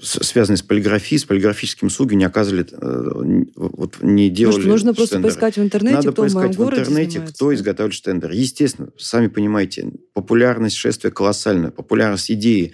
с- 0.00 0.22
связанные 0.24 0.58
с 0.58 0.62
полиграфией, 0.62 1.18
с 1.18 1.24
полиграфическим 1.24 1.88
услуги, 1.88 2.14
не 2.14 2.24
оказывали, 2.24 2.66
э, 2.70 3.44
вот 3.56 3.96
не 4.02 4.28
делали 4.28 4.56
Может, 4.56 4.68
нужно 4.70 4.94
просто 4.94 5.14
штендеры. 5.16 5.32
поискать 5.34 5.56
в 5.56 5.62
интернете, 5.62 5.96
Надо 5.96 6.12
кто 6.12 6.22
в 6.22 6.24
поискать 6.32 6.54
в 6.54 6.58
городе 6.58 6.82
интернете, 6.82 7.10
занимается, 7.10 7.34
кто 7.34 7.54
изготавливает 7.54 7.94
штендер. 7.94 8.30
Естественно, 8.32 8.90
сами 8.98 9.26
понимаете, 9.28 9.90
популярность 10.12 10.76
шествия 10.76 11.10
колоссальная, 11.10 11.70
популярность 11.70 12.30
идеи 12.30 12.72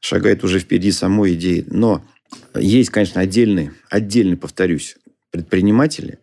шагает 0.00 0.44
уже 0.44 0.58
впереди 0.58 0.92
самой 0.92 1.34
идеи. 1.34 1.64
Но 1.68 2.04
есть, 2.54 2.90
конечно, 2.90 3.20
отдельные, 3.20 3.72
отдельные, 3.90 4.36
повторюсь, 4.36 4.96
предприниматели, 5.30 6.18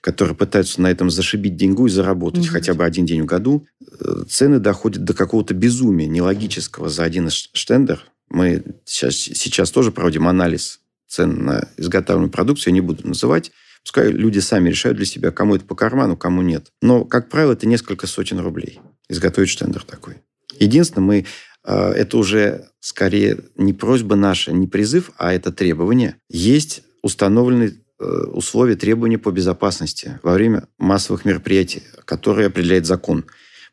которые 0.00 0.36
пытаются 0.36 0.80
на 0.80 0.90
этом 0.90 1.10
зашибить 1.10 1.56
деньгу 1.56 1.86
и 1.86 1.90
заработать 1.90 2.44
Мгм. 2.44 2.52
хотя 2.52 2.74
бы 2.74 2.84
один 2.84 3.06
день 3.06 3.22
в 3.22 3.26
году. 3.26 3.66
Э, 4.00 4.24
Цены 4.28 4.60
доходят 4.60 5.04
до 5.04 5.14
какого-то 5.14 5.54
безумия 5.54 6.06
нелогического 6.06 6.88
за 6.88 7.04
один 7.04 7.28
штендер. 7.30 8.04
Мы 8.30 8.62
сейчас, 8.84 9.14
сейчас 9.14 9.70
тоже 9.70 9.90
проводим 9.90 10.28
анализ 10.28 10.80
цен 11.08 11.44
на 11.44 11.68
изготовленную 11.78 12.30
продукцию, 12.30 12.72
я 12.72 12.74
не 12.74 12.80
буду 12.86 13.08
называть. 13.08 13.50
Пускай 13.82 14.12
люди 14.12 14.38
сами 14.40 14.68
решают 14.68 14.98
для 14.98 15.06
себя, 15.06 15.30
кому 15.30 15.56
это 15.56 15.64
по 15.64 15.74
карману, 15.74 16.16
кому 16.16 16.42
нет. 16.42 16.70
Но, 16.82 17.04
как 17.04 17.30
правило, 17.30 17.52
это 17.54 17.66
несколько 17.66 18.06
сотен 18.06 18.38
рублей 18.40 18.80
изготовить 19.08 19.48
штендер 19.48 19.82
такой. 19.84 20.16
Единственное, 20.58 21.06
мы 21.06 21.26
это 21.70 22.16
уже 22.16 22.68
скорее 22.80 23.38
не 23.56 23.74
просьба 23.74 24.16
наша, 24.16 24.52
не 24.52 24.66
призыв, 24.66 25.10
а 25.18 25.34
это 25.34 25.52
требование. 25.52 26.16
Есть 26.30 26.82
установленные 27.02 27.74
э, 27.98 28.04
условия, 28.04 28.74
требования 28.74 29.18
по 29.18 29.30
безопасности 29.30 30.18
во 30.22 30.32
время 30.32 30.66
массовых 30.78 31.24
мероприятий, 31.26 31.82
которые 32.06 32.46
определяет 32.46 32.86
закон. 32.86 33.26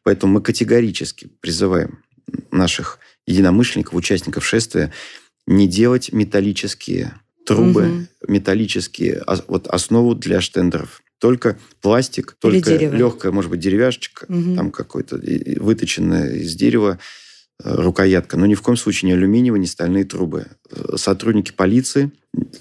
Поэтому 0.04 0.34
мы 0.34 0.42
категорически 0.42 1.30
призываем 1.40 2.00
наших 2.52 3.00
единомышленников, 3.26 3.94
участников 3.94 4.46
шествия 4.46 4.92
не 5.48 5.68
делать 5.68 6.12
металлические 6.12 7.14
трубы, 7.46 7.88
угу. 7.88 8.08
металлические, 8.28 9.24
вот 9.48 9.68
основу 9.68 10.16
для 10.16 10.42
штендеров. 10.42 11.02
Только 11.20 11.58
пластик, 11.82 12.36
Или 12.44 12.60
только 12.60 12.78
дерево. 12.78 12.96
легкая, 12.96 13.32
может 13.32 13.50
быть, 13.50 13.62
деревяшечка, 13.62 14.26
угу. 14.28 14.56
там 14.56 14.72
какой-то 14.72 15.20
выточенная 15.62 16.34
из 16.36 16.56
дерева 16.56 17.00
э, 17.00 17.25
рукоятка, 17.64 18.38
но 18.38 18.46
ни 18.46 18.54
в 18.56 18.62
коем 18.62 18.78
случае 18.78 19.12
не 19.12 19.14
алюминиевые, 19.16 19.60
не 19.60 19.68
стальные 19.68 20.06
трубы. 20.06 20.48
Э, 20.70 20.98
сотрудники 20.98 21.52
полиции 21.52 22.12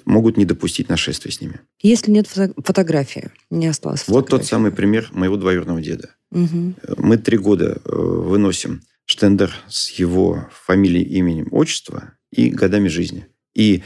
могут 0.04 0.36
не 0.36 0.44
допустить 0.44 0.88
нашествия 0.88 1.32
с 1.32 1.40
ними. 1.40 1.60
Если 1.82 2.10
нет 2.10 2.26
фото- 2.26 2.54
фотографии, 2.62 3.30
не 3.50 3.66
осталось 3.66 4.02
фотографии. 4.02 4.30
Вот 4.30 4.30
тот 4.30 4.46
самый 4.46 4.70
пример 4.70 5.08
моего 5.12 5.36
двоюродного 5.36 5.82
деда. 5.82 6.10
Угу. 6.30 6.74
Мы 6.98 7.18
три 7.18 7.38
года 7.38 7.80
выносим 7.84 8.82
штендер 9.06 9.54
с 9.68 9.90
его 9.90 10.48
фамилией, 10.52 11.04
именем, 11.04 11.48
отчества 11.50 12.12
и 12.30 12.48
годами 12.48 12.88
жизни. 12.88 13.26
И 13.54 13.82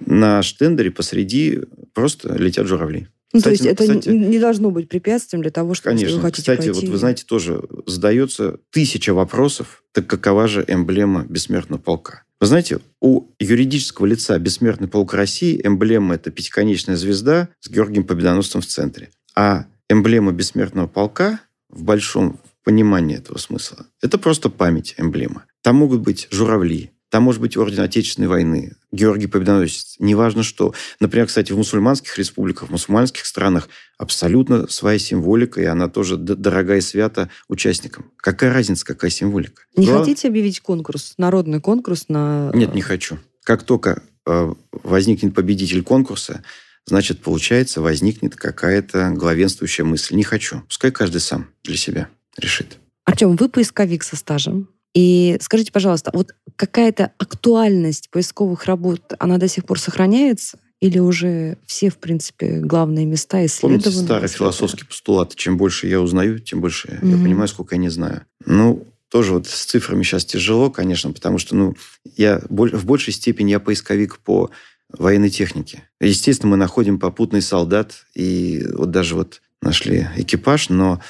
на 0.00 0.42
штендере 0.42 0.90
посреди 0.90 1.60
просто 1.94 2.34
летят 2.36 2.66
журавли. 2.66 3.08
Ну, 3.32 3.38
кстати, 3.38 3.58
то 3.58 3.64
есть 3.64 3.80
это 3.80 3.98
кстати, 3.98 4.08
не 4.14 4.38
должно 4.38 4.70
быть 4.70 4.88
препятствием 4.88 5.42
для 5.42 5.50
того, 5.50 5.74
чтобы 5.74 5.96
конечно, 5.96 6.16
вы 6.16 6.22
хотите 6.22 6.42
Кстати, 6.42 6.68
пойти... 6.68 6.80
вот 6.80 6.88
вы 6.90 6.98
знаете, 6.98 7.24
тоже 7.24 7.62
задается 7.86 8.58
тысяча 8.70 9.14
вопросов, 9.14 9.82
так 9.92 10.06
какова 10.06 10.48
же 10.48 10.64
эмблема 10.68 11.24
бессмертного 11.28 11.80
полка? 11.80 12.24
Вы 12.40 12.46
знаете, 12.46 12.80
у 13.00 13.28
юридического 13.38 14.04
лица 14.04 14.36
«Бессмертный 14.38 14.88
полк 14.88 15.14
России» 15.14 15.60
эмблема– 15.62 16.14
это 16.16 16.32
пятиконечная 16.32 16.96
звезда 16.96 17.48
с 17.60 17.70
Георгием 17.70 18.04
Победоносцем 18.04 18.60
в 18.60 18.66
центре. 18.66 19.10
А 19.36 19.66
эмблема 19.88 20.32
бессмертного 20.32 20.88
полка 20.88 21.40
в 21.68 21.84
большом 21.84 22.40
понимании 22.64 23.16
этого 23.16 23.38
смысла– 23.38 23.86
это 24.02 24.18
просто 24.18 24.50
память, 24.50 24.96
эмблема. 24.98 25.44
Там 25.62 25.76
могут 25.76 26.00
быть 26.00 26.26
журавли, 26.32 26.90
там 27.12 27.24
может 27.24 27.42
быть 27.42 27.58
орден 27.58 27.82
Отечественной 27.82 28.26
войны, 28.26 28.72
Георгий 28.90 29.26
Победоносец, 29.26 29.96
неважно 29.98 30.42
что. 30.42 30.72
Например, 30.98 31.26
кстати, 31.26 31.52
в 31.52 31.58
мусульманских 31.58 32.16
республиках, 32.16 32.70
в 32.70 32.72
мусульманских 32.72 33.26
странах 33.26 33.68
абсолютно 33.98 34.66
своя 34.68 34.98
символика, 34.98 35.60
и 35.60 35.66
она 35.66 35.90
тоже 35.90 36.16
дорогая 36.16 36.78
и 36.78 36.80
свята 36.80 37.28
участникам. 37.48 38.10
Какая 38.16 38.50
разница, 38.50 38.86
какая 38.86 39.10
символика? 39.10 39.60
Не 39.76 39.88
Но... 39.88 39.98
хотите 39.98 40.26
объявить 40.26 40.60
конкурс, 40.60 41.12
народный 41.18 41.60
конкурс 41.60 42.06
на... 42.08 42.50
Нет, 42.54 42.74
не 42.74 42.80
хочу. 42.80 43.18
Как 43.44 43.62
только 43.62 44.02
э, 44.26 44.54
возникнет 44.82 45.34
победитель 45.34 45.82
конкурса, 45.82 46.42
значит, 46.86 47.20
получается, 47.20 47.82
возникнет 47.82 48.36
какая-то 48.36 49.10
главенствующая 49.10 49.84
мысль. 49.84 50.14
Не 50.14 50.24
хочу. 50.24 50.62
Пускай 50.62 50.90
каждый 50.90 51.20
сам 51.20 51.50
для 51.62 51.76
себя 51.76 52.08
решит. 52.38 52.78
Артем, 53.04 53.36
вы 53.36 53.50
поисковик 53.50 54.02
со 54.02 54.16
стажем. 54.16 54.70
И 54.94 55.38
скажите, 55.40 55.72
пожалуйста, 55.72 56.10
вот 56.12 56.34
какая-то 56.56 57.12
актуальность 57.18 58.10
поисковых 58.10 58.66
работ, 58.66 59.14
она 59.18 59.38
до 59.38 59.48
сих 59.48 59.64
пор 59.64 59.80
сохраняется? 59.80 60.58
Или 60.80 60.98
уже 60.98 61.58
все, 61.64 61.90
в 61.90 61.98
принципе, 61.98 62.58
главные 62.58 63.06
места 63.06 63.46
исследованы? 63.46 63.82
Помните 63.82 64.04
старый 64.04 64.28
философский 64.28 64.84
постулат? 64.84 65.34
Чем 65.36 65.56
больше 65.56 65.86
я 65.86 66.00
узнаю, 66.00 66.40
тем 66.40 66.60
больше 66.60 66.88
mm-hmm. 66.88 67.10
я 67.10 67.22
понимаю, 67.22 67.48
сколько 67.48 67.76
я 67.76 67.80
не 67.80 67.88
знаю. 67.88 68.26
Ну, 68.44 68.84
тоже 69.08 69.34
вот 69.34 69.46
с 69.46 69.64
цифрами 69.64 70.02
сейчас 70.02 70.24
тяжело, 70.24 70.70
конечно, 70.70 71.12
потому 71.12 71.38
что, 71.38 71.54
ну, 71.54 71.76
я 72.16 72.42
в 72.48 72.84
большей 72.84 73.12
степени 73.12 73.52
я 73.52 73.60
поисковик 73.60 74.18
по 74.18 74.50
военной 74.88 75.30
технике. 75.30 75.84
Естественно, 76.00 76.50
мы 76.50 76.56
находим 76.56 76.98
попутный 76.98 77.42
солдат, 77.42 78.06
и 78.14 78.66
вот 78.72 78.90
даже 78.90 79.14
вот 79.14 79.40
нашли 79.62 80.08
экипаж, 80.16 80.68
но 80.68 81.00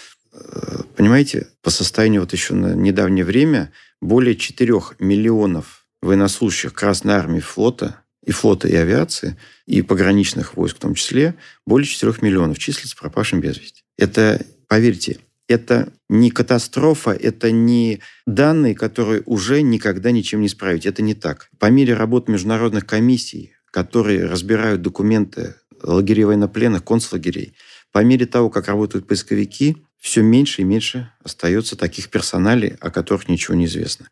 Понимаете, 0.97 1.49
по 1.62 1.70
состоянию 1.70 2.22
вот 2.22 2.33
еще 2.33 2.55
на 2.55 2.74
недавнее 2.74 3.24
время 3.24 3.72
более 4.01 4.37
4 4.37 4.72
миллионов 4.99 5.87
военнослужащих 6.01 6.72
Красной 6.72 7.14
Армии 7.14 7.41
флота 7.41 7.97
и 8.24 8.30
флота, 8.30 8.68
и 8.68 8.74
авиации, 8.74 9.37
и 9.66 9.83
пограничных 9.83 10.57
войск 10.57 10.76
в 10.76 10.80
том 10.80 10.95
числе, 10.95 11.35
более 11.66 11.87
4 11.87 12.14
миллионов 12.20 12.59
числится 12.59 12.97
пропавшим 12.97 13.41
без 13.41 13.59
вести. 13.59 13.83
Это, 13.99 14.45
поверьте, 14.68 15.18
это 15.49 15.93
не 16.09 16.30
катастрофа, 16.30 17.11
это 17.11 17.51
не 17.51 18.01
данные, 18.26 18.74
которые 18.74 19.22
уже 19.26 19.62
никогда 19.62 20.11
ничем 20.11 20.41
не 20.41 20.47
исправить. 20.47 20.87
Это 20.87 21.03
не 21.03 21.14
так. 21.14 21.51
По 21.59 21.66
мере 21.70 21.95
работы 21.95 22.33
международных 22.33 22.87
комиссий, 22.87 23.53
которые 23.70 24.26
разбирают 24.26 24.83
документы 24.83 25.57
лагерей 25.83 26.24
военнопленных, 26.24 26.85
концлагерей, 26.85 27.55
по 27.91 27.99
мере 28.05 28.26
того, 28.26 28.51
как 28.51 28.68
работают 28.68 29.07
поисковики, 29.07 29.76
все 30.03 30.20
меньше 30.20 30.62
и 30.62 30.64
меньше 30.64 31.12
остается 31.22 31.76
таких 31.76 32.11
персоналей, 32.11 32.74
о 32.80 32.90
которых 32.90 33.28
ничего 33.28 33.55
не 33.55 33.66
известно. 33.66 34.09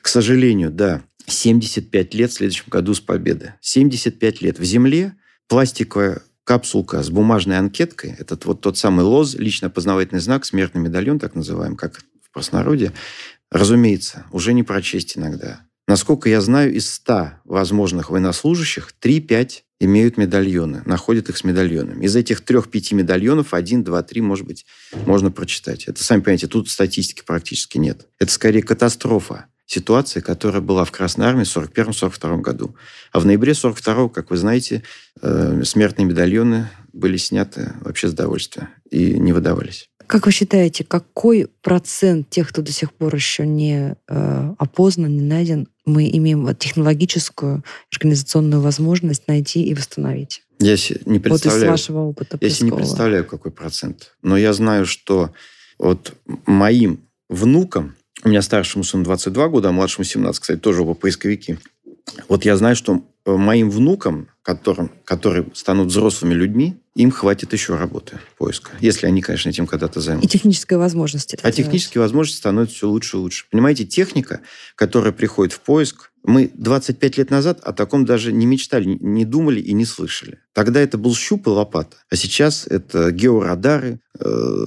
К 0.00 0.08
сожалению, 0.08 0.70
да, 0.70 1.02
75 1.26 2.14
лет 2.14 2.30
в 2.30 2.34
следующем 2.34 2.64
году 2.68 2.94
с 2.94 3.00
победы. 3.00 3.54
75 3.60 4.40
лет. 4.40 4.58
В 4.58 4.64
Земле 4.64 5.14
пластиковая 5.46 6.22
капсулка 6.44 7.02
с 7.02 7.10
бумажной 7.10 7.58
анкеткой, 7.58 8.16
этот 8.18 8.46
вот 8.46 8.62
тот 8.62 8.78
самый 8.78 9.04
ЛОЗ, 9.04 9.34
лично 9.34 9.68
познавательный 9.68 10.20
знак, 10.20 10.46
смертный 10.46 10.80
медальон, 10.80 11.18
так 11.18 11.34
называем, 11.34 11.76
как 11.76 12.02
в 12.22 12.30
простонародье, 12.32 12.92
разумеется, 13.50 14.24
уже 14.32 14.54
не 14.54 14.62
прочесть 14.62 15.18
иногда. 15.18 15.60
Насколько 15.86 16.30
я 16.30 16.40
знаю, 16.40 16.72
из 16.72 16.90
100 16.90 17.32
возможных 17.44 18.08
военнослужащих 18.08 18.94
3-5 19.02 19.63
имеют 19.80 20.16
медальоны, 20.16 20.82
находят 20.86 21.28
их 21.28 21.36
с 21.36 21.44
медальонами. 21.44 22.04
Из 22.04 22.14
этих 22.16 22.40
трех-пяти 22.42 22.94
медальонов 22.94 23.54
один, 23.54 23.82
два, 23.82 24.02
три, 24.02 24.20
может 24.20 24.46
быть, 24.46 24.66
можно 25.06 25.30
прочитать. 25.30 25.84
Это, 25.84 26.02
сами 26.02 26.20
понимаете, 26.20 26.46
тут 26.46 26.68
статистики 26.68 27.22
практически 27.26 27.78
нет. 27.78 28.06
Это 28.18 28.32
скорее 28.32 28.62
катастрофа 28.62 29.46
ситуации, 29.66 30.20
которая 30.20 30.60
была 30.60 30.84
в 30.84 30.92
Красной 30.92 31.26
Армии 31.26 31.44
в 31.44 31.56
1941-1942 31.56 32.40
году. 32.40 32.76
А 33.12 33.20
в 33.20 33.26
ноябре 33.26 33.52
1942, 33.52 34.08
как 34.10 34.30
вы 34.30 34.36
знаете, 34.36 34.82
э, 35.20 35.62
смертные 35.64 36.06
медальоны 36.06 36.68
были 36.92 37.16
сняты 37.16 37.72
вообще 37.80 38.08
с 38.08 38.12
довольствия 38.12 38.68
и 38.90 39.18
не 39.18 39.32
выдавались. 39.32 39.90
Как 40.06 40.26
вы 40.26 40.32
считаете, 40.32 40.84
какой 40.84 41.48
процент 41.62 42.30
тех, 42.30 42.48
кто 42.48 42.62
до 42.62 42.72
сих 42.72 42.92
пор 42.92 43.14
еще 43.14 43.46
не 43.46 43.96
э, 44.08 44.54
опознан, 44.58 45.16
не 45.16 45.22
найден, 45.22 45.68
мы 45.84 46.08
имеем 46.10 46.54
технологическую, 46.56 47.64
организационную 47.92 48.60
возможность 48.60 49.28
найти 49.28 49.64
и 49.64 49.74
восстановить? 49.74 50.42
Я 50.60 50.76
не 51.04 51.18
представляю. 51.18 51.60
Вот 51.72 51.78
из 51.78 51.82
вашего 51.82 51.98
опыта 52.00 52.38
Я 52.40 52.48
не 52.48 52.70
представляю, 52.70 53.24
какой 53.24 53.50
процент. 53.50 54.14
Но 54.22 54.36
я 54.36 54.52
знаю, 54.52 54.86
что 54.86 55.32
вот 55.78 56.14
моим 56.46 57.00
внукам, 57.28 57.96
у 58.22 58.28
меня 58.28 58.42
старшему 58.42 58.84
сыну 58.84 59.04
22 59.04 59.48
года, 59.48 59.68
а 59.68 59.72
младшему 59.72 60.04
17, 60.04 60.40
кстати, 60.40 60.58
тоже 60.58 60.82
оба 60.82 60.94
поисковики. 60.94 61.58
Вот 62.28 62.44
я 62.44 62.56
знаю, 62.56 62.76
что 62.76 63.02
моим 63.26 63.70
внукам, 63.70 64.28
которым, 64.42 64.90
которые 65.04 65.46
станут 65.54 65.88
взрослыми 65.88 66.34
людьми, 66.34 66.76
им 66.94 67.10
хватит 67.10 67.52
еще 67.52 67.76
работы 67.76 68.18
поиска, 68.38 68.70
если 68.80 69.06
они, 69.06 69.20
конечно, 69.20 69.48
этим 69.48 69.66
когда-то 69.66 70.00
займутся. 70.00 70.28
И 70.28 70.30
техническая 70.30 70.78
возможность. 70.78 71.34
А 71.42 71.50
технические 71.50 72.02
возможности 72.02 72.38
становятся 72.38 72.76
все 72.76 72.88
лучше 72.88 73.16
и 73.16 73.20
лучше. 73.20 73.46
Понимаете, 73.50 73.84
техника, 73.84 74.40
которая 74.76 75.12
приходит 75.12 75.52
в 75.52 75.60
поиск, 75.60 76.12
мы 76.22 76.50
25 76.54 77.18
лет 77.18 77.30
назад 77.30 77.60
о 77.62 77.72
таком 77.72 78.04
даже 78.04 78.32
не 78.32 78.46
мечтали, 78.46 78.96
не 79.00 79.24
думали 79.24 79.60
и 79.60 79.72
не 79.72 79.84
слышали. 79.84 80.38
Тогда 80.52 80.80
это 80.80 80.96
был 80.96 81.14
щуп 81.14 81.46
и 81.46 81.50
лопата. 81.50 81.96
А 82.10 82.16
сейчас 82.16 82.66
это 82.66 83.10
георадары, 83.10 84.00
э, 84.20 84.66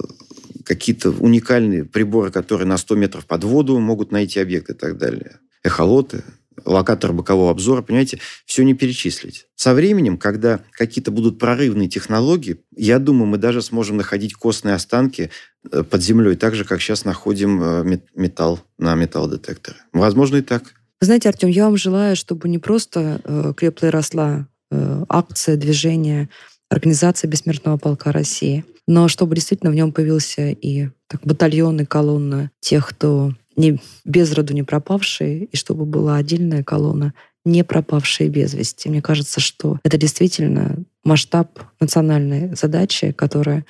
какие-то 0.64 1.10
уникальные 1.10 1.84
приборы, 1.84 2.30
которые 2.30 2.68
на 2.68 2.76
100 2.76 2.94
метров 2.96 3.26
под 3.26 3.44
воду 3.44 3.78
могут 3.78 4.12
найти 4.12 4.38
объекты 4.38 4.74
и 4.74 4.76
так 4.76 4.98
далее. 4.98 5.38
Эхолоты, 5.64 6.22
локатор 6.64 7.12
бокового 7.12 7.50
обзора, 7.50 7.82
понимаете, 7.82 8.20
все 8.46 8.64
не 8.64 8.74
перечислить. 8.74 9.46
Со 9.54 9.74
временем, 9.74 10.18
когда 10.18 10.60
какие-то 10.72 11.10
будут 11.10 11.38
прорывные 11.38 11.88
технологии, 11.88 12.60
я 12.76 12.98
думаю, 12.98 13.26
мы 13.26 13.38
даже 13.38 13.62
сможем 13.62 13.96
находить 13.96 14.34
костные 14.34 14.74
останки 14.74 15.30
э, 15.70 15.82
под 15.82 16.02
землей, 16.02 16.36
так 16.36 16.54
же, 16.54 16.64
как 16.64 16.80
сейчас 16.80 17.04
находим 17.04 17.62
э, 17.62 18.00
металл 18.14 18.60
на 18.78 18.94
металлодетекторе. 18.94 19.78
Возможно, 19.92 20.36
и 20.36 20.42
так. 20.42 20.74
Знаете, 21.00 21.28
Артем, 21.28 21.48
я 21.48 21.66
вам 21.66 21.76
желаю, 21.76 22.16
чтобы 22.16 22.48
не 22.48 22.58
просто 22.58 23.20
э, 23.24 23.52
крепла 23.56 23.90
росла 23.90 24.48
э, 24.70 25.04
акция, 25.08 25.56
движение, 25.56 26.28
организация 26.70 27.28
Бессмертного 27.28 27.76
полка 27.76 28.12
России, 28.12 28.64
но 28.86 29.08
чтобы 29.08 29.34
действительно 29.34 29.70
в 29.70 29.74
нем 29.74 29.92
появился 29.92 30.50
и 30.50 30.88
так, 31.06 31.20
батальон 31.22 31.80
и 31.80 31.84
колонна 31.84 32.50
тех, 32.60 32.88
кто 32.88 33.32
не 33.58 33.78
без 34.04 34.32
роду 34.32 34.54
не 34.54 34.62
пропавшие, 34.62 35.44
и 35.44 35.56
чтобы 35.56 35.84
была 35.84 36.16
отдельная 36.16 36.62
колонна 36.62 37.12
не 37.44 37.64
пропавшие 37.64 38.28
без 38.28 38.54
вести. 38.54 38.88
Мне 38.88 39.02
кажется, 39.02 39.40
что 39.40 39.78
это 39.82 39.96
действительно 39.96 40.76
масштаб 41.04 41.58
национальной 41.80 42.54
задачи, 42.54 43.12
которая 43.12 43.64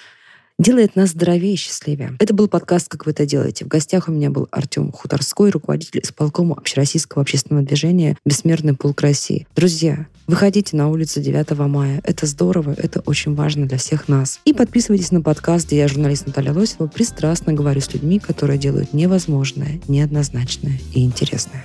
делает 0.59 0.97
нас 0.97 1.11
здоровее 1.11 1.55
и 1.55 1.57
счастливее. 1.57 2.17
Это 2.19 2.35
был 2.35 2.49
подкаст 2.49 2.89
«Как 2.89 3.07
вы 3.07 3.13
это 3.13 3.25
делаете». 3.27 3.65
В 3.65 3.69
гостях 3.69 4.09
у 4.09 4.13
меня 4.13 4.31
был 4.31 4.49
Артем 4.51 4.91
Хуторской, 4.91 5.51
руководитель 5.51 6.01
исполкома 6.03 6.57
Общероссийского 6.57 7.23
общественного 7.23 7.65
движения 7.65 8.17
«Бессмертный 8.25 8.75
полк 8.75 9.01
России». 9.01 9.47
Друзья, 9.55 10.07
выходите 10.27 10.77
на 10.77 10.89
улицу 10.89 11.21
9 11.21 11.51
мая. 11.69 12.01
Это 12.03 12.27
здорово, 12.27 12.75
это 12.77 13.01
очень 13.01 13.35
важно 13.35 13.67
для 13.67 13.79
всех 13.79 14.09
нас. 14.09 14.41
И 14.45 14.53
подписывайтесь 14.53 15.13
на 15.13 15.23
подкаст, 15.23 15.67
где 15.67 15.79
я, 15.79 15.89
журналист 15.89 16.27
Наталья 16.27 16.53
Лосева, 16.53 16.89
пристрастно 16.89 17.53
говорю 17.53 17.81
с 17.81 17.93
людьми, 17.95 18.19
которые 18.19 18.59
делают 18.59 18.93
невозможное, 18.93 19.81
неоднозначное 19.87 20.81
и 20.93 21.05
интересное. 21.05 21.65